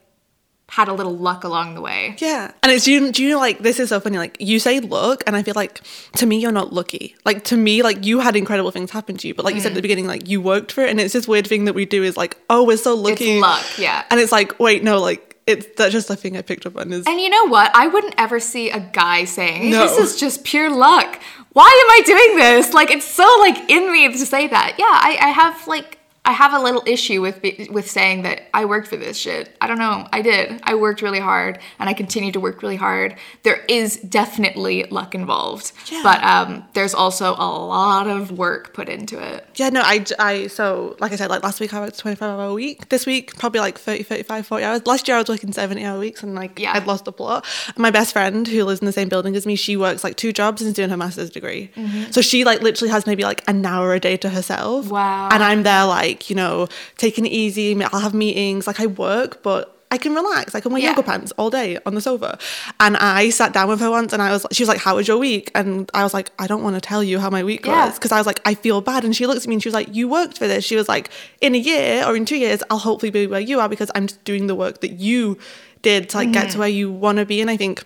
had 0.69 0.89
a 0.89 0.93
little 0.93 1.17
luck 1.17 1.45
along 1.45 1.75
the 1.75 1.81
way. 1.81 2.17
Yeah. 2.19 2.51
And 2.63 2.73
it's, 2.73 2.85
do 2.85 2.93
you, 2.93 3.13
do 3.13 3.23
you 3.23 3.31
know, 3.31 3.39
like, 3.39 3.61
this 3.61 3.79
is 3.79 3.91
so 3.91 4.01
funny. 4.01 4.19
Like, 4.19 4.37
you 4.41 4.59
say 4.59 4.81
look, 4.81 5.23
and 5.27 5.37
I 5.37 5.43
feel 5.43 5.55
like 5.55 5.81
to 6.15 6.27
me, 6.27 6.41
you're 6.41 6.53
not 6.53 6.73
lucky. 6.73 7.15
Like, 7.25 7.45
to 7.45 7.57
me, 7.57 7.83
like, 7.83 8.05
you 8.05 8.19
had 8.19 8.35
incredible 8.35 8.73
things 8.73 8.91
happen 8.91 9.17
to 9.19 9.29
you. 9.29 9.35
But, 9.35 9.45
like 9.45 9.55
you 9.55 9.61
said 9.61 9.73
at 9.73 9.75
the 9.75 9.81
mm. 9.81 9.83
beginning, 9.83 10.07
like, 10.07 10.29
you 10.29 10.41
worked 10.41 10.73
for 10.73 10.83
it. 10.83 10.91
And 10.91 11.01
it's 11.01 11.13
this 11.13 11.29
weird 11.29 11.47
thing 11.47 11.67
that 11.67 11.75
we 11.75 11.87
do 11.87 12.03
is 12.03 12.17
like, 12.17 12.37
oh, 12.51 12.65
we're 12.65 12.77
so 12.77 12.97
lucky. 12.97 13.35
It's 13.35 13.43
luck, 13.43 13.79
yeah. 13.79 14.05
And 14.11 14.19
it's 14.19 14.33
like, 14.33 14.59
wait, 14.59 14.83
no, 14.83 15.01
like, 15.01 15.37
it's 15.47 15.67
that's 15.77 15.93
just 15.93 16.09
the 16.09 16.17
thing 16.17 16.37
I 16.37 16.43
picked 16.43 16.67
up 16.67 16.77
on 16.77 16.93
is. 16.93 17.07
And 17.07 17.21
you 17.21 17.31
know 17.31 17.47
what? 17.47 17.71
I 17.73 17.87
wouldn't 17.87 18.15
ever 18.19 18.41
see 18.41 18.71
a 18.71 18.81
guy 18.81 19.25
saying, 19.25 19.71
No. 19.71 19.87
"This 19.87 19.97
is 19.97 20.19
just 20.19 20.43
pure 20.43 20.69
luck." 20.75 21.21
Why 21.53 21.69
am 21.69 21.91
I 21.91 22.03
doing 22.05 22.37
this? 22.37 22.75
Like 22.75 22.91
it's 22.91 23.07
so 23.07 23.23
like 23.39 23.71
in 23.71 23.93
me 23.93 24.09
to 24.09 24.27
say 24.27 24.49
that. 24.49 24.75
Yeah, 24.77 24.85
I, 24.87 25.19
I 25.23 25.29
have 25.29 25.69
like 25.69 25.96
I 26.27 26.33
have 26.33 26.53
a 26.53 26.59
little 26.59 26.83
issue 26.87 27.23
with 27.23 27.41
with 27.71 27.89
saying 27.91 28.23
that 28.23 28.43
I 28.53 28.65
worked 28.65 28.89
for 28.89 28.97
this 28.97 29.17
shit. 29.17 29.57
I 29.61 29.67
don't 29.69 29.79
know. 29.79 30.07
I 30.13 30.23
did. 30.23 30.61
I 30.65 30.75
worked 30.75 31.01
really 31.01 31.21
hard, 31.21 31.59
and 31.79 31.89
I 31.89 31.95
continue 31.95 32.33
to 32.33 32.41
work 32.41 32.63
really 32.63 32.77
hard. 32.77 33.15
There 33.45 33.65
is 33.69 33.97
definitely 33.99 34.85
luck 34.91 35.15
involved, 35.15 35.73
Yeah. 35.91 36.01
but 36.03 36.23
um, 36.25 36.65
there's 36.75 36.95
also 36.95 37.35
a 37.35 37.47
lot 37.67 38.09
of 38.09 38.33
work 38.33 38.75
put 38.75 38.89
into 38.89 39.19
it. 39.23 39.47
Yeah, 39.55 39.69
no, 39.71 39.81
I, 39.83 40.05
I, 40.19 40.47
so, 40.49 40.97
like 40.99 41.13
I 41.13 41.17
said, 41.17 41.31
like 41.31 41.43
last 41.45 41.61
week 41.61 41.73
I 41.73 41.81
worked 41.81 41.99
25 41.99 42.29
hour 42.29 42.45
a 42.47 42.55
week. 42.55 42.89
This 42.89 43.07
week, 43.07 43.37
probably 43.39 43.61
like 43.61 43.79
30, 43.79 44.03
35, 44.03 44.47
40 44.47 44.65
hours. 44.65 44.87
Last 44.87 45.07
year 45.07 45.17
I 45.17 45.21
was 45.21 45.29
working 45.29 45.53
70 45.53 45.85
hour 45.85 45.99
weeks 45.99 46.23
and 46.25 46.35
like 46.35 46.59
Yeah. 46.59 46.73
I'd 46.75 46.87
lost 46.87 47.05
the 47.05 47.13
plot. 47.13 47.45
My 47.77 47.91
best 47.93 48.13
friend 48.13 48.47
who 48.49 48.65
lives 48.65 48.81
in 48.81 48.87
the 48.87 48.93
same 48.93 49.09
building 49.09 49.37
as 49.37 49.47
me, 49.47 49.55
she 49.55 49.77
works 49.77 50.03
like 50.03 50.17
two 50.17 50.33
jobs 50.33 50.61
and 50.61 50.69
is 50.69 50.75
doing 50.75 50.91
her 50.91 50.97
master's 50.97 51.31
degree. 51.31 51.71
So 52.11 52.21
she 52.21 52.45
like 52.45 52.63
literally 52.63 52.91
has 52.91 53.07
maybe 53.07 53.23
like 53.23 53.43
an 53.49 53.65
hour 53.65 53.95
a 53.95 54.01
day 54.01 54.17
to 54.19 54.29
herself. 54.29 54.89
Wow. 54.89 55.29
And 55.31 55.43
I'm 55.43 55.63
there 55.63 55.85
like, 55.87 56.16
you 56.31 56.37
know, 56.37 56.69
taking 56.97 57.27
it 57.27 57.33
easy. 57.33 57.83
I'll 57.85 58.01
have 58.01 58.15
meetings. 58.15 58.67
Like 58.67 58.81
I 58.81 58.87
work, 58.87 59.43
but 59.43 59.73
I 59.91 59.99
can 59.99 60.15
relax. 60.15 60.55
I 60.55 60.61
can 60.61 60.73
wear 60.73 60.83
Yeah. 60.83 60.91
yoga 60.91 61.05
pants 61.05 61.33
all 61.39 61.49
day 61.49 61.79
on 61.87 61.95
the 61.95 62.01
sofa. 62.01 62.39
And 62.81 62.97
I 62.97 63.31
sat 63.31 63.53
down 63.53 63.69
with 63.69 63.79
her 63.81 63.91
once 63.91 64.13
and 64.13 64.21
I 64.21 64.33
was, 64.33 64.45
she 64.51 64.63
was 64.63 64.69
like, 64.69 64.81
how 64.81 64.97
was 64.97 65.07
your 65.07 65.17
week? 65.17 65.53
And 65.55 65.89
I 65.95 66.03
was 66.03 66.13
like, 66.13 66.31
I 66.41 66.49
don't 66.49 66.63
want 66.65 66.75
to 66.75 66.81
tell 66.81 67.05
you 67.05 67.21
how 67.21 67.31
my 67.31 67.45
week 67.45 67.65
Yeah. 67.65 67.87
was 67.87 67.95
because 67.95 68.11
I 68.11 68.19
was 68.19 68.27
like, 68.27 68.41
I 68.45 68.55
feel 68.55 68.81
bad. 68.81 69.05
And 69.05 69.15
she 69.15 69.27
looked 69.27 69.43
at 69.43 69.47
me 69.47 69.55
and 69.55 69.63
she 69.63 69.69
was 69.69 69.75
like, 69.75 69.95
You 69.95 70.09
worked 70.09 70.39
for 70.39 70.49
this. 70.49 70.65
She 70.65 70.75
was 70.75 70.89
like, 70.89 71.11
In 71.41 71.55
a 71.55 71.59
year 71.59 72.05
or 72.05 72.17
in 72.17 72.25
two 72.25 72.37
years, 72.37 72.63
I'll 72.69 72.79
hopefully 72.79 73.11
be 73.11 73.27
where 73.29 73.41
you 73.41 73.61
are 73.61 73.69
because 73.69 73.91
I'm 73.95 74.09
just 74.09 74.25
doing 74.25 74.49
the 74.49 74.57
work 74.57 74.81
that 74.81 74.93
you 74.95 75.39
did 75.83 76.09
to 76.11 76.17
like 76.17 76.33
get 76.33 76.43
to 76.43 76.49
mm-hmm. 76.49 76.59
where 76.59 76.69
you 76.69 76.91
want 76.91 77.19
to 77.19 77.25
be. 77.25 77.41
And 77.41 77.49
I 77.51 77.57
think 77.57 77.85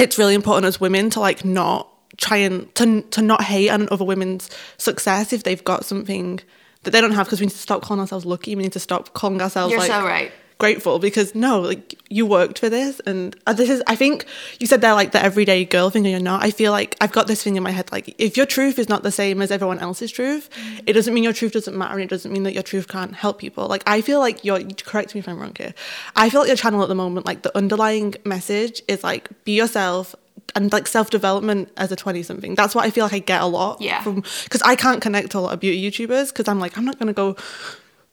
it's 0.00 0.18
really 0.18 0.34
important 0.34 0.66
as 0.66 0.80
women 0.80 1.08
to 1.10 1.20
like 1.20 1.44
not 1.44 1.88
try 2.16 2.38
and 2.38 2.74
to, 2.74 3.02
to 3.02 3.22
not 3.22 3.42
hate 3.42 3.70
on 3.70 3.88
other 3.90 4.04
women's 4.04 4.50
success 4.76 5.32
if 5.32 5.44
they've 5.44 5.62
got 5.62 5.84
something 5.84 6.40
that 6.86 6.92
they 6.92 7.00
don't 7.00 7.12
have 7.12 7.26
because 7.26 7.40
we 7.40 7.46
need 7.46 7.52
to 7.52 7.58
stop 7.58 7.82
calling 7.82 8.00
ourselves 8.00 8.24
lucky. 8.24 8.56
We 8.56 8.62
need 8.62 8.72
to 8.72 8.80
stop 8.80 9.12
calling 9.12 9.42
ourselves 9.42 9.72
You're 9.72 9.80
like 9.80 9.90
so 9.90 10.04
right. 10.04 10.32
grateful 10.58 10.98
because 11.00 11.34
no, 11.34 11.60
like 11.60 11.98
you 12.08 12.24
worked 12.24 12.60
for 12.60 12.68
this, 12.70 13.00
and 13.00 13.36
uh, 13.46 13.52
this 13.52 13.68
is. 13.68 13.82
I 13.88 13.96
think 13.96 14.24
you 14.60 14.66
said 14.68 14.80
they're 14.80 14.94
like 14.94 15.10
the 15.10 15.22
everyday 15.22 15.64
girl 15.64 15.90
thing, 15.90 16.06
and 16.06 16.12
you're 16.12 16.20
not. 16.20 16.44
I 16.44 16.52
feel 16.52 16.70
like 16.70 16.96
I've 17.00 17.12
got 17.12 17.26
this 17.26 17.42
thing 17.42 17.56
in 17.56 17.62
my 17.64 17.72
head, 17.72 17.90
like 17.90 18.14
if 18.18 18.36
your 18.36 18.46
truth 18.46 18.78
is 18.78 18.88
not 18.88 19.02
the 19.02 19.10
same 19.10 19.42
as 19.42 19.50
everyone 19.50 19.80
else's 19.80 20.12
truth, 20.12 20.48
it 20.86 20.92
doesn't 20.92 21.12
mean 21.12 21.24
your 21.24 21.32
truth 21.32 21.52
doesn't 21.52 21.76
matter, 21.76 21.94
and 21.94 22.04
it 22.04 22.10
doesn't 22.10 22.32
mean 22.32 22.44
that 22.44 22.54
your 22.54 22.62
truth 22.62 22.86
can't 22.86 23.14
help 23.14 23.40
people. 23.40 23.66
Like 23.66 23.82
I 23.86 24.00
feel 24.00 24.20
like 24.20 24.44
you're. 24.44 24.62
Correct 24.84 25.14
me 25.14 25.18
if 25.18 25.28
I'm 25.28 25.40
wrong 25.40 25.56
here. 25.58 25.74
I 26.14 26.30
feel 26.30 26.40
like 26.40 26.48
your 26.48 26.56
channel 26.56 26.82
at 26.82 26.88
the 26.88 26.94
moment, 26.94 27.26
like 27.26 27.42
the 27.42 27.54
underlying 27.56 28.14
message 28.24 28.80
is 28.86 29.02
like 29.02 29.28
be 29.44 29.52
yourself. 29.52 30.14
And 30.54 30.72
like 30.72 30.86
self 30.86 31.10
development 31.10 31.70
as 31.76 31.92
a 31.92 31.96
20 31.96 32.22
something. 32.22 32.54
That's 32.54 32.74
what 32.74 32.84
I 32.84 32.90
feel 32.90 33.04
like 33.04 33.12
I 33.12 33.18
get 33.18 33.42
a 33.42 33.46
lot 33.46 33.80
Yeah. 33.80 34.02
from 34.02 34.22
because 34.44 34.62
I 34.62 34.74
can't 34.76 35.02
connect 35.02 35.30
to 35.32 35.38
a 35.38 35.40
lot 35.40 35.52
of 35.54 35.60
beauty 35.60 35.82
YouTubers 35.90 36.28
because 36.28 36.48
I'm 36.48 36.58
like, 36.60 36.78
I'm 36.78 36.84
not 36.84 36.98
gonna 36.98 37.12
go 37.12 37.36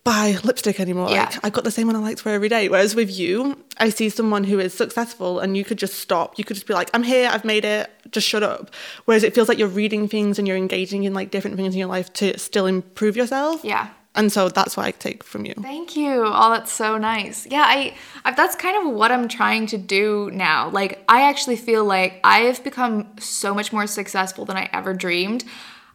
buy 0.03 0.37
lipstick 0.43 0.81
anymore. 0.81 1.09
Yeah. 1.09 1.23
Like 1.23 1.45
I've 1.45 1.53
got 1.53 1.63
the 1.63 1.71
same 1.71 1.87
one 1.87 1.95
I 1.95 1.99
like 1.99 2.17
to 2.17 2.25
wear 2.25 2.35
every 2.35 2.49
day. 2.49 2.67
Whereas 2.67 2.95
with 2.95 3.09
you, 3.17 3.63
I 3.77 3.87
see 3.89 4.09
someone 4.09 4.43
who 4.43 4.59
is 4.59 4.73
successful 4.73 5.39
and 5.39 5.55
you 5.55 5.63
could 5.63 5.77
just 5.77 5.95
stop. 5.99 6.37
You 6.37 6.43
could 6.43 6.55
just 6.55 6.67
be 6.67 6.73
like, 6.73 6.89
I'm 6.93 7.03
here, 7.03 7.29
I've 7.31 7.45
made 7.45 7.63
it, 7.63 7.89
just 8.11 8.27
shut 8.27 8.43
up. 8.43 8.73
Whereas 9.05 9.23
it 9.23 9.33
feels 9.33 9.47
like 9.47 9.57
you're 9.57 9.69
reading 9.69 10.09
things 10.09 10.37
and 10.37 10.45
you're 10.45 10.57
engaging 10.57 11.05
in 11.05 11.13
like 11.13 11.31
different 11.31 11.55
things 11.55 11.73
in 11.73 11.79
your 11.79 11.87
life 11.87 12.11
to 12.13 12.37
still 12.37 12.65
improve 12.65 13.15
yourself. 13.15 13.63
Yeah. 13.63 13.87
And 14.15 14.31
so 14.31 14.47
that's 14.49 14.77
what 14.77 14.85
I 14.85 14.91
take 14.91 15.23
from 15.23 15.45
you. 15.45 15.53
Thank 15.59 15.95
you. 15.95 16.23
Oh, 16.25 16.51
that's 16.51 16.71
so 16.71 16.97
nice. 16.97 17.47
Yeah, 17.47 17.63
I, 17.65 17.95
I 18.23 18.31
that's 18.31 18.55
kind 18.55 18.77
of 18.77 18.93
what 18.93 19.11
I'm 19.11 19.27
trying 19.27 19.65
to 19.67 19.77
do 19.77 20.29
now. 20.31 20.69
Like 20.69 21.03
I 21.09 21.27
actually 21.29 21.55
feel 21.55 21.83
like 21.83 22.19
I 22.23 22.41
have 22.41 22.63
become 22.63 23.07
so 23.17 23.55
much 23.55 23.73
more 23.73 23.87
successful 23.87 24.45
than 24.45 24.55
I 24.55 24.69
ever 24.71 24.93
dreamed. 24.93 25.45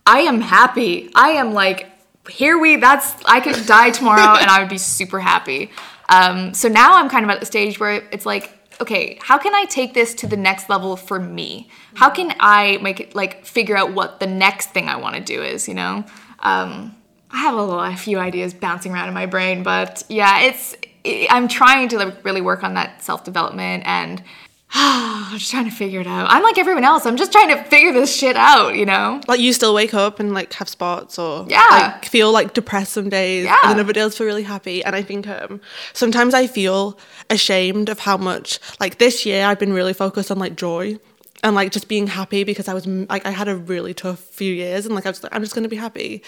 I 0.05 0.21
am 0.21 0.41
happy. 0.41 1.11
I 1.15 1.31
am 1.31 1.53
like 1.53 1.93
here 2.29 2.59
we 2.59 2.77
that's 2.77 3.23
I 3.25 3.41
could 3.41 3.67
die 3.67 3.91
tomorrow 3.91 4.37
and 4.37 4.51
I 4.51 4.61
would 4.61 4.69
be 4.69 4.79
super 4.79 5.21
happy. 5.21 5.71
Um 6.09 6.55
so 6.55 6.69
now 6.69 6.97
I'm 6.97 7.09
kind 7.09 7.25
of 7.25 7.31
at 7.31 7.39
the 7.39 7.47
stage 7.47 7.79
where 7.79 8.03
it's 8.11 8.27
like 8.27 8.53
okay, 8.81 9.19
how 9.23 9.39
can 9.39 9.55
I 9.55 9.65
take 9.65 9.95
this 9.95 10.15
to 10.15 10.27
the 10.27 10.37
next 10.37 10.69
level 10.69 10.97
for 10.97 11.21
me? 11.21 11.69
How 11.95 12.11
can 12.11 12.35
I 12.41 12.79
make 12.79 12.99
it 12.99 13.15
like 13.15 13.45
figure 13.45 13.77
out 13.77 13.93
what 13.93 14.19
the 14.19 14.27
next 14.27 14.71
thing 14.71 14.89
I 14.89 14.97
want 14.97 15.15
to 15.15 15.21
do 15.21 15.41
is, 15.41 15.69
you 15.69 15.75
know? 15.75 16.05
Um 16.41 16.97
I 17.31 17.39
have 17.39 17.55
a, 17.55 17.61
little, 17.63 17.81
a 17.81 17.95
few 17.97 18.19
ideas 18.19 18.55
bouncing 18.55 18.93
around 18.93 19.09
in 19.09 19.15
my 19.15 19.27
brain, 19.27 19.63
but 19.63 20.03
yeah, 20.09 20.41
it's 20.43 20.75
i 21.05 21.27
I'm 21.31 21.47
trying 21.49 21.89
to 21.91 21.99
like, 21.99 22.25
really 22.25 22.41
work 22.41 22.65
on 22.65 22.75
that 22.75 23.03
self 23.03 23.25
development 23.25 23.85
and 23.87 24.23
I'm 24.75 25.39
just 25.39 25.51
trying 25.51 25.65
to 25.65 25.71
figure 25.71 26.01
it 26.01 26.07
out. 26.07 26.27
I'm 26.31 26.43
like 26.43 26.59
everyone 26.59 26.85
else. 26.85 27.07
I'm 27.07 27.17
just 27.17 27.33
trying 27.33 27.49
to 27.49 27.63
figure 27.65 27.91
this 27.93 28.15
shit 28.15 28.37
out, 28.37 28.75
you 28.77 28.85
know? 28.85 29.21
Like 29.27 29.41
you 29.41 29.53
still 29.55 29.73
wake 29.73 29.95
up 29.95 30.21
and 30.21 30.35
like 30.35 30.53
have 30.55 30.69
spots 30.69 31.19
or 31.19 31.47
Yeah. 31.49 31.65
like 31.71 32.05
feel 32.05 32.33
like 32.33 32.53
depressed 32.53 32.93
some 32.93 33.09
days 33.09 33.45
Yeah. 33.45 33.59
and 33.65 33.73
then 33.79 33.85
other 33.85 33.93
days 33.95 34.17
feel 34.19 34.27
really 34.27 34.43
happy. 34.43 34.85
And 34.85 34.95
I 34.95 35.03
think 35.03 35.27
um 35.27 35.61
sometimes 35.95 36.35
I 36.35 36.47
feel 36.47 36.99
ashamed 37.31 37.89
of 37.89 38.01
how 38.01 38.17
much 38.19 38.59
like 38.81 38.99
this 38.99 39.25
year 39.25 39.47
I've 39.47 39.59
been 39.59 39.73
really 39.73 39.95
focused 39.95 40.31
on 40.31 40.39
like 40.39 40.55
joy 40.57 40.99
and 41.43 41.55
like 41.55 41.71
just 41.71 41.89
being 41.89 42.07
happy 42.07 42.45
because 42.45 42.69
I 42.69 42.75
was 42.75 42.87
like 42.87 43.25
I 43.27 43.31
had 43.31 43.49
a 43.49 43.57
really 43.57 43.95
tough 43.95 44.19
few 44.19 44.53
years 44.53 44.87
and 44.87 44.95
like 44.95 45.07
I 45.07 45.11
was 45.11 45.23
like 45.23 45.35
I'm 45.35 45.43
just 45.43 45.55
gonna 45.55 45.69
be 45.69 45.77
happy. 45.77 46.23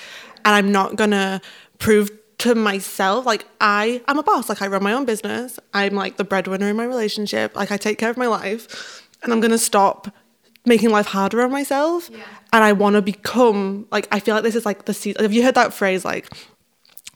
And 0.45 0.55
I'm 0.55 0.71
not 0.73 0.97
gonna 0.97 1.41
prove 1.79 2.11
to 2.39 2.55
myself 2.55 3.27
like 3.27 3.45
I 3.61 4.03
I'm 4.09 4.19
a 4.19 4.23
boss. 4.23 4.49
Like 4.49 4.63
I 4.63 4.67
run 4.67 4.83
my 4.83 4.93
own 4.93 5.05
business. 5.05 5.59
I'm 5.75 5.95
like 5.95 6.17
the 6.17 6.25
breadwinner 6.25 6.69
in 6.69 6.77
my 6.77 6.85
relationship. 6.85 7.55
Like 7.57 7.71
I 7.73 7.77
take 7.77 7.99
care 7.99 8.11
of 8.11 8.17
my 8.17 8.27
life. 8.27 9.09
And 9.23 9.33
I'm 9.33 9.41
gonna 9.41 9.59
stop 9.59 10.09
making 10.65 10.91
life 10.91 11.07
harder 11.07 11.43
on 11.43 11.51
myself. 11.51 12.09
And 12.53 12.65
I 12.65 12.73
want 12.73 12.95
to 12.95 13.03
become 13.03 13.87
like 13.91 14.07
I 14.13 14.21
feel 14.21 14.35
like 14.35 14.45
this 14.45 14.55
is 14.55 14.65
like 14.65 14.85
the 14.85 14.95
season 14.95 15.23
have 15.23 15.33
you 15.33 15.43
heard 15.43 15.55
that 15.57 15.73
phrase 15.75 16.05
like 16.05 16.31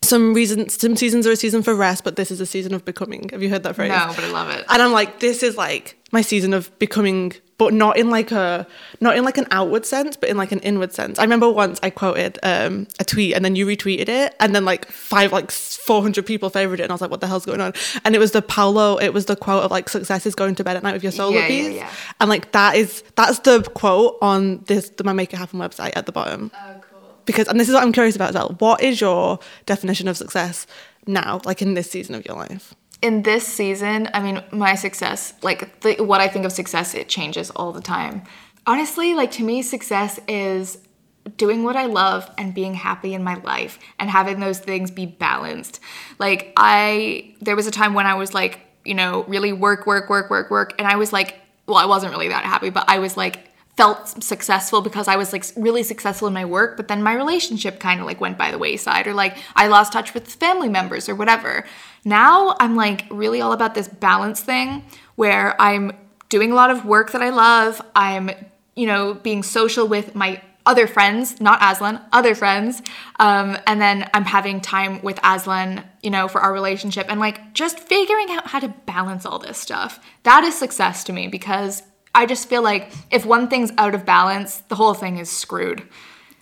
some 0.02 0.34
reasons 0.34 0.78
some 0.80 0.96
seasons 0.96 1.26
are 1.26 1.32
a 1.32 1.36
season 1.36 1.62
for 1.62 1.74
rest 1.74 2.04
but 2.04 2.16
this 2.16 2.30
is 2.30 2.40
a 2.40 2.46
season 2.46 2.74
of 2.74 2.84
becoming? 2.84 3.28
Have 3.30 3.42
you 3.42 3.48
heard 3.50 3.62
that 3.62 3.74
phrase? 3.76 3.90
No, 3.90 4.12
but 4.14 4.24
I 4.24 4.30
love 4.30 4.50
it. 4.50 4.64
and 4.68 4.82
I'm 4.82 4.92
like, 4.92 5.20
this 5.20 5.42
is 5.42 5.56
like 5.56 5.96
my 6.12 6.20
season 6.20 6.52
of 6.52 6.76
becoming, 6.78 7.32
but 7.56 7.72
not 7.72 7.96
in 7.96 8.10
like 8.10 8.32
a, 8.32 8.66
not 9.00 9.16
in 9.16 9.22
like 9.24 9.38
an 9.38 9.46
outward 9.52 9.86
sense, 9.86 10.16
but 10.16 10.28
in 10.28 10.36
like 10.36 10.50
an 10.50 10.58
inward 10.60 10.92
sense. 10.92 11.18
I 11.18 11.22
remember 11.22 11.48
once 11.50 11.78
I 11.84 11.90
quoted 11.90 12.38
um, 12.42 12.88
a 12.98 13.04
tweet 13.04 13.34
and 13.34 13.44
then 13.44 13.54
you 13.54 13.64
retweeted 13.66 14.08
it, 14.08 14.34
and 14.40 14.54
then 14.56 14.64
like 14.64 14.86
five, 14.90 15.30
like 15.32 15.50
400 15.50 16.26
people 16.26 16.50
favored 16.50 16.80
it, 16.80 16.82
and 16.84 16.90
I 16.90 16.94
was 16.94 17.00
like, 17.00 17.10
what 17.12 17.20
the 17.20 17.26
hell's 17.28 17.46
going 17.46 17.60
on? 17.60 17.72
And 18.04 18.14
it 18.14 18.18
was 18.18 18.32
the 18.32 18.42
Paulo, 18.42 18.96
it 18.96 19.14
was 19.14 19.26
the 19.26 19.36
quote 19.36 19.62
of 19.62 19.70
like, 19.70 19.88
success 19.88 20.26
is 20.26 20.34
going 20.34 20.56
to 20.56 20.64
bed 20.64 20.76
at 20.76 20.82
night 20.82 20.94
with 20.94 21.02
your 21.04 21.12
solar 21.12 21.34
Yeah, 21.36 21.46
yeah, 21.46 21.48
piece. 21.68 21.76
yeah. 21.76 21.90
And 22.20 22.28
like 22.28 22.50
that 22.52 22.74
is, 22.76 23.04
that's 23.14 23.38
the 23.40 23.62
quote 23.74 24.18
on 24.20 24.64
this, 24.66 24.88
the 24.90 25.04
My 25.04 25.12
Make 25.12 25.32
It 25.32 25.36
Happen 25.36 25.60
website 25.60 25.92
at 25.96 26.06
the 26.06 26.12
bottom 26.12 26.50
Oh, 26.54 26.74
cool. 26.90 27.00
because 27.24 27.46
and 27.48 27.60
this 27.60 27.68
is 27.68 27.74
what 27.74 27.82
I'm 27.84 27.92
curious 27.92 28.16
about 28.16 28.30
as 28.30 28.34
well. 28.34 28.56
What 28.58 28.82
is 28.82 29.00
your 29.00 29.38
definition 29.66 30.08
of 30.08 30.16
success 30.16 30.66
now, 31.06 31.40
like 31.44 31.62
in 31.62 31.74
this 31.74 31.88
season 31.90 32.14
of 32.16 32.26
your 32.26 32.36
life? 32.36 32.74
In 33.04 33.22
this 33.22 33.46
season, 33.46 34.08
I 34.14 34.20
mean, 34.20 34.42
my 34.50 34.76
success, 34.76 35.34
like 35.42 35.84
what 35.98 36.22
I 36.22 36.26
think 36.26 36.46
of 36.46 36.52
success, 36.52 36.94
it 36.94 37.06
changes 37.06 37.50
all 37.50 37.70
the 37.70 37.82
time. 37.82 38.22
Honestly, 38.66 39.12
like 39.12 39.30
to 39.32 39.44
me, 39.44 39.60
success 39.60 40.18
is 40.26 40.78
doing 41.36 41.64
what 41.64 41.76
I 41.76 41.84
love 41.84 42.30
and 42.38 42.54
being 42.54 42.72
happy 42.72 43.12
in 43.12 43.22
my 43.22 43.34
life 43.34 43.78
and 43.98 44.08
having 44.08 44.40
those 44.40 44.58
things 44.58 44.90
be 44.90 45.04
balanced. 45.04 45.80
Like, 46.18 46.54
I, 46.56 47.34
there 47.42 47.56
was 47.56 47.66
a 47.66 47.70
time 47.70 47.92
when 47.92 48.06
I 48.06 48.14
was 48.14 48.32
like, 48.32 48.60
you 48.86 48.94
know, 48.94 49.24
really 49.24 49.52
work, 49.52 49.86
work, 49.86 50.08
work, 50.08 50.30
work, 50.30 50.50
work. 50.50 50.72
And 50.78 50.88
I 50.88 50.96
was 50.96 51.12
like, 51.12 51.38
well, 51.66 51.76
I 51.76 51.84
wasn't 51.84 52.10
really 52.10 52.28
that 52.28 52.44
happy, 52.44 52.70
but 52.70 52.88
I 52.88 53.00
was 53.00 53.18
like, 53.18 53.50
felt 53.76 54.22
successful 54.22 54.80
because 54.80 55.08
I 55.08 55.16
was 55.16 55.32
like 55.32 55.44
really 55.56 55.82
successful 55.82 56.28
in 56.28 56.34
my 56.34 56.44
work, 56.44 56.76
but 56.76 56.88
then 56.88 57.02
my 57.02 57.12
relationship 57.12 57.80
kind 57.80 58.00
of 58.00 58.06
like 58.06 58.20
went 58.20 58.38
by 58.38 58.50
the 58.50 58.58
wayside 58.58 59.06
or 59.06 59.14
like 59.14 59.36
I 59.56 59.66
lost 59.66 59.92
touch 59.92 60.14
with 60.14 60.28
family 60.28 60.68
members 60.68 61.08
or 61.08 61.14
whatever. 61.14 61.64
Now 62.04 62.56
I'm 62.60 62.76
like 62.76 63.06
really 63.10 63.40
all 63.40 63.52
about 63.52 63.74
this 63.74 63.88
balance 63.88 64.40
thing 64.40 64.84
where 65.16 65.60
I'm 65.60 65.92
doing 66.28 66.52
a 66.52 66.54
lot 66.54 66.70
of 66.70 66.84
work 66.84 67.12
that 67.12 67.22
I 67.22 67.30
love. 67.30 67.80
I'm, 67.94 68.30
you 68.74 68.86
know, 68.86 69.14
being 69.14 69.42
social 69.42 69.86
with 69.86 70.14
my 70.14 70.42
other 70.66 70.86
friends, 70.86 71.40
not 71.40 71.58
Aslan, 71.62 72.00
other 72.12 72.34
friends. 72.34 72.82
Um, 73.20 73.58
and 73.66 73.80
then 73.80 74.08
I'm 74.14 74.24
having 74.24 74.60
time 74.60 75.02
with 75.02 75.18
Aslan, 75.22 75.84
you 76.02 76.10
know, 76.10 76.26
for 76.26 76.40
our 76.40 76.52
relationship 76.52 77.06
and 77.08 77.20
like 77.20 77.52
just 77.52 77.78
figuring 77.78 78.30
out 78.30 78.46
how 78.46 78.60
to 78.60 78.68
balance 78.68 79.26
all 79.26 79.38
this 79.38 79.58
stuff. 79.58 80.00
That 80.22 80.44
is 80.44 80.54
success 80.54 81.04
to 81.04 81.12
me 81.12 81.28
because 81.28 81.82
I 82.14 82.26
just 82.26 82.48
feel 82.48 82.62
like 82.62 82.92
if 83.10 83.26
one 83.26 83.48
thing's 83.48 83.72
out 83.76 83.94
of 83.94 84.06
balance, 84.06 84.58
the 84.68 84.76
whole 84.76 84.94
thing 84.94 85.18
is 85.18 85.30
screwed. 85.30 85.86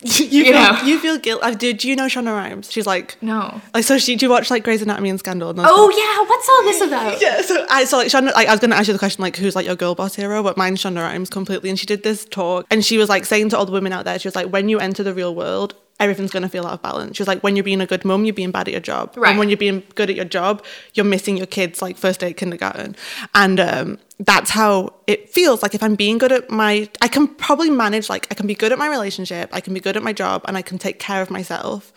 you, 0.21 0.27
You 0.27 0.45
feel, 0.45 0.53
know. 0.55 0.83
you 0.85 0.99
feel 0.99 1.19
guilt. 1.19 1.41
Uh, 1.43 1.53
do, 1.53 1.73
do 1.73 1.89
you 1.89 1.95
know 1.97 2.07
Shonda 2.07 2.33
Rhimes? 2.35 2.71
She's 2.73 2.87
like, 2.87 3.17
No. 3.23 3.61
like 3.73 3.85
so. 3.85 3.99
She 3.99 4.17
do 4.17 4.27
you 4.27 4.31
watch 4.31 4.51
like 4.51 4.65
Grey's 4.65 4.83
Anatomy 4.83 5.11
and 5.11 5.19
Scandal? 5.19 5.51
And 5.51 5.61
Oh 5.63 5.91
yeah, 5.91 6.29
what's 6.29 6.49
all 6.49 6.63
this 6.65 6.81
about? 6.81 7.21
Yeah, 7.23 7.43
so 7.43 7.67
I 7.71 7.85
so 7.85 7.99
like 7.99 8.09
Shonda, 8.09 8.33
like 8.35 8.49
I 8.49 8.51
was 8.53 8.61
gonna 8.61 8.75
ask 8.75 8.89
you 8.89 8.93
the 8.93 8.99
question 8.99 9.23
like 9.23 9.37
who's 9.37 9.55
like 9.55 9.67
your 9.67 9.77
girl 9.77 9.95
boss 9.95 10.15
hero, 10.15 10.43
but 10.43 10.57
mine's 10.57 10.83
Shonda 10.83 11.03
Rhimes 11.03 11.31
completely. 11.31 11.71
And 11.71 11.79
she 11.79 11.87
did 11.87 12.03
this 12.03 12.25
talk, 12.25 12.67
and 12.71 12.85
she 12.85 12.99
was 12.99 13.09
like 13.09 13.25
saying 13.25 13.51
to 13.51 13.59
all 13.59 13.65
the 13.67 13.73
women 13.73 13.93
out 13.93 14.05
there, 14.05 14.19
she 14.19 14.27
was 14.29 14.35
like, 14.37 14.49
when 14.49 14.69
you 14.69 14.79
enter 14.81 15.03
the 15.03 15.15
real 15.15 15.35
world, 15.35 15.75
everything's 16.01 16.31
gonna 16.31 16.49
feel 16.49 16.67
out 16.67 16.73
of 16.75 16.83
balance. 16.83 17.17
She 17.17 17.23
was 17.23 17.29
like, 17.29 17.43
when 17.43 17.55
you're 17.57 17.63
being 17.65 17.81
a 17.81 17.87
good 17.87 18.05
mum, 18.05 18.25
you're 18.25 18.35
being 18.35 18.51
bad 18.51 18.69
at 18.69 18.73
your 18.73 18.81
job, 18.81 19.15
Right. 19.17 19.31
and 19.31 19.39
when 19.39 19.49
you're 19.49 19.57
being 19.57 19.83
good 19.95 20.11
at 20.11 20.17
your 20.17 20.25
job, 20.25 20.65
you're 20.95 21.05
missing 21.07 21.37
your 21.37 21.47
kids 21.47 21.81
like 21.83 21.97
first 21.97 22.21
day 22.21 22.31
at 22.31 22.37
kindergarten, 22.37 22.97
and 23.35 23.61
um, 23.61 23.99
that's 24.19 24.51
how 24.51 24.95
it 25.07 25.31
feels. 25.31 25.63
Like 25.63 25.75
if 25.75 25.83
I'm 25.83 25.95
being 25.95 26.19
good 26.19 26.33
at 26.33 26.51
my, 26.51 26.89
I 27.01 27.09
can 27.09 27.27
probably 27.29 27.71
manage. 27.71 28.09
Like 28.09 28.27
I 28.31 28.35
can 28.35 28.47
be 28.47 28.55
good 28.55 28.73
at 28.73 28.79
my 28.79 28.89
relationship, 28.89 29.51
I 29.53 29.61
can 29.61 29.75
be 29.75 29.81
good 29.81 29.97
at 29.97 30.03
my 30.03 30.13
job, 30.13 30.43
and 30.47 30.57
I 30.57 30.63
can 30.63 30.79
take 30.79 30.99
care 30.99 31.23
of 31.23 31.31
myself. 31.31 31.93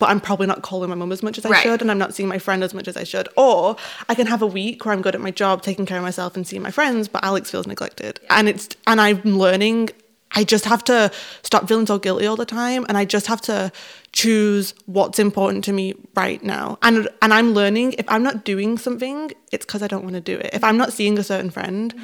But 0.00 0.10
I'm 0.10 0.20
probably 0.20 0.48
not 0.48 0.62
calling 0.62 0.88
my 0.90 0.96
mum 0.96 1.12
as 1.12 1.22
much 1.22 1.38
as 1.38 1.46
I 1.46 1.50
Right. 1.50 1.62
should, 1.62 1.80
and 1.80 1.88
I'm 1.88 1.98
not 1.98 2.14
seeing 2.14 2.28
my 2.28 2.38
friend 2.38 2.64
as 2.64 2.74
much 2.74 2.88
as 2.88 2.96
I 2.96 3.04
should. 3.04 3.28
Or 3.36 3.76
I 4.08 4.16
can 4.16 4.26
have 4.26 4.42
a 4.42 4.46
week 4.46 4.84
where 4.84 4.92
I'm 4.92 5.02
good 5.02 5.14
at 5.14 5.20
my 5.20 5.30
job, 5.30 5.62
taking 5.62 5.86
care 5.86 5.98
of 5.98 6.02
myself 6.02 6.34
and 6.36 6.44
seeing 6.44 6.62
my 6.62 6.72
friends, 6.72 7.06
but 7.06 7.22
Alex 7.22 7.48
feels 7.48 7.66
neglected. 7.68 8.18
And 8.28 8.48
it's 8.48 8.68
and 8.88 9.00
I'm 9.00 9.22
learning 9.22 9.90
I 10.34 10.44
just 10.44 10.64
have 10.64 10.82
to 10.84 11.10
stop 11.42 11.68
feeling 11.68 11.86
so 11.86 11.98
guilty 11.98 12.26
all 12.26 12.36
the 12.36 12.44
time 12.46 12.84
and 12.88 12.98
I 12.98 13.04
just 13.04 13.26
have 13.26 13.40
to 13.42 13.70
choose 14.12 14.74
what's 14.86 15.18
important 15.18 15.64
to 15.64 15.72
me 15.72 15.94
right 16.14 16.42
now. 16.42 16.78
And 16.82 17.08
and 17.22 17.32
I'm 17.32 17.54
learning 17.54 17.94
if 17.98 18.04
I'm 18.08 18.22
not 18.22 18.44
doing 18.44 18.78
something, 18.78 19.30
it's 19.52 19.64
because 19.64 19.82
I 19.82 19.86
don't 19.88 20.02
want 20.02 20.14
to 20.14 20.20
do 20.20 20.36
it. 20.38 20.50
If 20.52 20.64
I'm 20.64 20.76
not 20.76 20.92
seeing 20.92 21.18
a 21.18 21.22
certain 21.22 21.50
friend 21.50 21.94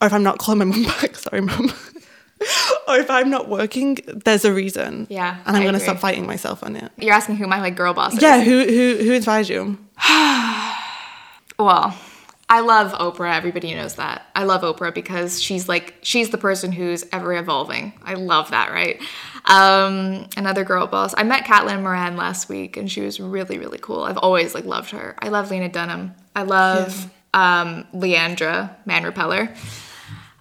or 0.00 0.06
if 0.06 0.12
I'm 0.12 0.22
not 0.22 0.38
calling 0.38 0.58
my 0.60 0.64
mum 0.64 0.84
back, 1.00 1.16
sorry 1.16 1.40
mum. 1.42 1.72
or 2.88 2.96
if 2.96 3.08
I'm 3.10 3.30
not 3.30 3.48
working, 3.48 3.98
there's 4.24 4.44
a 4.44 4.52
reason. 4.52 5.06
Yeah, 5.10 5.38
And 5.46 5.56
I'm 5.56 5.62
gonna 5.62 5.78
agree. 5.78 5.86
stop 5.88 5.98
fighting 5.98 6.26
myself 6.26 6.62
on 6.64 6.74
it. 6.76 6.90
You're 6.98 7.14
asking 7.14 7.36
who 7.36 7.46
my 7.46 7.60
like 7.60 7.76
girl 7.76 7.94
boss 7.94 8.14
is. 8.14 8.22
Yeah, 8.22 8.42
who 8.42 8.64
who 8.64 8.96
who 9.04 9.12
inspires 9.12 9.48
you? 9.48 9.78
Well, 11.58 11.94
I 12.52 12.60
love 12.60 12.92
Oprah. 12.92 13.34
Everybody 13.34 13.74
knows 13.74 13.94
that. 13.94 14.26
I 14.36 14.44
love 14.44 14.60
Oprah 14.60 14.92
because 14.92 15.40
she's 15.40 15.70
like 15.70 15.94
she's 16.02 16.28
the 16.28 16.36
person 16.36 16.70
who's 16.70 17.02
ever 17.10 17.34
evolving. 17.34 17.94
I 18.04 18.12
love 18.12 18.50
that, 18.50 18.70
right? 18.70 19.00
Um, 19.46 20.28
another 20.36 20.62
girl 20.62 20.86
boss. 20.86 21.14
I 21.16 21.22
met 21.22 21.46
Caitlin 21.46 21.82
Moran 21.82 22.18
last 22.18 22.50
week, 22.50 22.76
and 22.76 22.92
she 22.92 23.00
was 23.00 23.18
really 23.18 23.58
really 23.58 23.78
cool. 23.78 24.02
I've 24.02 24.18
always 24.18 24.54
like 24.54 24.66
loved 24.66 24.90
her. 24.90 25.16
I 25.18 25.30
love 25.30 25.50
Lena 25.50 25.70
Dunham. 25.70 26.14
I 26.36 26.42
love 26.42 27.10
um, 27.32 27.86
Leandra 27.94 28.76
Man 28.84 29.04
Repeller. 29.04 29.48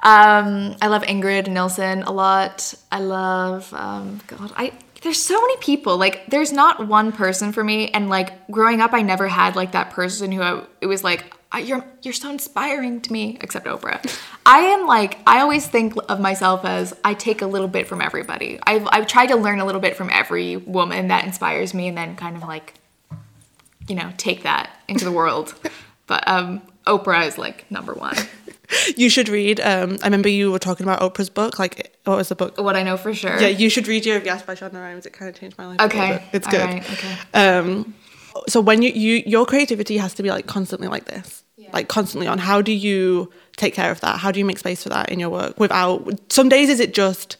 Um, 0.03 0.75
I 0.81 0.87
love 0.87 1.03
Ingrid 1.03 1.47
Nilsen 1.47 2.03
a 2.03 2.11
lot. 2.11 2.73
I 2.91 2.99
love 2.99 3.73
um, 3.73 4.19
God. 4.27 4.51
I 4.57 4.73
there's 5.01 5.21
so 5.21 5.39
many 5.39 5.55
people. 5.61 5.97
Like 5.97 6.25
there's 6.27 6.51
not 6.51 6.89
one 6.89 7.13
person 7.13 7.53
for 7.53 7.63
me. 7.63 7.87
And 7.87 8.09
like 8.09 8.47
growing 8.47 8.81
up, 8.81 8.91
I 8.91 9.01
never 9.01 9.29
had 9.29 9.55
like 9.55 9.71
that 9.71 9.91
person 9.91 10.33
who 10.33 10.41
I, 10.41 10.65
it 10.81 10.87
was 10.87 11.05
like 11.05 11.37
I, 11.51 11.59
you're 11.59 11.83
you're 12.01 12.13
so 12.13 12.29
inspiring 12.29 13.01
to 13.01 13.11
me. 13.11 13.37
Except 13.41 13.65
Oprah. 13.65 13.99
I 14.45 14.59
am 14.59 14.87
like 14.87 15.19
I 15.27 15.41
always 15.41 15.67
think 15.67 15.93
of 16.09 16.19
myself 16.19 16.63
as 16.65 16.93
I 17.03 17.13
take 17.13 17.41
a 17.41 17.47
little 17.47 17.67
bit 17.67 17.87
from 17.87 18.01
everybody. 18.01 18.59
I've 18.63 18.87
I've 18.91 19.07
tried 19.07 19.27
to 19.27 19.35
learn 19.35 19.59
a 19.59 19.65
little 19.65 19.81
bit 19.81 19.95
from 19.95 20.09
every 20.11 20.57
woman 20.57 21.09
that 21.09 21.25
inspires 21.25 21.73
me, 21.73 21.87
and 21.87 21.97
then 21.97 22.15
kind 22.15 22.35
of 22.37 22.43
like 22.43 22.75
you 23.87 23.95
know 23.95 24.11
take 24.17 24.43
that 24.43 24.69
into 24.87 25.05
the 25.05 25.11
world. 25.11 25.53
But 26.07 26.27
um, 26.27 26.61
Oprah 26.85 27.25
is 27.25 27.37
like 27.37 27.69
number 27.71 27.93
one. 27.93 28.15
You 28.95 29.09
should 29.09 29.27
read. 29.27 29.59
Um, 29.59 29.97
I 30.01 30.05
remember 30.07 30.29
you 30.29 30.49
were 30.49 30.59
talking 30.59 30.85
about 30.85 31.01
Oprah's 31.01 31.29
book. 31.29 31.59
Like, 31.59 31.93
what 32.05 32.15
was 32.15 32.29
the 32.29 32.35
book? 32.35 32.57
What 32.57 32.77
I 32.77 32.83
know 32.83 32.95
for 32.95 33.13
sure. 33.13 33.37
Yeah, 33.39 33.49
you 33.49 33.69
should 33.69 33.85
read 33.85 34.05
Year 34.05 34.15
of 34.15 34.25
Yes 34.25 34.43
by 34.43 34.55
Shonda 34.55 34.75
Rhimes. 34.75 35.05
It 35.05 35.11
kind 35.11 35.27
of 35.27 35.37
changed 35.37 35.57
my 35.57 35.67
life. 35.67 35.81
Okay. 35.81 36.23
it's 36.31 36.47
good. 36.47 36.61
right, 36.61 36.91
okay. 36.91 37.17
Um, 37.33 37.93
so 38.47 38.61
when 38.61 38.81
you, 38.81 38.91
you 38.91 39.23
your 39.25 39.45
creativity 39.45 39.97
has 39.97 40.13
to 40.15 40.23
be 40.23 40.29
like 40.29 40.47
constantly 40.47 40.87
like 40.87 41.05
this. 41.05 41.40
Like 41.73 41.87
constantly 41.87 42.27
on. 42.27 42.37
How 42.37 42.61
do 42.61 42.71
you 42.71 43.31
take 43.57 43.73
care 43.73 43.91
of 43.91 43.99
that? 44.01 44.19
How 44.19 44.31
do 44.31 44.39
you 44.39 44.45
make 44.45 44.59
space 44.59 44.83
for 44.83 44.89
that 44.89 45.09
in 45.09 45.19
your 45.19 45.29
work? 45.29 45.59
Without 45.59 46.07
some 46.31 46.49
days, 46.49 46.69
is 46.69 46.79
it 46.79 46.93
just 46.93 47.37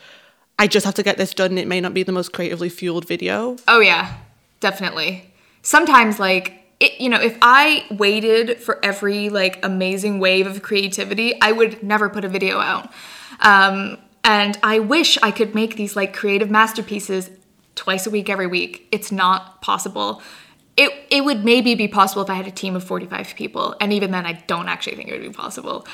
I 0.59 0.67
just 0.67 0.85
have 0.85 0.95
to 0.95 1.03
get 1.03 1.17
this 1.17 1.33
done? 1.33 1.57
It 1.57 1.67
may 1.67 1.81
not 1.81 1.93
be 1.93 2.03
the 2.03 2.11
most 2.11 2.33
creatively 2.33 2.69
fueled 2.69 3.07
video. 3.07 3.57
Oh 3.67 3.79
yeah, 3.79 4.17
definitely. 4.59 5.33
Sometimes 5.61 6.19
like 6.19 6.61
it, 6.79 6.99
you 6.99 7.09
know, 7.09 7.21
if 7.21 7.37
I 7.41 7.85
waited 7.91 8.59
for 8.59 8.83
every 8.83 9.29
like 9.29 9.63
amazing 9.63 10.19
wave 10.19 10.47
of 10.47 10.61
creativity, 10.63 11.39
I 11.41 11.51
would 11.51 11.83
never 11.83 12.09
put 12.09 12.25
a 12.25 12.29
video 12.29 12.59
out. 12.59 12.91
Um, 13.39 13.97
and 14.23 14.57
I 14.63 14.79
wish 14.79 15.17
I 15.21 15.31
could 15.31 15.55
make 15.55 15.75
these 15.75 15.95
like 15.95 16.13
creative 16.13 16.49
masterpieces 16.49 17.29
twice 17.75 18.05
a 18.05 18.09
week, 18.09 18.29
every 18.29 18.47
week. 18.47 18.87
It's 18.91 19.11
not 19.11 19.61
possible. 19.61 20.21
It, 20.77 20.91
it 21.09 21.25
would 21.25 21.43
maybe 21.43 21.75
be 21.75 21.87
possible 21.87 22.21
if 22.21 22.29
I 22.29 22.35
had 22.35 22.47
a 22.47 22.51
team 22.51 22.75
of 22.75 22.83
45 22.83 23.35
people. 23.35 23.75
And 23.81 23.91
even 23.91 24.11
then, 24.11 24.25
I 24.25 24.33
don't 24.47 24.69
actually 24.69 24.95
think 24.95 25.09
it 25.09 25.13
would 25.13 25.21
be 25.21 25.29
possible. 25.29 25.85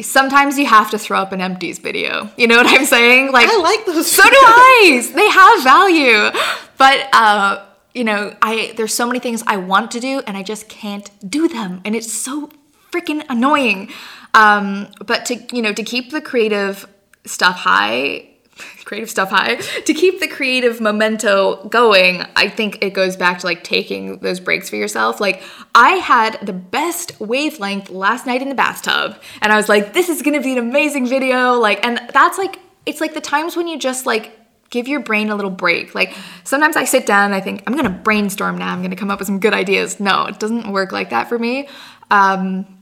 Sometimes 0.00 0.58
you 0.58 0.66
have 0.66 0.90
to 0.90 0.98
throw 0.98 1.20
up 1.20 1.32
an 1.32 1.40
empties 1.40 1.78
video. 1.78 2.28
You 2.36 2.48
know 2.48 2.56
what 2.56 2.66
I'm 2.66 2.84
saying? 2.84 3.30
Like 3.30 3.48
I 3.48 3.56
like 3.58 3.86
those. 3.86 4.10
so 4.10 4.22
do 4.24 4.30
I. 4.30 5.08
They 5.14 5.28
have 5.28 5.62
value. 5.62 6.40
But 6.76 7.08
uh, 7.12 7.64
you 7.94 8.02
know, 8.02 8.34
I 8.42 8.74
there's 8.76 8.92
so 8.92 9.06
many 9.06 9.20
things 9.20 9.44
I 9.46 9.56
want 9.56 9.92
to 9.92 10.00
do 10.00 10.20
and 10.26 10.36
I 10.36 10.42
just 10.42 10.68
can't 10.68 11.08
do 11.30 11.46
them. 11.46 11.80
And 11.84 11.94
it's 11.94 12.12
so 12.12 12.50
freaking 12.90 13.24
annoying. 13.28 13.90
Um, 14.34 14.88
but 15.06 15.24
to 15.26 15.36
you 15.54 15.62
know, 15.62 15.72
to 15.72 15.84
keep 15.84 16.10
the 16.10 16.20
creative 16.20 16.88
stuff 17.24 17.56
high, 17.56 18.33
creative 18.84 19.10
stuff 19.10 19.30
high, 19.30 19.56
to 19.56 19.94
keep 19.94 20.20
the 20.20 20.28
creative 20.28 20.80
memento 20.80 21.66
going, 21.68 22.24
I 22.36 22.48
think 22.48 22.78
it 22.82 22.94
goes 22.94 23.16
back 23.16 23.38
to 23.40 23.46
like 23.46 23.64
taking 23.64 24.18
those 24.18 24.40
breaks 24.40 24.70
for 24.70 24.76
yourself. 24.76 25.20
Like 25.20 25.42
I 25.74 25.92
had 25.92 26.38
the 26.42 26.52
best 26.52 27.20
wavelength 27.20 27.90
last 27.90 28.26
night 28.26 28.42
in 28.42 28.48
the 28.48 28.54
bathtub 28.54 29.20
and 29.40 29.52
I 29.52 29.56
was 29.56 29.68
like, 29.68 29.92
this 29.92 30.08
is 30.08 30.22
gonna 30.22 30.40
be 30.40 30.52
an 30.52 30.58
amazing 30.58 31.06
video. 31.06 31.54
Like, 31.54 31.84
and 31.84 32.00
that's 32.12 32.38
like 32.38 32.58
it's 32.86 33.00
like 33.00 33.14
the 33.14 33.20
times 33.20 33.56
when 33.56 33.66
you 33.66 33.78
just 33.78 34.06
like 34.06 34.38
give 34.70 34.88
your 34.88 35.00
brain 35.00 35.30
a 35.30 35.36
little 35.36 35.50
break. 35.50 35.94
Like 35.94 36.14
sometimes 36.42 36.76
I 36.76 36.84
sit 36.84 37.06
down 37.06 37.26
and 37.26 37.34
I 37.34 37.40
think 37.40 37.62
I'm 37.66 37.76
gonna 37.76 37.90
brainstorm 37.90 38.58
now. 38.58 38.72
I'm 38.72 38.82
gonna 38.82 38.96
come 38.96 39.10
up 39.10 39.18
with 39.18 39.26
some 39.26 39.40
good 39.40 39.54
ideas. 39.54 40.00
No, 40.00 40.26
it 40.26 40.38
doesn't 40.38 40.70
work 40.70 40.92
like 40.92 41.10
that 41.10 41.28
for 41.28 41.38
me. 41.38 41.68
Um, 42.10 42.73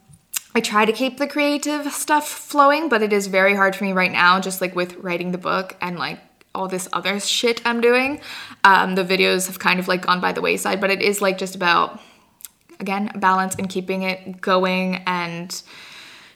I 0.54 0.60
try 0.60 0.84
to 0.84 0.92
keep 0.92 1.18
the 1.18 1.26
creative 1.26 1.90
stuff 1.92 2.28
flowing, 2.28 2.88
but 2.88 3.02
it 3.02 3.12
is 3.12 3.26
very 3.26 3.54
hard 3.54 3.74
for 3.74 3.84
me 3.84 3.92
right 3.92 4.12
now, 4.12 4.38
just 4.38 4.60
like 4.60 4.76
with 4.76 4.96
writing 4.96 5.32
the 5.32 5.38
book 5.38 5.76
and 5.80 5.98
like 5.98 6.20
all 6.54 6.68
this 6.68 6.88
other 6.92 7.18
shit 7.20 7.62
I'm 7.64 7.80
doing. 7.80 8.20
Um, 8.64 8.94
the 8.94 9.04
videos 9.04 9.46
have 9.46 9.58
kind 9.58 9.80
of 9.80 9.88
like 9.88 10.04
gone 10.06 10.20
by 10.20 10.32
the 10.32 10.42
wayside, 10.42 10.80
but 10.80 10.90
it 10.90 11.00
is 11.00 11.22
like 11.22 11.38
just 11.38 11.54
about 11.54 12.00
again 12.80 13.10
balance 13.14 13.54
and 13.54 13.68
keeping 13.68 14.02
it 14.02 14.40
going 14.40 14.96
and 15.06 15.62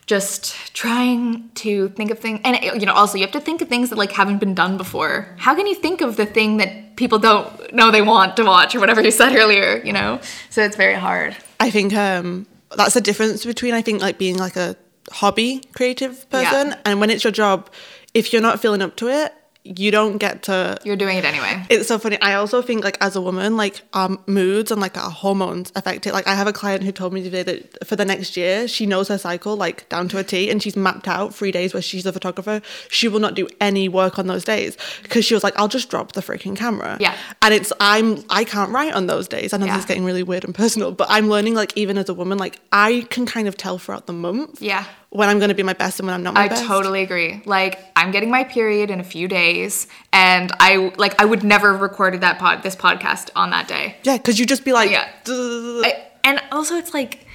just 0.07 0.73
trying 0.75 1.51
to 1.55 1.89
think 1.91 2.13
of 2.13 2.19
things 2.21 2.41
and 2.45 2.63
you 2.81 2.87
know 2.87 2.93
also 2.93 3.19
you 3.19 3.25
have 3.25 3.33
to 3.33 3.41
think 3.41 3.61
of 3.61 3.69
things 3.69 3.91
that 3.91 3.99
like 3.99 4.13
haven't 4.13 4.39
been 4.39 4.55
done 4.55 4.77
before. 4.77 5.35
How 5.37 5.55
can 5.55 5.67
you 5.67 5.75
think 5.75 6.01
of 6.01 6.17
the 6.17 6.25
thing 6.25 6.59
that 6.59 6.97
people 6.97 7.19
don't 7.19 7.75
know 7.75 7.91
they 7.91 8.03
want 8.03 8.37
to 8.37 8.45
watch 8.45 8.75
or 8.75 8.81
whatever 8.81 9.03
you 9.03 9.11
said 9.11 9.35
earlier 9.37 9.83
you 9.85 9.93
know? 9.93 10.21
So 10.49 10.63
it's 10.63 10.77
very 10.77 10.95
hard. 10.95 11.37
I 11.59 11.71
think 11.71 11.93
um, 11.95 12.47
that's 12.77 12.95
the 12.95 13.01
difference 13.01 13.45
between 13.45 13.75
I 13.75 13.83
think 13.83 14.01
like 14.01 14.19
being 14.19 14.37
like 14.39 14.57
a 14.57 14.77
hobby 15.11 15.63
creative 15.75 16.29
person 16.31 16.69
Yeah. 16.69 16.79
and 16.85 17.01
when 17.01 17.11
it's 17.11 17.25
your 17.25 17.33
job. 17.33 17.71
If 18.15 18.33
you're 18.33 18.43
not 18.43 18.61
feeling 18.61 18.81
up 18.81 18.97
to 18.97 19.09
it, 19.09 19.35
you 19.77 19.91
don't 19.91 20.19
get 20.19 20.43
to 20.45 20.77
you're 20.85 20.97
doing 20.97 21.17
it 21.19 21.25
anyway 21.25 21.65
it's 21.69 21.89
so 21.89 21.99
funny. 21.99 22.19
I 22.21 22.35
also 22.35 22.63
think 22.63 22.85
like 22.85 22.97
as 23.01 23.17
a 23.17 23.21
woman, 23.21 23.57
like 23.57 23.83
our 23.93 24.17
moods 24.27 24.71
and 24.71 24.81
like 24.81 24.97
our 24.97 25.11
hormones 25.11 25.73
affect 25.75 26.07
it. 26.07 26.13
Like 26.13 26.27
I 26.27 26.35
have 26.35 26.47
a 26.47 26.53
client 26.53 26.85
who 26.85 26.93
told 26.93 27.13
me 27.13 27.23
today 27.23 27.43
that 27.43 27.87
for 27.87 27.97
the 27.97 28.05
next 28.05 28.37
year, 28.37 28.69
she 28.69 28.87
knows 28.87 29.09
her 29.09 29.19
cycle 29.19 29.57
like 29.57 29.89
down 29.89 30.09
to 30.09 30.19
a 30.19 30.25
T 30.25 30.51
and 30.51 30.63
she's 30.63 30.77
mapped 30.77 31.09
out 31.09 31.35
three 31.35 31.51
days 31.51 31.75
where 31.75 31.83
she's 31.83 32.07
a 32.07 32.13
photographer. 32.13 32.61
She 32.91 33.09
will 33.09 33.21
not 33.21 33.35
do 33.35 33.49
any 33.61 33.89
work 33.89 34.19
on 34.19 34.27
those 34.27 34.45
days 34.45 34.77
because 35.03 35.25
she 35.25 35.35
was 35.35 35.43
like, 35.43 35.59
I'll 35.59 35.69
just 35.69 35.91
drop 35.91 36.13
the 36.13 36.21
freaking 36.21 36.57
camera. 36.57 36.97
Yeah. 37.01 37.17
And 37.43 37.53
it's 37.53 37.73
I'm 37.81 38.23
I 38.31 38.45
can't 38.45 38.71
write 38.71 38.93
on 38.95 39.07
those 39.07 39.27
days. 39.29 39.53
I 39.53 39.57
know 39.57 39.67
Yeah. 39.67 39.75
this 39.75 39.85
is 39.85 39.89
getting 39.89 40.05
really 40.05 40.23
weird 40.23 40.45
and 40.45 40.55
personal, 40.55 40.93
but 40.93 41.09
I'm 41.11 41.29
learning 41.29 41.55
like 41.55 41.73
even 41.77 41.99
as 41.99 42.09
a 42.09 42.15
woman, 42.15 42.39
like 42.39 42.61
I 42.73 43.07
can 43.11 43.27
kind 43.27 43.49
of 43.49 43.57
tell 43.57 43.79
throughout 43.79 44.07
the 44.07 44.13
month. 44.13 44.63
Yeah. 44.63 44.85
When 45.17 45.29
I'm 45.29 45.39
gonna 45.39 45.55
be 45.55 45.63
my 45.63 45.73
best 45.73 45.99
and 45.99 46.07
when 46.07 46.15
I'm 46.15 46.23
not 46.23 46.35
my 46.35 46.43
I 46.45 46.49
best. 46.49 46.65
I 46.65 46.67
totally 46.67 47.03
agree. 47.03 47.43
Like 47.47 47.79
I'm 47.97 48.11
getting 48.11 48.31
my 48.31 48.45
period 48.45 48.91
in 48.91 49.01
a 49.01 49.05
few 49.05 49.29
days, 49.29 49.87
and 50.13 50.53
I 50.61 50.93
like 50.99 51.21
I 51.21 51.25
would 51.25 51.43
never 51.43 51.73
have 51.73 51.81
recorded 51.81 52.21
that 52.21 52.39
pod 52.39 52.63
this 52.63 52.77
podcast 52.77 53.31
on 53.35 53.51
that 53.51 53.67
day. 53.67 53.97
Yeah, 54.03 54.19
because 54.19 54.39
you 54.39 54.47
just 54.47 54.65
be 54.65 54.73
like, 54.73 54.91
Yeah. 54.91 55.09
I, 55.27 56.07
and 56.25 56.41
also, 56.53 56.77
it's 56.77 56.93
like 56.93 57.26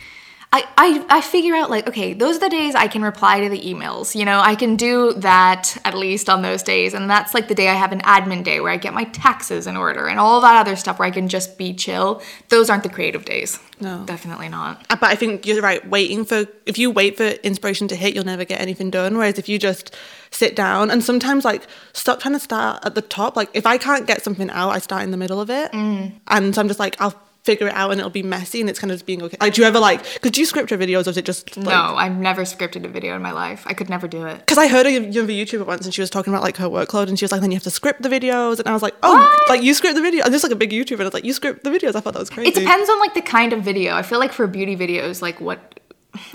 I, 0.53 0.65
I, 0.77 1.05
I 1.09 1.21
figure 1.21 1.55
out 1.55 1.69
like 1.69 1.87
okay 1.87 2.11
those 2.13 2.35
are 2.35 2.39
the 2.41 2.49
days 2.49 2.75
i 2.75 2.87
can 2.87 3.01
reply 3.03 3.39
to 3.39 3.47
the 3.49 3.61
emails 3.61 4.15
you 4.15 4.25
know 4.25 4.39
i 4.41 4.53
can 4.55 4.75
do 4.75 5.13
that 5.13 5.77
at 5.85 5.93
least 5.97 6.29
on 6.29 6.41
those 6.41 6.61
days 6.61 6.93
and 6.93 7.09
that's 7.09 7.33
like 7.33 7.47
the 7.47 7.55
day 7.55 7.69
i 7.69 7.73
have 7.73 7.93
an 7.93 8.01
admin 8.01 8.43
day 8.43 8.59
where 8.59 8.71
i 8.71 8.75
get 8.77 8.93
my 8.93 9.05
taxes 9.05 9.65
in 9.65 9.77
order 9.77 10.07
and 10.07 10.19
all 10.19 10.41
that 10.41 10.57
other 10.59 10.75
stuff 10.75 10.99
where 10.99 11.07
i 11.07 11.11
can 11.11 11.29
just 11.29 11.57
be 11.57 11.73
chill 11.73 12.21
those 12.49 12.69
aren't 12.69 12.83
the 12.83 12.89
creative 12.89 13.23
days 13.23 13.59
No. 13.79 14.03
definitely 14.05 14.49
not 14.49 14.85
Uh, 14.89 14.97
But 14.99 15.09
I 15.11 15.15
think 15.15 15.45
you're 15.47 15.61
right. 15.61 15.81
Waiting 15.89 16.25
for 16.25 16.45
if 16.65 16.77
you 16.77 16.91
wait 16.91 17.15
for 17.17 17.27
inspiration 17.49 17.87
to 17.87 17.95
hit, 17.95 18.13
you'll 18.13 18.25
never 18.33 18.45
get 18.45 18.59
anything 18.61 18.91
done. 18.91 19.17
Whereas 19.17 19.39
if 19.39 19.47
you 19.49 19.57
just 19.57 19.95
sit 20.29 20.55
down 20.55 20.91
and 20.91 21.03
sometimes 21.03 21.43
like 21.45 21.63
stop 21.93 22.19
trying 22.21 22.35
to 22.35 22.39
start 22.39 22.85
at 22.85 22.93
the 22.93 23.01
top. 23.01 23.35
Like 23.35 23.49
if 23.53 23.65
I 23.65 23.77
can't 23.79 24.05
get 24.05 24.21
something 24.23 24.49
out, 24.51 24.69
I 24.69 24.79
start 24.79 25.01
in 25.03 25.11
the 25.11 25.17
middle 25.23 25.39
of 25.41 25.49
it, 25.49 25.71
Mm. 25.71 26.11
and 26.27 26.53
so 26.53 26.61
I'm 26.61 26.67
just 26.67 26.79
like 26.85 26.95
I'll 27.01 27.15
figure 27.43 27.67
it 27.67 27.73
out 27.73 27.91
and 27.91 27.99
it'll 27.99 28.09
be 28.11 28.23
messy 28.23 28.61
and 28.61 28.69
it's 28.69 28.79
kind 28.79 28.91
of 28.91 28.95
just 28.95 29.05
being 29.05 29.21
okay. 29.23 29.37
Like 29.41 29.53
do 29.53 29.61
you 29.61 29.67
ever 29.67 29.79
like? 29.79 30.21
could 30.21 30.37
you 30.37 30.45
script 30.45 30.69
your 30.71 30.79
videos 30.79 31.07
or 31.07 31.09
is 31.11 31.17
it 31.17 31.25
just 31.25 31.57
like, 31.57 31.65
no 31.65 31.95
i've 31.95 32.15
never 32.17 32.43
scripted 32.43 32.85
a 32.85 32.87
video 32.87 33.15
in 33.15 33.21
my 33.21 33.31
life 33.31 33.63
i 33.65 33.73
could 33.73 33.89
never 33.89 34.07
do 34.07 34.25
it 34.25 34.37
Because 34.39 34.57
I 34.57 34.67
heard 34.67 34.85
a 34.85 34.91
younger 34.91 35.33
YouTuber 35.33 35.65
once 35.65 35.85
and 35.85 35.93
she 35.93 36.01
was 36.01 36.09
talking 36.09 36.31
about 36.33 36.43
like 36.43 36.57
her 36.57 36.67
workload 36.67 37.07
and 37.07 37.17
she 37.17 37.25
was 37.25 37.31
like, 37.31 37.41
then 37.41 37.51
you 37.51 37.55
have 37.55 37.63
to 37.63 37.71
script 37.71 38.01
the 38.03 38.09
videos. 38.09 38.59
And 38.59 38.67
I 38.67 38.73
was 38.73 38.81
like, 38.81 38.95
oh, 39.03 39.13
What? 39.13 39.49
like 39.49 39.63
you 39.63 39.73
script 39.73 39.95
the 39.95 40.01
video. 40.01 40.23
And 40.23 40.31
just 40.31 40.43
like 40.43 40.51
a 40.51 40.55
big 40.55 40.71
YouTuber. 40.71 40.93
And 40.93 41.01
I 41.01 41.05
was 41.05 41.13
like, 41.13 41.25
you 41.25 41.33
script 41.33 41.63
the 41.63 41.69
videos. 41.69 41.95
I 41.95 41.99
thought 42.01 42.13
that 42.13 42.19
was 42.19 42.29
crazy. 42.29 42.49
It 42.49 42.55
depends 42.55 42.89
on 42.89 42.99
like 42.99 43.13
the 43.13 43.21
kind 43.21 43.53
of 43.53 43.63
video. 43.63 43.95
I 43.95 44.03
feel 44.03 44.19
like 44.19 44.33
for 44.33 44.45
beauty 44.47 44.75
videos, 44.77 45.21
like 45.21 45.41
what 45.41 45.79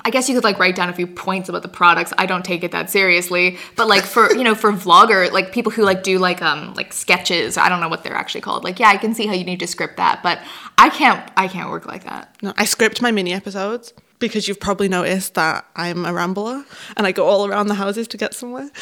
I 0.05 0.11
guess 0.11 0.29
you 0.29 0.35
could 0.35 0.45
like 0.45 0.59
write 0.59 0.75
down 0.75 0.89
a 0.89 0.93
few 0.95 1.07
points 1.07 1.49
about 1.49 1.63
the 1.63 1.69
products. 1.69 2.13
I 2.17 2.25
don't 2.27 2.45
take 2.45 2.65
it 2.65 2.73
that 2.73 2.89
seriously. 2.91 3.59
But 3.77 3.89
like 3.89 4.05
for 4.05 4.33
you 4.35 4.43
know, 4.45 4.55
for 4.55 4.73
vlogger, 4.73 5.31
like 5.31 5.53
people 5.53 5.71
who 5.71 5.83
like 5.83 6.03
do 6.03 6.19
like 6.19 6.41
um 6.43 6.73
like 6.75 6.93
sketches, 6.93 7.57
I 7.59 7.69
don't 7.69 7.81
know 7.81 7.89
what 7.89 8.03
they're 8.03 8.15
actually 8.15 8.41
called. 8.41 8.65
Like, 8.65 8.79
yeah, 8.81 8.89
I 8.89 8.97
can 8.97 9.15
see 9.15 9.27
how 9.27 9.35
you 9.35 9.45
need 9.45 9.61
to 9.61 9.67
script 9.67 9.97
that, 9.99 10.23
but 10.23 10.41
I 10.79 10.89
can't 10.89 11.31
I 11.37 11.49
can't 11.49 11.71
work 11.71 11.87
like 11.87 12.05
that. 12.05 12.35
No, 12.43 12.55
I 12.57 12.65
script 12.65 13.03
my 13.03 13.11
mini 13.11 13.33
episodes 13.35 13.93
because 14.19 14.49
you've 14.49 14.61
probably 14.61 14.89
noticed 14.89 15.35
that 15.35 15.67
I'm 15.77 16.07
a 16.07 16.13
rambler 16.15 16.65
and 16.97 17.07
I 17.07 17.13
go 17.13 17.27
all 17.27 17.47
around 17.47 17.67
the 17.67 17.75
houses 17.75 18.09
to 18.09 18.17
get 18.17 18.33
somewhere. 18.35 18.71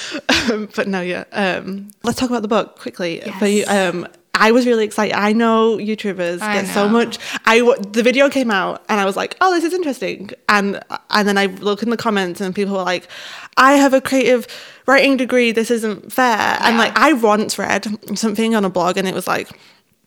Um, 0.52 0.68
but 0.76 0.86
no, 0.86 1.00
yeah. 1.00 1.24
Um, 1.32 1.90
let's 2.02 2.18
talk 2.18 2.28
about 2.28 2.42
the 2.42 2.48
book 2.48 2.78
quickly. 2.78 3.20
For 3.38 3.46
you, 3.46 3.60
Yes. 3.60 3.94
um, 3.94 4.06
I 4.34 4.50
was 4.50 4.66
really 4.66 4.84
excited. 4.84 5.16
I 5.16 5.32
know 5.32 5.78
YouTubers 5.78 6.40
I 6.40 6.54
get 6.54 6.66
so 6.74 6.88
much. 6.88 7.18
I 7.44 7.60
the 7.92 8.02
video 8.02 8.28
came 8.28 8.50
out 8.50 8.84
and 8.88 9.00
I 9.00 9.04
was 9.04 9.16
like, 9.16 9.36
oh, 9.40 9.54
this 9.54 9.64
is 9.64 9.72
interesting. 9.72 10.30
And 10.48 10.82
and 11.10 11.26
then 11.28 11.38
I 11.38 11.46
look 11.46 11.82
in 11.82 11.90
the 11.90 11.96
comments 11.96 12.40
and 12.40 12.54
people 12.54 12.74
were 12.74 12.82
like, 12.82 13.08
I 13.56 13.74
have 13.74 13.94
a 13.94 14.00
creative 14.00 14.46
writing 14.86 15.16
degree. 15.16 15.52
This 15.52 15.70
isn't 15.70 16.12
fair. 16.12 16.58
And 16.60 16.76
like 16.76 16.92
I 16.96 17.12
once 17.12 17.58
read 17.58 17.86
something 18.18 18.54
on 18.54 18.64
a 18.64 18.70
blog 18.70 18.96
and 18.96 19.06
it 19.06 19.14
was 19.14 19.26
like 19.26 19.48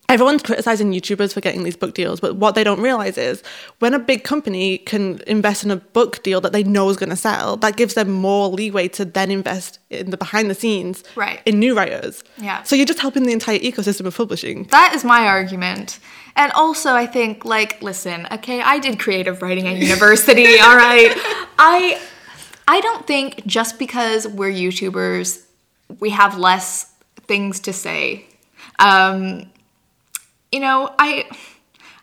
everyone's 0.08 0.42
criticizing 0.42 0.90
YouTubers 0.92 1.34
for 1.34 1.40
getting 1.40 1.64
these 1.64 1.76
book 1.76 1.94
deals, 1.94 2.18
but 2.20 2.36
what 2.36 2.54
they 2.54 2.64
don't 2.64 2.80
realize 2.80 3.18
is 3.18 3.42
when 3.78 3.92
a 3.92 3.98
big 3.98 4.24
company 4.24 4.78
can 4.78 5.20
invest 5.26 5.64
in 5.64 5.70
a 5.70 5.76
book 5.76 6.22
deal 6.22 6.40
that 6.40 6.52
they 6.52 6.62
know 6.62 6.88
is 6.88 6.96
going 6.96 7.10
to 7.10 7.16
sell, 7.16 7.56
that 7.58 7.76
gives 7.76 7.92
them 7.94 8.10
more 8.10 8.48
leeway 8.48 8.88
to 8.88 9.04
then 9.04 9.30
invest 9.30 9.78
in 9.90 10.08
the 10.10 10.16
behind 10.16 10.48
the 10.48 10.54
scenes 10.54 11.04
Right. 11.14 11.40
in 11.44 11.58
new 11.58 11.76
writers. 11.76 12.24
Yeah. 12.38 12.62
So 12.62 12.74
you're 12.74 12.86
just 12.86 13.00
helping 13.00 13.24
the 13.24 13.32
entire 13.32 13.58
ecosystem 13.58 14.06
of 14.06 14.16
publishing. 14.16 14.64
That 14.70 14.94
is 14.94 15.04
my 15.04 15.26
argument. 15.26 15.98
And 16.36 16.52
also, 16.52 16.94
I 16.94 17.06
think, 17.06 17.44
like, 17.44 17.82
listen, 17.82 18.26
okay, 18.30 18.62
I 18.62 18.78
did 18.78 18.98
creative 19.00 19.42
writing 19.42 19.66
at 19.66 19.76
university, 19.76 20.58
all 20.60 20.76
right? 20.76 21.12
I, 21.58 22.00
I 22.66 22.80
don't 22.80 23.06
think 23.06 23.44
just 23.44 23.78
because 23.78 24.26
we're 24.26 24.50
YouTubers, 24.52 25.44
we 26.00 26.10
have 26.10 26.38
less 26.38 26.92
things 27.26 27.60
to 27.60 27.72
say. 27.72 28.24
Um, 28.78 29.50
you 30.52 30.60
know, 30.60 30.94
I, 30.98 31.28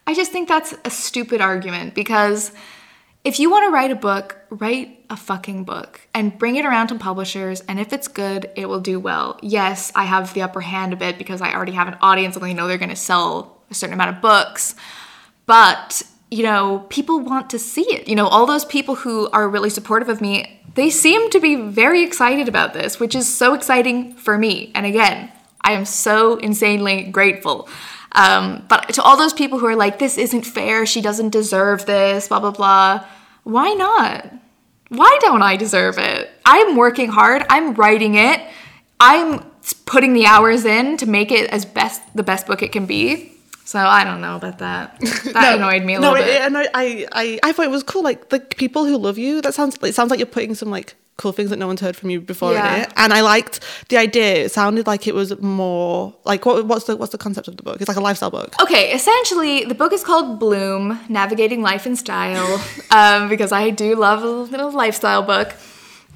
I 0.08 0.14
just 0.14 0.32
think 0.32 0.48
that's 0.48 0.74
a 0.84 0.89
stupid 0.89 1.41
argument 1.41 1.96
because 1.96 2.52
if 3.24 3.39
you 3.39 3.50
want 3.50 3.66
to 3.66 3.72
write 3.72 3.89
a 3.89 3.96
book, 3.96 4.38
write 4.50 5.04
a 5.10 5.18
fucking 5.18 5.64
book 5.64 6.00
and 6.14 6.38
bring 6.38 6.56
it 6.58 6.66
around 6.66 6.88
to 6.88 6.96
publishers. 6.96 7.62
And 7.62 7.80
if 7.80 7.91
it's 7.91 8.08
good, 8.08 8.52
it 8.56 8.68
will 8.68 8.80
do 8.80 9.00
well. 9.00 9.39
Yes, 9.41 9.91
I 9.96 10.04
have 10.04 10.34
the 10.36 10.43
upper 10.43 10.62
hand 10.62 10.93
a 10.93 10.96
bit 10.96 11.18
because 11.18 11.41
I 11.41 11.54
already 11.54 11.72
have 11.72 11.88
an 11.88 11.98
audience 12.02 12.36
and 12.36 12.46
I 12.46 12.54
know 12.54 12.68
they're 12.68 12.78
going 12.78 12.89
to 12.89 12.96
sell 12.96 13.64
a 13.72 13.74
certain 13.74 13.96
amount 13.96 14.16
of 14.16 14.22
books. 14.22 14.76
But, 15.48 16.04
you 16.30 16.43
know, 16.43 16.86
people 16.89 17.20
want 17.20 17.50
to 17.50 17.60
see 17.60 17.82
it. 17.82 18.08
You 18.08 18.16
know, 18.16 18.28
all 18.28 18.46
those 18.46 18.66
people 18.66 18.93
who 18.93 19.28
are 19.32 19.50
really 19.50 19.72
supportive 19.72 20.10
of 20.10 20.22
me, 20.22 20.62
they 20.76 20.91
seem 20.91 21.32
to 21.32 21.39
be 21.39 21.56
very 21.56 22.04
excited 22.04 22.48
about 22.48 22.74
this, 22.74 23.00
which 23.00 23.16
is 23.16 23.34
so 23.34 23.56
exciting 23.56 24.14
for 24.14 24.38
me. 24.38 24.72
And 24.76 24.86
again, 24.86 25.32
I 25.62 25.72
am 25.72 25.86
so 25.86 26.38
insanely 26.38 27.04
grateful. 27.04 27.68
Um, 28.16 28.66
but 28.70 28.93
to 28.93 29.03
all 29.03 29.18
those 29.18 29.34
people 29.34 29.59
who 29.59 29.66
are 29.68 29.76
like, 29.76 29.99
this 29.99 30.18
isn't 30.18 30.43
fair, 30.43 30.86
she 30.86 31.01
doesn't 31.01 31.30
deserve 31.30 31.86
this, 31.86 32.30
blah, 32.30 32.39
blah, 32.39 32.51
blah, 32.51 33.05
why 33.43 33.74
not? 33.74 34.32
Why 34.89 35.18
don't 35.22 35.41
I 35.41 35.57
deserve 35.57 35.97
it? 35.97 36.32
I'm 36.45 36.76
working 36.76 37.09
hard, 37.09 37.45
I'm 37.49 37.74
writing 37.74 38.16
it, 38.16 38.41
I'm 38.99 39.39
putting 39.86 40.13
the 40.13 40.26
hours 40.26 40.63
in 40.63 40.97
to 40.97 41.05
make 41.05 41.32
it 41.32 41.49
as 41.49 41.66
best 41.66 42.01
the 42.16 42.24
best 42.24 42.47
book 42.47 42.61
it 42.61 42.72
can 42.72 42.86
be. 42.86 43.32
So 43.66 43.80
I 43.80 44.03
don't 44.03 44.22
know 44.22 44.36
about 44.36 44.59
that. 44.59 44.99
That 45.34 45.57
annoyed 45.57 45.84
me 45.84 45.95
a 45.95 45.99
no, 45.99 46.11
little 46.11 46.26
bit. 46.26 46.36
it 46.36 46.45
annoyed, 46.45 46.70
I, 46.74 47.07
I, 47.11 47.39
I 47.43 47.51
thought 47.51 47.66
it 47.66 47.72
was 47.72 47.84
cool. 47.84 48.03
Like 48.03 48.30
the 48.30 48.39
people 48.39 48.86
who 48.86 48.95
love 48.97 49.18
you, 49.18 49.41
that 49.41 49.53
sounds, 49.53 49.78
it 49.82 49.95
sounds 49.95 50.11
like 50.11 50.20
you're 50.20 50.28
putting 50.28 50.55
some 50.55 50.70
like 50.70 50.93
cool 51.18 51.32
things 51.32 51.49
that 51.49 51.57
no 51.57 51.68
one's 51.68 51.80
heard 51.82 51.95
from 51.95 52.09
you 52.09 52.20
before 52.20 52.51
Yeah. 52.53 52.76
in 52.76 52.82
it. 52.82 52.93
And 52.97 53.13
I 53.13 53.22
liked 53.22 53.61
the 53.89 53.97
idea. 53.97 54.45
It 54.45 54.51
sounded 54.51 54.86
like 54.86 55.07
it 55.07 55.16
was 55.16 55.39
more 55.39 56.13
like 56.26 56.45
what, 56.45 56.66
what's 56.66 56.86
the 56.86 56.95
what's 56.97 57.11
the 57.11 57.18
concept 57.18 57.47
of 57.47 57.55
the 57.57 57.63
book? 57.63 57.80
It's 57.80 57.88
like 57.88 57.97
a 57.97 58.01
lifestyle 58.01 58.32
book. 58.32 58.53
Okay, 58.61 58.91
essentially, 58.93 59.63
the 59.66 59.76
book 59.76 59.93
is 59.93 60.03
called 60.03 60.39
Bloom 60.39 60.99
Navigating 61.09 61.61
Life 61.61 61.86
and 61.86 61.97
Style 61.97 62.61
um, 62.91 63.30
because 63.30 63.51
I 63.51 63.70
do 63.70 63.95
love 63.95 64.24
a 64.24 64.28
little 64.28 64.72
lifestyle 64.72 65.24
book. 65.24 65.55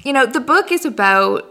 You 0.02 0.12
know, 0.12 0.26
the 0.26 0.40
book 0.40 0.70
is 0.72 0.84
about 0.84 1.46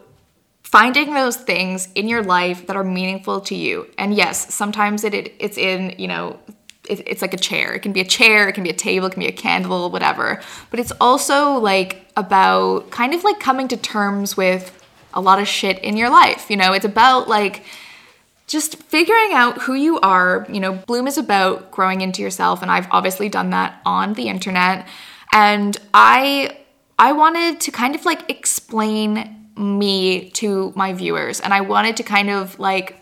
finding 0.63 1.13
those 1.15 1.35
things 1.37 1.89
in 1.95 2.07
your 2.07 2.21
life 2.23 2.67
that 2.67 2.75
are 2.75 2.83
meaningful 2.83 3.41
to 3.41 3.55
you. 3.55 3.87
And 3.97 4.13
yes, 4.13 4.53
sometimes 4.53 5.03
it, 5.03 5.13
it 5.15 5.33
it's 5.39 5.57
in, 5.57 5.95
you 5.97 6.07
know, 6.07 6.39
it, 6.89 7.03
it's 7.07 7.21
like 7.21 7.33
a 7.33 7.37
chair. 7.37 7.73
It 7.73 7.79
can 7.79 7.93
be 7.93 8.01
a 8.01 8.05
chair, 8.05 8.49
it 8.49 8.53
can 8.53 8.63
be 8.63 8.69
a 8.69 8.73
table, 8.73 9.07
it 9.07 9.13
can 9.13 9.21
be 9.21 9.27
a 9.27 9.31
candle, 9.31 9.89
whatever. 9.89 10.41
But 10.71 10.79
it's 10.79 10.91
also 10.99 11.53
like 11.53 12.07
about 12.17 12.89
kind 12.91 13.13
of 13.13 13.23
like 13.23 13.39
coming 13.39 13.67
to 13.69 13.77
terms 13.77 14.35
with 14.35 14.75
a 15.13 15.21
lot 15.21 15.39
of 15.39 15.47
shit 15.47 15.79
in 15.79 15.97
your 15.97 16.09
life. 16.09 16.49
You 16.49 16.57
know, 16.57 16.73
it's 16.73 16.85
about 16.85 17.27
like 17.27 17.63
just 18.47 18.77
figuring 18.83 19.33
out 19.33 19.61
who 19.61 19.73
you 19.73 19.99
are. 19.99 20.45
You 20.49 20.59
know, 20.59 20.73
Bloom 20.73 21.07
is 21.07 21.17
about 21.17 21.71
growing 21.71 22.01
into 22.01 22.21
yourself, 22.21 22.61
and 22.61 22.71
I've 22.71 22.87
obviously 22.91 23.29
done 23.29 23.51
that 23.51 23.79
on 23.85 24.13
the 24.13 24.27
internet. 24.27 24.87
And 25.31 25.77
I 25.93 26.57
I 26.97 27.13
wanted 27.13 27.61
to 27.61 27.71
kind 27.71 27.95
of 27.95 28.05
like 28.05 28.29
explain 28.29 29.35
me 29.55 30.29
to 30.31 30.73
my 30.75 30.93
viewers, 30.93 31.39
and 31.39 31.53
I 31.53 31.61
wanted 31.61 31.97
to 31.97 32.03
kind 32.03 32.29
of 32.29 32.59
like 32.59 32.98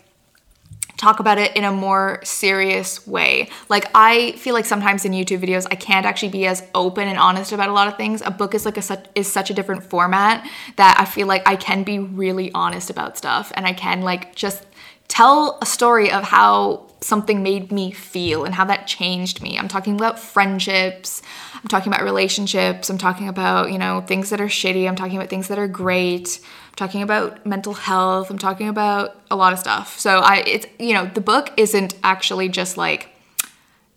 talk 0.98 1.20
about 1.20 1.38
it 1.38 1.56
in 1.56 1.64
a 1.64 1.72
more 1.72 2.20
serious 2.24 3.06
way. 3.06 3.48
Like 3.70 3.86
I 3.94 4.32
feel 4.32 4.52
like 4.52 4.66
sometimes 4.66 5.04
in 5.04 5.12
YouTube 5.12 5.40
videos 5.40 5.66
I 5.70 5.76
can't 5.76 6.04
actually 6.04 6.28
be 6.30 6.46
as 6.46 6.62
open 6.74 7.08
and 7.08 7.18
honest 7.18 7.52
about 7.52 7.70
a 7.70 7.72
lot 7.72 7.88
of 7.88 7.96
things. 7.96 8.20
A 8.20 8.30
book 8.30 8.54
is 8.54 8.66
like 8.66 8.76
a 8.76 8.82
such 8.82 9.06
is 9.14 9.30
such 9.30 9.48
a 9.48 9.54
different 9.54 9.84
format 9.84 10.46
that 10.76 10.96
I 11.00 11.06
feel 11.06 11.26
like 11.26 11.48
I 11.48 11.56
can 11.56 11.84
be 11.84 11.98
really 11.98 12.52
honest 12.52 12.90
about 12.90 13.16
stuff 13.16 13.52
and 13.54 13.64
I 13.64 13.72
can 13.72 14.02
like 14.02 14.34
just 14.34 14.66
tell 15.06 15.58
a 15.62 15.66
story 15.66 16.10
of 16.12 16.24
how 16.24 16.86
something 17.00 17.42
made 17.42 17.70
me 17.72 17.90
feel 17.92 18.44
and 18.44 18.54
how 18.54 18.64
that 18.64 18.86
changed 18.86 19.40
me. 19.40 19.58
I'm 19.58 19.68
talking 19.68 19.94
about 19.94 20.18
friendships, 20.18 21.22
I'm 21.54 21.68
talking 21.68 21.92
about 21.92 22.04
relationships, 22.04 22.90
I'm 22.90 22.98
talking 22.98 23.28
about, 23.28 23.70
you 23.70 23.78
know, 23.78 24.00
things 24.00 24.30
that 24.30 24.40
are 24.40 24.48
shitty, 24.48 24.88
I'm 24.88 24.96
talking 24.96 25.16
about 25.16 25.30
things 25.30 25.48
that 25.48 25.58
are 25.58 25.68
great. 25.68 26.40
Talking 26.78 27.02
about 27.02 27.44
mental 27.44 27.74
health, 27.74 28.30
I'm 28.30 28.38
talking 28.38 28.68
about 28.68 29.20
a 29.32 29.34
lot 29.34 29.52
of 29.52 29.58
stuff. 29.58 29.98
So 29.98 30.20
I 30.20 30.44
it's 30.46 30.66
you 30.78 30.94
know, 30.94 31.06
the 31.06 31.20
book 31.20 31.50
isn't 31.56 31.96
actually 32.04 32.48
just 32.48 32.76
like 32.76 33.08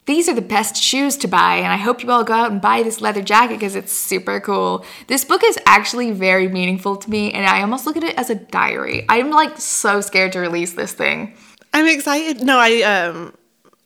these 0.07 0.27
are 0.27 0.33
the 0.33 0.41
best 0.41 0.75
shoes 0.75 1.15
to 1.17 1.27
buy, 1.27 1.57
and 1.57 1.67
I 1.67 1.77
hope 1.77 2.01
you 2.01 2.09
all 2.09 2.23
go 2.23 2.33
out 2.33 2.51
and 2.51 2.59
buy 2.59 2.81
this 2.81 2.99
leather 2.99 3.21
jacket 3.21 3.59
because 3.59 3.75
it's 3.75 3.93
super 3.93 4.39
cool. 4.39 4.83
This 5.05 5.23
book 5.23 5.43
is 5.43 5.59
actually 5.67 6.09
very 6.09 6.47
meaningful 6.47 6.95
to 6.95 7.07
me, 7.07 7.31
and 7.31 7.45
I 7.45 7.61
almost 7.61 7.85
look 7.85 7.97
at 7.97 8.03
it 8.03 8.17
as 8.17 8.31
a 8.31 8.35
diary. 8.35 9.05
I'm 9.07 9.29
like 9.29 9.59
so 9.59 10.01
scared 10.01 10.31
to 10.31 10.39
release 10.39 10.73
this 10.73 10.91
thing. 10.91 11.35
I'm 11.75 11.85
excited. 11.85 12.41
No, 12.41 12.57
I 12.57 12.81
um 12.81 13.35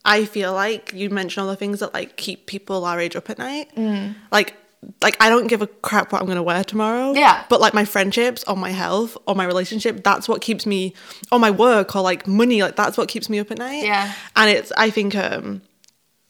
I 0.05 0.23
feel 0.23 0.53
like 0.53 0.93
you 0.93 1.09
mentioned 1.09 1.43
all 1.43 1.49
the 1.49 1.57
things 1.57 1.81
that 1.81 1.93
like 1.93 2.15
keep 2.15 2.45
people 2.45 2.85
our 2.85 2.97
age 2.97 3.17
up 3.17 3.29
at 3.29 3.39
night. 3.39 3.75
Mm. 3.75 4.15
Like 4.31 4.55
like 5.01 5.17
I 5.19 5.29
don't 5.29 5.47
give 5.47 5.61
a 5.61 5.67
crap 5.67 6.11
what 6.11 6.21
I'm 6.21 6.27
gonna 6.27 6.43
wear 6.43 6.63
tomorrow. 6.63 7.13
Yeah. 7.13 7.43
But 7.49 7.61
like 7.61 7.73
my 7.73 7.85
friendships 7.85 8.43
or 8.47 8.55
my 8.55 8.71
health 8.71 9.17
or 9.27 9.35
my 9.35 9.45
relationship, 9.45 10.03
that's 10.03 10.27
what 10.27 10.41
keeps 10.41 10.65
me 10.65 10.93
or 11.31 11.39
my 11.39 11.51
work 11.51 11.95
or 11.95 12.01
like 12.01 12.27
money, 12.27 12.61
like 12.61 12.75
that's 12.75 12.97
what 12.97 13.07
keeps 13.07 13.29
me 13.29 13.39
up 13.39 13.51
at 13.51 13.57
night. 13.57 13.83
Yeah. 13.83 14.13
And 14.35 14.49
it's 14.49 14.71
I 14.77 14.89
think 14.89 15.15
um 15.15 15.61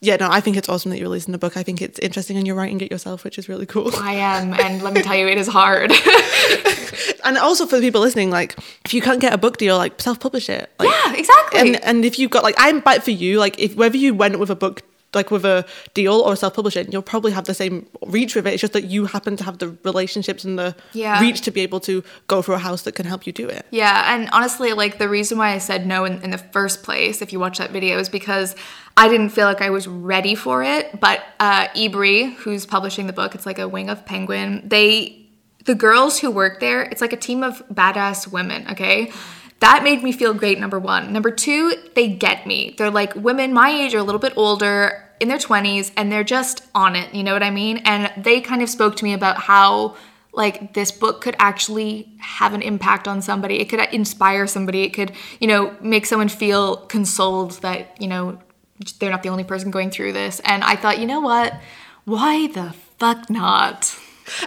yeah, 0.02 0.18
no, 0.18 0.28
I 0.30 0.40
think 0.40 0.56
it's 0.56 0.70
awesome 0.70 0.92
that 0.92 0.98
you're 0.98 1.08
releasing 1.08 1.32
the 1.32 1.38
book. 1.38 1.58
I 1.58 1.64
think 1.64 1.82
it's 1.82 1.98
interesting 2.00 2.38
and 2.38 2.46
you're 2.46 2.56
writing 2.56 2.80
it 2.82 2.92
yourself, 2.92 3.24
which 3.24 3.40
is 3.40 3.50
really 3.50 3.66
cool. 3.66 3.90
I 3.96 4.14
am, 4.14 4.54
and 4.60 4.84
let 4.84 4.94
me 4.94 5.02
tell 5.02 5.16
you, 5.16 5.28
it 5.28 5.38
is 5.38 5.48
hard. 5.48 5.92
And 7.26 7.40
also 7.40 7.66
for 7.66 7.78
the 7.78 7.82
people 7.82 8.02
listening, 8.02 8.30
like 8.30 8.56
if 8.86 8.94
you 8.94 9.02
can't 9.02 9.20
get 9.20 9.34
a 9.34 9.38
book 9.38 9.58
deal, 9.58 9.78
like 9.78 10.00
self-publish 10.00 10.48
it. 10.48 10.72
Like, 10.78 10.90
yeah, 10.90 11.14
exactly. 11.16 11.60
and 11.60 11.84
and 11.84 12.06
if 12.06 12.20
you've 12.20 12.30
got 12.30 12.44
like 12.44 12.54
I'm 12.58 12.82
but 12.82 13.04
for 13.04 13.12
you 13.12 13.40
like 13.40 13.60
if 13.60 13.76
whether 13.76 13.98
you 13.98 14.14
went 14.14 14.38
with 14.38 14.52
a 14.52 14.56
book 14.56 14.84
like 15.16 15.32
with 15.32 15.46
a 15.46 15.66
deal 15.94 16.14
or 16.14 16.36
self-publishing, 16.36 16.92
you'll 16.92 17.02
probably 17.02 17.32
have 17.32 17.46
the 17.46 17.54
same 17.54 17.88
reach 18.06 18.36
with 18.36 18.46
it. 18.46 18.54
It's 18.54 18.62
just 18.62 18.74
that 18.74 18.86
you 18.86 19.06
happen 19.06 19.36
to 19.38 19.44
have 19.44 19.58
the 19.60 19.70
relationships 19.84 20.44
and 20.44 20.60
the 20.60 20.76
Yeah. 20.94 21.20
reach 21.22 21.42
to 21.42 21.52
be 21.52 21.62
able 21.62 21.80
to 21.82 22.04
go 22.28 22.42
through 22.42 22.56
a 22.56 22.60
house 22.60 22.82
that 22.84 22.94
can 22.94 23.06
help 23.06 23.26
you 23.26 23.34
do 23.34 23.48
it. 23.48 23.66
Yeah, 23.72 24.14
and 24.14 24.30
honestly, 24.32 24.74
like 24.74 24.98
the 24.98 25.10
reason 25.10 25.38
why 25.38 25.52
I 25.52 25.58
said 25.58 25.88
no 25.88 26.06
in, 26.06 26.22
in 26.22 26.32
the 26.32 26.38
first 26.38 26.84
place, 26.84 27.22
if 27.22 27.32
you 27.34 27.40
watch 27.40 27.58
that 27.58 27.72
video, 27.72 27.98
is 28.00 28.10
because 28.10 28.56
I 28.98 29.08
didn't 29.08 29.30
feel 29.30 29.46
like 29.46 29.62
I 29.62 29.70
was 29.70 29.88
ready 29.88 30.36
for 30.36 30.64
it. 30.64 31.00
But 31.00 31.24
uh, 31.40 31.68
Ebury, 31.76 32.34
who's 32.36 32.66
publishing 32.66 33.08
the 33.08 33.14
book, 33.14 33.36
it's 33.36 33.46
like 33.46 33.60
a 33.60 33.68
wing 33.68 33.90
of 33.90 34.06
Penguin. 34.06 34.62
They, 34.68 35.28
the 35.66 35.76
girls 35.76 36.20
who 36.20 36.30
work 36.32 36.60
there, 36.60 36.84
it's 36.84 37.02
like 37.02 37.14
a 37.14 37.18
team 37.18 37.44
of 37.44 37.62
badass 37.70 38.32
women. 38.32 38.68
Okay. 38.72 39.12
That 39.62 39.84
made 39.84 40.04
me 40.04 40.12
feel 40.12 40.34
great, 40.34 40.60
number 40.60 40.78
one. 40.80 41.14
Number 41.14 41.32
two, 41.32 41.74
they 41.96 42.10
get 42.10 42.46
me. 42.46 42.76
They're 42.78 42.92
like 42.92 43.16
women 43.16 43.54
my 43.54 43.70
age 43.70 43.96
or 43.96 44.00
a 44.00 44.04
little 44.04 44.20
bit 44.20 44.34
older, 44.36 45.05
in 45.20 45.28
their 45.28 45.38
20s, 45.38 45.92
and 45.96 46.12
they're 46.12 46.24
just 46.24 46.64
on 46.74 46.96
it. 46.96 47.14
You 47.14 47.24
know 47.24 47.34
what 47.34 47.44
I 47.44 47.52
mean? 47.52 47.78
And 47.86 48.12
they 48.24 48.42
kind 48.42 48.62
of 48.62 48.70
spoke 48.70 48.96
to 48.98 49.04
me 49.04 49.14
about 49.14 49.38
how 49.38 49.96
like 50.34 50.74
this 50.74 50.92
book 50.92 51.22
could 51.22 51.36
actually 51.40 52.12
have 52.20 52.54
an 52.54 52.62
impact 52.62 53.08
on 53.08 53.22
somebody 53.22 53.62
it 53.62 53.70
could 53.70 53.80
inspire 53.94 54.46
somebody 54.46 54.84
it 54.84 54.90
could 54.90 55.14
you 55.40 55.48
know 55.48 55.74
make 55.80 56.06
someone 56.06 56.28
feel 56.28 56.76
consoled 56.88 57.52
that 57.62 57.96
you 58.02 58.08
know 58.10 58.38
they're 59.00 59.12
not 59.12 59.24
the 59.24 59.30
only 59.30 59.46
person 59.46 59.72
going 59.72 59.90
through 59.90 60.12
this 60.12 60.42
and 60.42 60.62
i 60.66 60.76
thought 60.76 61.00
you 61.00 61.06
know 61.06 61.22
what 61.22 61.54
why 62.04 62.48
the 62.48 62.76
fuck 63.00 63.30
not 63.30 63.98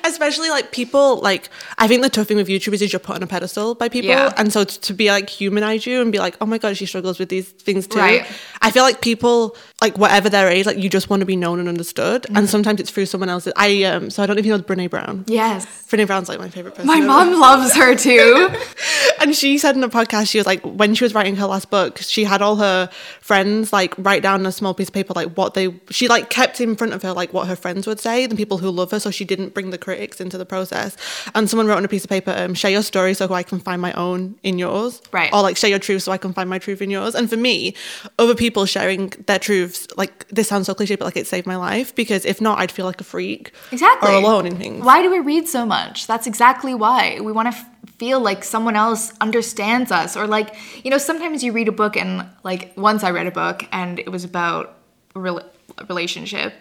Especially 0.02 0.50
like 0.50 0.72
people 0.72 1.18
like 1.20 1.48
I 1.78 1.86
think 1.86 2.02
the 2.02 2.10
tough 2.10 2.26
thing 2.26 2.36
with 2.36 2.48
YouTubers 2.48 2.82
is 2.82 2.92
you're 2.92 2.98
put 2.98 3.14
on 3.14 3.22
a 3.22 3.28
pedestal 3.28 3.76
by 3.76 3.88
people, 3.88 4.10
Yeah. 4.10 4.32
and 4.36 4.52
so 4.52 4.64
to, 4.64 4.80
to 4.80 4.92
be 4.92 5.08
like 5.08 5.30
humanize 5.30 5.86
you 5.86 6.02
and 6.02 6.10
be 6.10 6.18
like, 6.18 6.36
oh 6.40 6.46
my 6.46 6.58
god, 6.58 6.76
she 6.76 6.84
struggles 6.84 7.20
with 7.20 7.28
these 7.28 7.48
things 7.48 7.86
too. 7.86 8.00
Right. 8.00 8.26
I 8.60 8.72
feel 8.72 8.82
like 8.82 9.00
people 9.00 9.56
like 9.80 9.96
whatever 9.96 10.28
their 10.28 10.48
age, 10.48 10.66
like 10.66 10.76
you 10.78 10.88
just 10.88 11.08
want 11.08 11.20
to 11.20 11.26
be 11.26 11.36
known 11.36 11.60
and 11.60 11.68
understood, 11.68 12.22
Mm-hmm. 12.22 12.36
and 12.36 12.48
sometimes 12.50 12.80
it's 12.80 12.90
through 12.90 13.06
someone 13.06 13.28
else's. 13.28 13.52
I 13.56 13.84
um 13.84 14.10
so 14.10 14.22
I 14.22 14.26
don't 14.26 14.36
know 14.36 14.40
if 14.40 14.46
you 14.46 14.56
know 14.56 14.62
Brene 14.62 14.90
Brown. 14.90 15.24
yes 15.28 15.66
Brene 15.88 16.06
Brown's 16.06 16.28
like 16.28 16.38
my 16.40 16.48
favorite 16.48 16.74
person. 16.74 16.86
my 16.86 16.98
ever. 16.98 17.06
mom 17.06 17.38
loves 17.40 17.74
her 17.74 17.94
too 17.94 18.48
and 19.20 19.34
she 19.34 19.56
said 19.56 19.74
in 19.76 19.82
a 19.84 19.88
podcast 19.88 20.28
she 20.28 20.36
was 20.38 20.46
like 20.46 20.60
when 20.62 20.94
she 20.94 21.02
was 21.04 21.14
writing 21.14 21.36
her 21.36 21.46
last 21.46 21.70
book 21.70 21.98
she 21.98 22.24
had 22.24 22.42
all 22.42 22.56
her 22.56 22.90
friends 23.20 23.72
like 23.72 23.94
write 23.98 24.22
down 24.22 24.40
on 24.40 24.46
a 24.46 24.52
small 24.52 24.74
piece 24.74 24.88
of 24.88 24.94
paper 24.94 25.12
like 25.14 25.28
what 25.36 25.54
they 25.54 25.74
she 25.90 26.08
like 26.08 26.28
kept 26.28 26.60
in 26.60 26.76
front 26.76 26.92
of 26.92 27.02
her 27.02 27.12
like 27.12 27.32
what 27.32 27.46
her 27.46 27.56
friends 27.56 27.86
would 27.86 27.98
say 28.00 28.26
the 28.26 28.36
people 28.36 28.58
who 28.58 28.70
love 28.70 28.90
her 28.90 29.00
so 29.00 29.10
she 29.10 29.24
didn't 29.24 29.54
bring 29.54 29.70
the 29.70 29.78
critics 29.78 30.20
into 30.20 30.36
the 30.36 30.44
process 30.46 30.96
and 31.34 31.48
someone 31.48 31.66
wrote 31.66 31.76
on 31.78 31.84
a 31.84 31.88
piece 31.88 32.04
of 32.04 32.10
paper 32.10 32.34
um, 32.36 32.52
share 32.52 32.70
your 32.70 32.82
story 32.82 33.14
so 33.14 33.32
i 33.32 33.42
can 33.42 33.58
find 33.60 33.80
my 33.80 33.92
own 33.94 34.34
in 34.42 34.58
yours 34.58 35.00
Right. 35.12 35.32
or 35.32 35.40
like 35.40 35.56
share 35.56 35.70
your 35.70 35.78
truth 35.78 36.02
so 36.02 36.12
i 36.12 36.18
can 36.18 36.32
find 36.34 36.50
my 36.50 36.58
truth 36.58 36.82
in 36.82 36.90
yours 36.90 37.14
and 37.14 37.30
for 37.30 37.36
me 37.38 37.74
other 38.18 38.34
people 38.34 38.66
sharing 38.66 39.08
their 39.26 39.38
truths 39.68 39.96
like 39.96 40.26
this 40.28 40.48
sounds 40.48 40.66
so 40.66 40.74
cliche 40.74 40.96
but 40.96 41.04
like 41.04 41.16
it 41.16 41.26
saved 41.26 41.46
my 41.46 41.56
life 41.56 41.94
because 41.94 42.24
if 42.24 42.40
not 42.40 42.58
i'd 42.58 42.70
feel 42.70 42.86
like 42.86 43.00
a 43.00 43.04
freak 43.04 43.52
exactly. 43.72 44.10
or 44.10 44.14
alone 44.14 44.46
in 44.46 44.56
things. 44.56 44.84
Why 44.84 45.02
do 45.02 45.10
we 45.10 45.20
read 45.20 45.48
so 45.48 45.66
much? 45.66 46.06
That's 46.06 46.26
exactly 46.26 46.74
why. 46.74 47.20
We 47.20 47.32
want 47.32 47.52
to 47.52 47.58
f- 47.58 47.66
feel 47.98 48.20
like 48.20 48.44
someone 48.44 48.76
else 48.76 49.12
understands 49.20 49.90
us 49.90 50.16
or 50.16 50.26
like 50.26 50.54
you 50.84 50.90
know 50.90 50.98
sometimes 50.98 51.42
you 51.42 51.52
read 51.52 51.68
a 51.68 51.72
book 51.72 51.96
and 51.96 52.26
like 52.44 52.72
once 52.76 53.02
i 53.02 53.10
read 53.10 53.26
a 53.26 53.30
book 53.30 53.66
and 53.72 53.98
it 53.98 54.10
was 54.10 54.24
about 54.24 54.78
a 55.14 55.20
relationship 55.88 56.54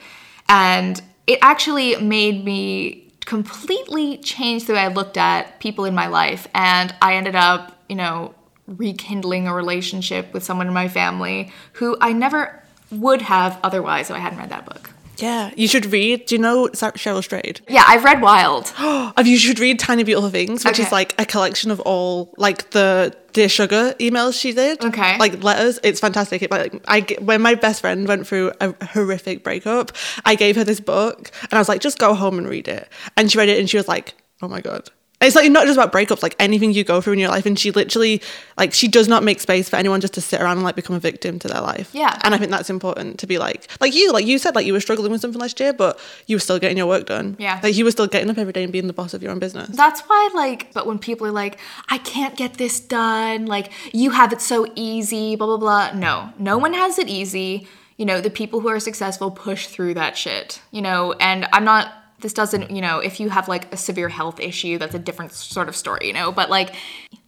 and 0.50 1.02
it 1.28 1.40
actually 1.42 1.96
made 1.98 2.44
me 2.44 3.12
completely 3.26 4.18
change 4.18 4.66
the 4.66 4.74
way 4.74 4.80
i 4.80 4.88
looked 4.88 5.18
at 5.18 5.60
people 5.60 5.86
in 5.86 5.94
my 5.94 6.08
life 6.08 6.48
and 6.56 6.96
i 7.02 7.16
ended 7.16 7.36
up 7.36 7.84
you 7.88 7.96
know 7.96 8.34
rekindling 8.66 9.48
a 9.48 9.54
relationship 9.54 10.34
with 10.34 10.44
someone 10.44 10.68
in 10.68 10.74
my 10.74 10.88
family 10.88 11.52
who 11.74 11.96
i 12.02 12.12
never 12.12 12.64
would 12.92 13.22
have 13.22 13.60
otherwise 13.64 14.10
if 14.10 14.16
i 14.16 14.20
hadn't 14.20 14.40
read 14.40 14.50
that 14.50 14.66
book 14.66 14.92
yeah 15.18 15.52
you 15.58 15.68
should 15.68 15.86
read 15.88 16.26
do 16.26 16.36
you 16.36 16.42
know 16.42 16.68
cheryl 16.68 17.24
strayed 17.24 17.60
yeah 17.68 17.84
i've 17.88 18.04
read 18.04 18.22
wild 18.22 18.72
Of 19.18 19.26
you 19.26 19.38
should 19.38 19.60
read 19.60 19.80
Tiny 19.80 20.04
Beautiful 20.04 20.30
Things, 20.30 20.64
which 20.64 20.78
is 20.80 20.92
like 20.92 21.20
a 21.20 21.26
collection 21.26 21.72
of 21.72 21.80
all 21.80 22.34
like 22.38 22.70
the 22.70 23.16
Dear 23.34 23.50
Sugar 23.50 23.96
emails 24.00 24.40
she 24.40 24.52
did. 24.54 24.84
Okay. 24.84 25.18
Like 25.18 25.44
letters. 25.44 25.80
It's 25.82 26.00
fantastic. 26.00 26.44
It, 26.44 26.52
like 26.52 26.84
I 26.88 27.02
when 27.20 27.42
my 27.42 27.56
best 27.56 27.82
friend 27.82 28.08
went 28.08 28.28
through 28.28 28.52
a 28.62 28.76
horrific 28.86 29.44
breakup, 29.44 29.92
I 30.24 30.36
gave 30.36 30.56
her 30.56 30.64
this 30.64 30.80
book 30.80 31.32
and 31.42 31.54
I 31.54 31.58
was 31.58 31.68
like, 31.68 31.82
just 31.82 31.98
go 31.98 32.14
home 32.14 32.38
and 32.38 32.48
read 32.48 32.68
it. 32.68 32.88
And 33.16 33.32
she 33.32 33.40
read 33.40 33.50
it 33.50 33.60
and 33.60 33.68
she 33.68 33.78
was 33.78 33.88
like, 33.88 34.14
oh 34.44 34.48
my 34.48 34.62
god. 34.62 34.90
It's 35.20 35.36
like 35.36 35.52
not 35.52 35.66
just 35.66 35.78
about 35.78 35.92
breakups, 35.92 36.22
like 36.22 36.36
anything 36.38 36.74
you 36.74 36.84
go 36.84 37.02
through 37.02 37.14
in 37.14 37.20
your 37.20 37.30
life. 37.30 37.48
And 37.48 37.58
she 37.58 37.72
literally, 37.72 38.22
like, 38.56 38.72
she 38.72 38.88
does 38.88 39.08
not 39.08 39.24
make 39.24 39.40
space 39.40 39.68
for 39.68 39.76
anyone 39.76 40.00
just 40.00 40.14
to 40.14 40.22
sit 40.22 40.40
around 40.40 40.58
and 40.58 40.64
like 40.64 40.76
become 40.76 40.96
a 40.96 41.00
victim 41.00 41.40
to 41.40 41.48
their 41.48 41.62
life. 41.62 41.90
Yeah. 41.92 42.20
And 42.24 42.36
I 42.36 42.38
think 42.38 42.52
that's 42.52 42.70
important 42.70 43.18
to 43.20 43.26
be 43.26 43.40
like, 43.40 43.68
like 43.82 43.96
you, 43.96 44.14
like 44.14 44.28
you 44.28 44.38
said, 44.38 44.54
like 44.54 44.68
you 44.68 44.74
were 44.74 44.80
struggling 44.80 45.12
with 45.12 45.22
something 45.22 45.42
last 45.42 45.60
year, 45.60 45.74
but 45.74 46.00
you 46.28 46.36
were 46.36 46.40
still 46.40 46.60
getting 46.60 46.78
your 46.78 46.86
work 46.86 47.08
done. 47.08 47.36
Yeah. 47.40 47.60
Like 47.64 47.76
you 47.76 47.84
were 47.84 47.90
still 47.90 48.06
getting 48.06 48.30
up 48.30 48.38
every 48.38 48.54
day 48.54 48.64
and 48.64 48.72
being 48.72 48.86
the 48.86 48.94
boss 48.94 49.16
of 49.16 49.24
your 49.24 49.32
own 49.32 49.40
business. 49.40 49.76
That's 49.76 50.02
why, 50.02 50.30
like, 50.36 50.72
but 50.74 50.86
when 50.86 51.00
people 51.00 51.26
are 51.26 51.32
like, 51.32 51.58
I 51.90 51.98
can't 51.98 52.38
get 52.38 52.54
this 52.56 52.80
done, 52.80 53.48
like, 53.48 53.72
you 53.94 54.12
have 54.12 54.32
it 54.32 54.40
so 54.40 54.68
easy, 54.76 55.36
blah, 55.36 55.48
blah, 55.48 55.58
blah. 55.58 55.92
No, 55.94 56.30
no 56.38 56.60
one 56.60 56.74
has 56.74 57.00
it 57.00 57.10
easy. 57.10 57.68
You 57.98 58.06
know, 58.06 58.22
the 58.22 58.30
people 58.30 58.60
who 58.60 58.68
are 58.68 58.80
successful 58.80 59.32
push 59.32 59.66
through 59.66 59.96
that 59.96 60.16
shit, 60.16 60.62
you 60.70 60.84
know, 60.84 61.14
and 61.14 61.48
I'm 61.52 61.64
not, 61.64 61.92
this 62.20 62.34
doesn't, 62.34 62.72
you 62.72 62.82
know, 62.82 63.00
if 63.00 63.20
you 63.20 63.30
have 63.30 63.48
like 63.48 63.72
a 63.74 63.78
severe 63.78 64.10
health 64.10 64.40
issue, 64.40 64.78
that's 64.78 64.96
a 64.96 65.00
different 65.00 65.32
sort 65.34 65.70
of 65.70 65.76
story, 65.76 66.08
you 66.08 66.14
know, 66.14 66.32
but 66.32 66.50
like, 66.50 66.74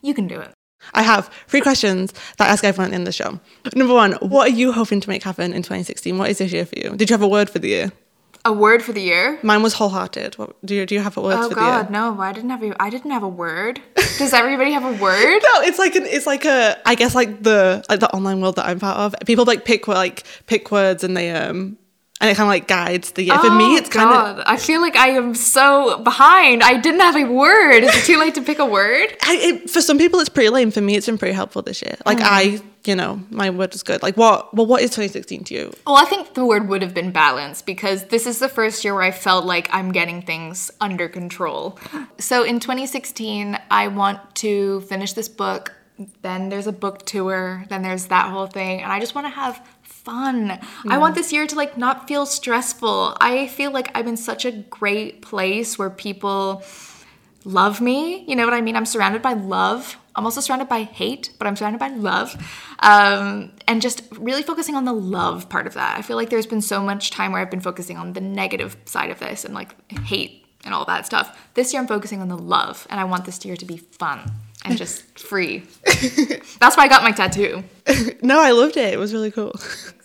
you 0.02 0.14
can 0.14 0.28
do 0.28 0.40
it. 0.40 0.52
I 0.94 1.04
have 1.04 1.30
three 1.48 1.62
questions 1.62 2.14
that 2.38 2.48
I 2.48 2.52
ask 2.54 2.64
everyone 2.64 2.94
in 2.94 3.04
the 3.04 3.12
show. 3.12 3.40
Number 3.76 3.94
one, 3.94 4.14
what 4.22 4.48
are 4.50 4.56
you 4.56 4.72
hoping 4.72 5.02
to 5.02 5.10
make 5.10 5.24
happen 5.24 5.52
in 5.54 5.62
2016? 5.62 6.18
What 6.18 6.30
is 6.30 6.38
this 6.38 6.52
year 6.52 6.66
for 6.66 6.78
you? 6.80 6.96
Did 6.96 7.10
you 7.10 7.14
have 7.14 7.22
a 7.22 7.28
word 7.28 7.50
for 7.50 7.60
the 7.60 7.68
year? 7.68 7.92
A 8.46 8.54
word 8.54 8.82
for 8.82 8.94
the 8.94 9.02
year? 9.02 9.38
Mine 9.44 9.62
was 9.62 9.74
wholehearted. 9.74 10.36
What, 10.36 10.56
do 10.66 10.74
you 10.74 10.86
do 10.86 10.96
you 10.96 11.02
have 11.02 11.18
a 11.18 11.22
word 11.22 11.36
Oh 11.38 11.50
for 11.50 11.56
God, 11.56 11.90
the 11.90 11.92
year? 11.92 11.92
no! 11.92 12.22
I 12.22 12.32
didn't 12.32 12.50
have 12.52 12.64
a. 12.64 12.82
I 12.82 12.90
didn't 12.90 13.12
have 13.12 13.22
a 13.22 13.28
word. 13.28 13.82
Does 14.18 14.32
everybody 14.34 14.72
have 14.72 14.86
a 14.86 14.94
word? 15.04 15.40
No, 15.44 15.62
it's 15.68 15.78
like 15.78 15.96
an 15.98 16.06
it's 16.06 16.26
like 16.26 16.46
a 16.46 16.78
I 16.88 16.96
guess 16.96 17.14
like 17.14 17.44
the 17.44 17.84
like 17.90 18.00
the 18.00 18.10
online 18.16 18.40
world 18.40 18.56
that 18.56 18.66
I'm 18.66 18.80
part 18.80 18.98
of. 18.98 19.14
People 19.26 19.44
like 19.44 19.66
pick 19.66 19.90
like 19.90 20.24
pick 20.48 20.72
words 20.72 21.04
and 21.04 21.18
they 21.18 21.32
um 21.32 21.78
and 22.22 22.30
it 22.30 22.36
kind 22.36 22.48
of 22.48 22.50
like 22.50 22.68
guides 22.68 23.12
the 23.12 23.24
year. 23.24 23.40
for 23.40 23.50
me, 23.50 23.76
Oh, 23.76 23.78
it's 23.78 23.90
kind 23.90 24.10
of. 24.40 24.44
I 24.46 24.58
feel 24.58 24.82
like 24.82 24.96
I 24.96 25.10
am 25.10 25.34
so 25.36 26.00
behind. 26.04 26.64
I 26.64 26.78
didn't 26.78 27.00
have 27.00 27.16
a 27.16 27.24
word. 27.24 27.84
Is 27.84 27.96
it 27.96 28.04
too 28.06 28.20
late 28.20 28.36
to 28.36 28.42
pick 28.42 28.60
a 28.60 28.66
word? 28.66 29.16
I, 29.24 29.36
it, 29.38 29.70
for 29.70 29.82
some 29.82 29.98
people 29.98 30.20
it's 30.20 30.30
pretty 30.30 30.50
lame. 30.50 30.72
For 30.72 30.82
me, 30.82 30.96
it's 30.96 31.06
been 31.06 31.18
pretty 31.18 31.34
helpful 31.34 31.62
this 31.62 31.82
year. 31.82 31.96
Like 32.06 32.20
oh. 32.20 32.24
I, 32.26 32.62
you 32.86 32.96
know, 32.96 33.22
my 33.30 33.50
word 33.50 33.74
is 33.74 33.84
good. 33.84 34.02
Like 34.04 34.18
what? 34.18 34.54
Well, 34.54 34.66
what 34.66 34.82
is 34.82 34.90
2016 34.90 35.46
to 35.46 35.54
you? 35.54 35.74
Well, 35.88 35.96
I 35.96 36.06
think 36.06 36.34
the 36.34 36.46
word 36.46 36.68
would 36.68 36.82
have 36.82 36.94
been 36.94 37.12
balance 37.12 37.62
because 37.62 38.06
this 38.06 38.28
is 38.28 38.40
the 38.40 38.50
first 38.50 38.84
year 38.84 38.94
where 38.94 39.04
I 39.04 39.12
felt 39.12 39.46
like 39.46 39.70
I'm 39.72 39.92
getting 39.94 40.22
things 40.22 40.72
under 40.82 41.08
control. 41.08 41.80
So 42.18 42.44
in 42.44 42.60
2016, 42.60 43.58
I 43.72 43.88
want 43.88 44.36
to 44.36 44.82
finish 44.82 45.14
this 45.14 45.30
book. 45.30 45.74
Then 46.22 46.50
there's 46.50 46.68
a 46.68 46.72
book 46.72 47.06
tour. 47.06 47.66
Then 47.70 47.82
there's 47.82 48.08
that 48.08 48.30
whole 48.30 48.48
thing. 48.48 48.82
And 48.82 48.92
I 48.92 49.00
just 49.00 49.16
want 49.16 49.26
to 49.26 49.32
have 49.32 49.66
fun. 50.04 50.60
I 50.88 50.98
want 50.98 51.16
this 51.16 51.32
year 51.32 51.46
to 51.48 51.56
like 51.56 51.78
not 51.78 52.08
feel 52.08 52.26
stressful. 52.26 53.18
I 53.20 53.48
feel 53.48 53.72
like 53.72 53.92
I'm 53.96 54.08
in 54.08 54.18
such 54.18 54.46
a 54.46 54.52
great 54.52 55.22
place 55.22 55.78
where 55.78 55.90
people 55.90 56.64
love 57.46 57.82
me. 57.82 58.24
You 58.28 58.36
know 58.36 58.46
what 58.46 58.54
I 58.54 58.62
mean? 58.62 58.76
I'm 58.76 58.86
surrounded 58.86 59.22
by 59.22 59.34
love. 59.34 59.98
I'm 60.16 60.26
also 60.26 60.42
surrounded 60.42 60.68
by 60.68 60.84
hate, 60.84 61.32
but 61.38 61.48
I'm 61.48 61.56
surrounded 61.56 61.80
by 61.80 61.90
love. 61.90 62.36
Um, 62.80 63.52
and 63.68 63.82
just 63.82 64.02
really 64.18 64.44
focusing 64.44 64.76
on 64.76 64.86
the 64.86 64.94
love 64.94 65.48
part 65.50 65.68
of 65.68 65.76
that. 65.76 65.98
I 65.98 66.02
feel 66.02 66.18
like 66.18 66.30
there's 66.30 66.46
been 66.46 66.62
so 66.62 66.82
much 66.82 67.12
time 67.12 67.32
where 67.32 67.42
I've 67.42 67.52
been 67.52 67.62
focusing 67.62 67.98
on 67.98 68.14
the 68.14 68.22
negative 68.22 68.76
side 68.86 69.12
of 69.12 69.20
this 69.20 69.46
and 69.46 69.54
like 69.54 69.92
hate 69.92 70.46
and 70.66 70.74
all 70.74 70.86
that 70.86 71.06
stuff. 71.06 71.38
This 71.54 71.72
year 71.72 71.82
I'm 71.82 71.88
focusing 71.88 72.22
on 72.22 72.28
the 72.28 72.38
love, 72.38 72.86
and 72.90 73.00
I 73.00 73.06
want 73.06 73.26
this 73.26 73.46
year 73.46 73.56
to 73.56 73.66
be 73.66 73.78
fun 73.78 74.32
and 74.66 74.78
just 74.78 75.18
free. 75.18 75.64
That's 76.60 76.76
why 76.78 76.84
I 76.84 76.88
got 76.88 77.04
my 77.04 77.12
tattoo. 77.12 77.64
no, 78.22 78.40
I 78.40 78.52
loved 78.52 78.78
it. 78.78 78.94
It 78.94 79.00
was 79.00 79.14
really 79.14 79.32
cool. 79.32 79.54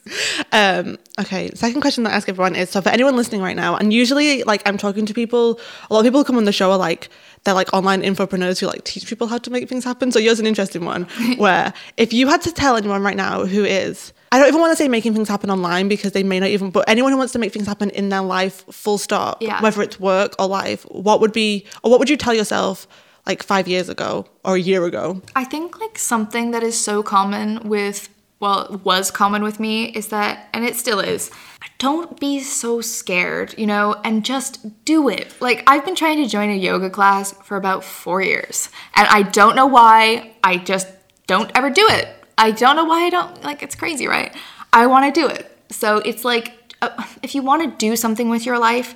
um, 0.53 0.99
okay, 1.21 1.51
second 1.55 1.81
question 1.81 2.05
that 2.05 2.13
I 2.13 2.17
ask 2.17 2.29
everyone 2.29 2.55
is 2.57 2.71
so 2.71 2.81
for 2.81 2.91
anyone 2.91 3.17
listening 3.17 3.41
right 3.41 3.57
now, 3.57 3.77
and 3.77 3.93
usually 3.93 4.43
like 4.45 4.63
I'm 4.67 4.79
talking 4.79 5.07
to 5.07 5.15
people, 5.15 5.61
a 5.91 5.95
lot 5.95 6.01
of 6.01 6.05
people 6.05 6.21
who 6.21 6.25
come 6.25 6.37
on 6.37 6.45
the 6.45 6.53
show 6.53 6.71
are 6.71 6.79
like 6.79 7.09
they're 7.45 7.55
like 7.55 7.73
online 7.75 8.03
infopreneurs 8.03 8.59
who 8.61 8.67
like 8.67 8.85
teach 8.85 9.07
people 9.07 9.27
how 9.27 9.39
to 9.39 9.51
make 9.51 9.69
things 9.69 9.85
happen. 9.85 10.13
So 10.13 10.19
yours 10.19 10.35
is 10.35 10.41
an 10.41 10.47
interesting 10.47 10.85
one 10.85 11.05
where 11.37 11.73
if 11.97 12.13
you 12.13 12.29
had 12.29 12.41
to 12.43 12.53
tell 12.53 12.77
anyone 12.77 13.03
right 13.03 13.17
now 13.17 13.45
who 13.45 13.65
is 13.65 14.13
I 14.33 14.39
don't 14.39 14.49
even 14.49 14.61
want 14.61 14.73
to 14.73 14.77
say 14.77 14.89
making 14.89 15.15
things 15.15 15.29
happen 15.29 15.51
online 15.51 15.89
because 15.89 16.13
they 16.13 16.23
may 16.23 16.41
not 16.41 16.49
even 16.49 16.71
but 16.71 16.89
anyone 16.89 17.13
who 17.13 17.19
wants 17.19 17.33
to 17.35 17.39
make 17.39 17.53
things 17.53 17.67
happen 17.67 17.91
in 17.91 18.09
their 18.09 18.23
life 18.23 18.65
full 18.71 18.99
stop, 18.99 19.43
Yeah. 19.43 19.61
whether 19.63 19.83
it's 19.83 20.01
work 20.01 20.35
or 20.39 20.47
life, 20.49 20.85
what 20.91 21.21
would 21.21 21.33
be 21.33 21.67
or 21.83 21.91
what 21.91 21.99
would 22.01 22.11
you 22.11 22.17
tell 22.17 22.35
yourself 22.35 22.87
like 23.27 23.43
five 23.43 23.69
years 23.69 23.89
ago 23.89 24.27
or 24.45 24.57
a 24.57 24.61
year 24.61 24.85
ago? 24.85 25.23
I 25.35 25.45
think 25.45 25.81
like 25.81 25.99
something 25.99 26.51
that 26.53 26.63
is 26.63 26.79
so 26.79 27.03
common 27.03 27.69
with 27.69 28.09
well, 28.41 28.81
was 28.85 29.11
common 29.11 29.43
with 29.43 29.59
me 29.59 29.87
is 29.87 30.09
that 30.09 30.49
and 30.53 30.65
it 30.65 30.77
still 30.77 31.01
is. 31.01 31.31
Don't 31.79 32.21
be 32.21 32.41
so 32.41 32.81
scared, 32.81 33.55
you 33.57 33.67
know, 33.67 33.95
and 34.05 34.25
just 34.25 34.85
do 34.85 35.09
it. 35.09 35.35
Like 35.41 35.63
I've 35.67 35.85
been 35.85 35.95
trying 35.95 36.23
to 36.23 36.29
join 36.29 36.51
a 36.51 36.55
yoga 36.55 36.91
class 36.91 37.33
for 37.45 37.57
about 37.57 37.85
4 37.85 38.23
years, 38.23 38.69
and 38.95 39.09
I 39.09 39.23
don't 39.23 39.57
know 39.57 39.67
why. 39.67 40.35
I 40.43 40.59
just 40.59 40.89
don't 41.27 41.51
ever 41.55 41.71
do 41.71 41.87
it. 41.89 42.09
I 42.37 42.51
don't 42.51 42.77
know 42.77 42.85
why 42.85 43.07
I 43.07 43.11
don't 43.11 43.43
like 43.43 43.63
it's 43.63 43.75
crazy, 43.75 44.07
right? 44.07 44.35
I 44.73 44.87
want 44.87 45.15
to 45.15 45.21
do 45.21 45.27
it. 45.29 45.51
So 45.71 45.99
it's 45.99 46.25
like 46.25 46.75
uh, 46.83 47.05
if 47.23 47.35
you 47.35 47.43
want 47.43 47.63
to 47.63 47.87
do 47.87 47.97
something 47.97 48.29
with 48.29 48.45
your 48.45 48.59
life, 48.59 48.95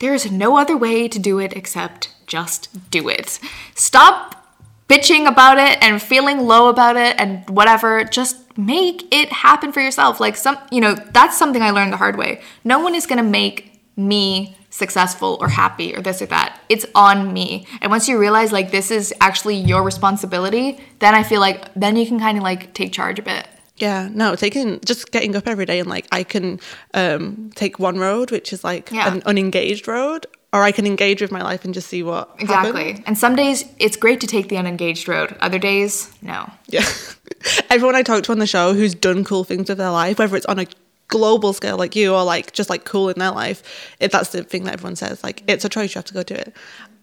there 0.00 0.14
is 0.14 0.30
no 0.30 0.58
other 0.58 0.76
way 0.76 1.08
to 1.08 1.18
do 1.18 1.38
it 1.38 1.52
except 1.56 2.12
just 2.26 2.90
do 2.90 3.08
it. 3.08 3.38
Stop 3.74 4.36
bitching 4.88 5.28
about 5.28 5.58
it 5.58 5.78
and 5.82 6.02
feeling 6.02 6.40
low 6.40 6.68
about 6.68 6.96
it 6.96 7.14
and 7.18 7.48
whatever. 7.48 8.02
Just 8.04 8.58
make 8.58 9.06
it 9.14 9.30
happen 9.30 9.72
for 9.72 9.80
yourself. 9.80 10.18
Like 10.18 10.36
some, 10.36 10.58
you 10.72 10.80
know, 10.80 10.94
that's 10.94 11.38
something 11.38 11.62
I 11.62 11.70
learned 11.70 11.92
the 11.92 11.96
hard 11.96 12.16
way. 12.16 12.40
No 12.64 12.80
one 12.80 12.94
is 12.94 13.06
going 13.06 13.22
to 13.22 13.30
make 13.30 13.80
me 13.96 14.56
successful 14.70 15.36
or 15.40 15.48
happy 15.48 15.94
or 15.94 16.00
this 16.00 16.22
or 16.22 16.26
that. 16.26 16.60
It's 16.68 16.86
on 16.94 17.32
me. 17.32 17.66
And 17.80 17.90
once 17.90 18.08
you 18.08 18.18
realize 18.18 18.52
like 18.52 18.70
this 18.70 18.90
is 18.90 19.12
actually 19.20 19.56
your 19.56 19.82
responsibility, 19.82 20.80
then 21.00 21.14
I 21.14 21.22
feel 21.22 21.40
like 21.40 21.72
then 21.74 21.96
you 21.96 22.06
can 22.06 22.18
kind 22.18 22.38
of 22.38 22.42
like 22.42 22.72
take 22.72 22.92
charge 22.92 23.18
a 23.18 23.22
bit. 23.22 23.46
Yeah, 23.80 24.08
no, 24.12 24.34
taking 24.36 24.80
just 24.84 25.10
getting 25.10 25.34
up 25.36 25.48
every 25.48 25.64
day 25.66 25.78
and 25.80 25.88
like 25.88 26.06
I 26.12 26.22
can 26.22 26.60
um 26.94 27.50
take 27.54 27.78
one 27.78 27.98
road, 27.98 28.30
which 28.30 28.52
is 28.52 28.62
like 28.64 28.90
Yeah. 28.90 29.12
an 29.12 29.22
unengaged 29.26 29.88
road, 29.88 30.26
or 30.52 30.62
I 30.62 30.72
can 30.72 30.86
engage 30.86 31.20
with 31.22 31.32
my 31.32 31.42
life 31.42 31.64
and 31.64 31.72
just 31.72 31.88
see 31.88 32.02
what 32.02 32.28
Exactly. 32.38 32.88
happens. 32.88 33.04
And 33.06 33.16
some 33.18 33.36
days 33.36 33.64
it's 33.78 33.96
great 33.96 34.20
to 34.20 34.26
take 34.26 34.48
the 34.48 34.56
unengaged 34.56 35.08
road. 35.08 35.34
Other 35.40 35.58
days, 35.58 36.10
no. 36.22 36.50
Yeah. 36.68 36.84
Everyone 37.70 37.94
I 37.94 38.02
talk 38.02 38.22
to 38.24 38.32
on 38.32 38.38
the 38.38 38.46
show 38.46 38.74
who's 38.74 38.94
done 38.94 39.24
cool 39.24 39.44
things 39.44 39.68
with 39.68 39.78
their 39.78 39.90
life, 39.90 40.18
whether 40.18 40.36
it's 40.36 40.46
on 40.46 40.58
a 40.58 40.66
global 41.08 41.52
scale 41.52 41.76
like 41.76 41.96
you 41.96 42.14
or 42.14 42.22
like 42.22 42.52
just 42.52 42.70
like 42.70 42.84
cool 42.84 43.08
in 43.08 43.18
their 43.18 43.30
life, 43.32 43.62
if 43.98 44.12
that's 44.12 44.30
the 44.30 44.44
thing 44.44 44.64
that 44.64 44.74
everyone 44.74 44.96
says. 44.96 45.22
Like 45.24 45.42
it's 45.48 45.64
a 45.64 45.68
choice, 45.68 45.94
you 45.94 45.98
have 45.98 46.04
to 46.06 46.14
go 46.14 46.22
do 46.22 46.34
it. 46.34 46.52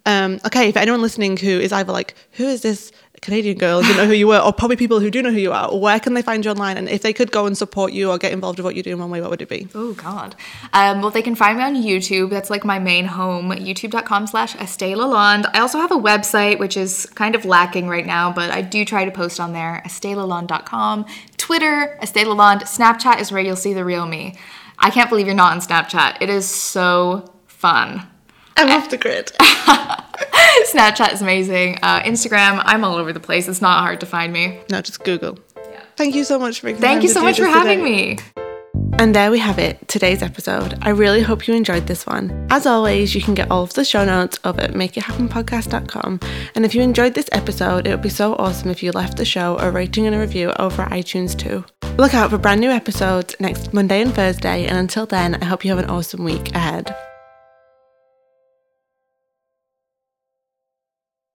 Um, 0.05 0.39
okay, 0.45 0.71
for 0.71 0.80
anyone 0.80 1.01
listening 1.01 1.36
who 1.36 1.49
is 1.59 1.73
either 1.73 1.91
like, 1.91 2.13
who 2.34 2.45
is 2.45 2.61
this 2.61 2.91
Canadian 3.22 3.57
girl, 3.57 3.82
didn't 3.82 3.97
know 3.97 4.05
who 4.05 4.13
you 4.13 4.28
were, 4.28 4.38
or 4.38 4.53
probably 4.53 4.76
people 4.76 4.99
who 4.99 5.09
do 5.09 5.22
know 5.22 5.32
who 5.32 5.39
you 5.39 5.51
are, 5.51 5.76
where 5.76 5.99
can 5.99 6.13
they 6.13 6.22
find 6.22 6.45
you 6.45 6.51
online? 6.51 6.78
And 6.78 6.88
if 6.88 7.01
they 7.01 7.13
could 7.13 7.32
go 7.32 7.45
and 7.45 7.57
support 7.57 7.91
you 7.91 8.11
or 8.11 8.18
get 8.18 8.32
involved 8.32 8.59
with 8.59 8.65
what 8.65 8.76
you 8.76 8.84
do 8.84 8.91
in 8.91 8.99
one 8.99 9.09
way, 9.09 9.22
what 9.22 9.30
would 9.32 9.41
it 9.41 9.49
be? 9.49 9.68
Oh 9.74 9.93
God. 9.93 10.36
Um, 10.74 11.01
well, 11.01 11.09
they 11.09 11.22
can 11.22 11.36
find 11.36 11.57
me 11.57 11.63
on 11.63 11.76
YouTube. 11.76 12.30
That's 12.30 12.49
like 12.49 12.63
my 12.63 12.80
main 12.80 13.05
home. 13.05 13.49
YouTube.com 13.49 14.28
slash 14.28 14.55
Estee 14.55 14.93
Lalonde. 14.93 15.49
I 15.53 15.59
also 15.59 15.80
have 15.80 15.91
a 15.91 15.95
website 15.95 16.59
which 16.59 16.78
is 16.78 17.05
kind 17.15 17.36
of 17.36 17.43
lacking 17.43 17.88
right 17.88 18.05
now, 18.05 18.32
but 18.32 18.51
I 18.51 18.61
do 18.61 18.86
try 18.86 19.03
to 19.05 19.11
post 19.11 19.39
on 19.39 19.53
there. 19.53 19.82
EsteeLalonde.com. 19.86 21.05
Twitter, 21.38 21.97
Estee 22.01 22.24
Lalonde. 22.24 22.63
Snapchat 22.63 23.20
is 23.20 23.32
where 23.32 23.41
you'll 23.41 23.55
see 23.55 23.74
the 23.74 23.84
real 23.84 24.05
me. 24.05 24.36
I 24.78 24.91
can't 24.91 25.09
believe 25.09 25.26
you're 25.26 25.36
not 25.36 25.53
on 25.53 25.59
Snapchat. 25.59 26.18
It 26.22 26.30
is 26.30 26.47
so 26.47 27.34
fun. 27.47 28.07
I'm 28.57 28.69
off 28.71 28.89
the 28.89 28.97
grid. 28.97 29.31
Snapchat 30.71 31.13
is 31.13 31.21
amazing. 31.21 31.77
Uh, 31.81 32.01
Instagram, 32.01 32.61
I'm 32.65 32.83
all 32.83 32.95
over 32.95 33.13
the 33.13 33.19
place. 33.19 33.47
It's 33.47 33.61
not 33.61 33.79
hard 33.81 33.99
to 34.01 34.05
find 34.05 34.33
me. 34.33 34.59
No, 34.71 34.81
just 34.81 35.03
Google. 35.03 35.37
Yeah. 35.55 35.81
Thank 35.95 36.15
you 36.15 36.23
so 36.23 36.39
much 36.39 36.59
for 36.59 36.73
Thank 36.73 37.03
you 37.03 37.09
so 37.09 37.21
much 37.21 37.37
for 37.37 37.45
having 37.45 37.79
today. 37.79 38.15
me. 38.15 38.17
And 38.99 39.15
there 39.15 39.29
we 39.29 39.37
have 39.37 39.59
it, 39.59 39.87
today's 39.87 40.23
episode. 40.23 40.75
I 40.81 40.89
really 40.89 41.21
hope 41.21 41.47
you 41.47 41.53
enjoyed 41.53 41.85
this 41.85 42.07
one. 42.07 42.47
As 42.49 42.65
always, 42.65 43.13
you 43.13 43.21
can 43.21 43.35
get 43.35 43.51
all 43.51 43.61
of 43.61 43.73
the 43.73 43.85
show 43.85 44.03
notes 44.03 44.39
over 44.43 44.59
at 44.61 44.71
makeithappenpodcast.com. 44.71 46.19
And 46.55 46.65
if 46.65 46.73
you 46.73 46.81
enjoyed 46.81 47.13
this 47.13 47.29
episode, 47.31 47.85
it 47.85 47.91
would 47.91 48.01
be 48.01 48.09
so 48.09 48.33
awesome 48.35 48.71
if 48.71 48.81
you 48.81 48.91
left 48.91 49.17
the 49.17 49.25
show 49.25 49.55
a 49.59 49.69
rating 49.69 50.07
and 50.07 50.15
a 50.15 50.19
review 50.19 50.51
over 50.57 50.81
at 50.81 50.91
iTunes 50.91 51.37
too. 51.37 51.63
Look 51.97 52.15
out 52.15 52.31
for 52.31 52.39
brand 52.39 52.59
new 52.59 52.71
episodes 52.71 53.35
next 53.39 53.71
Monday 53.71 54.01
and 54.01 54.13
Thursday. 54.13 54.65
And 54.65 54.77
until 54.79 55.05
then, 55.05 55.35
I 55.35 55.45
hope 55.45 55.63
you 55.63 55.69
have 55.69 55.83
an 55.83 55.89
awesome 55.91 56.23
week 56.23 56.55
ahead. 56.55 56.95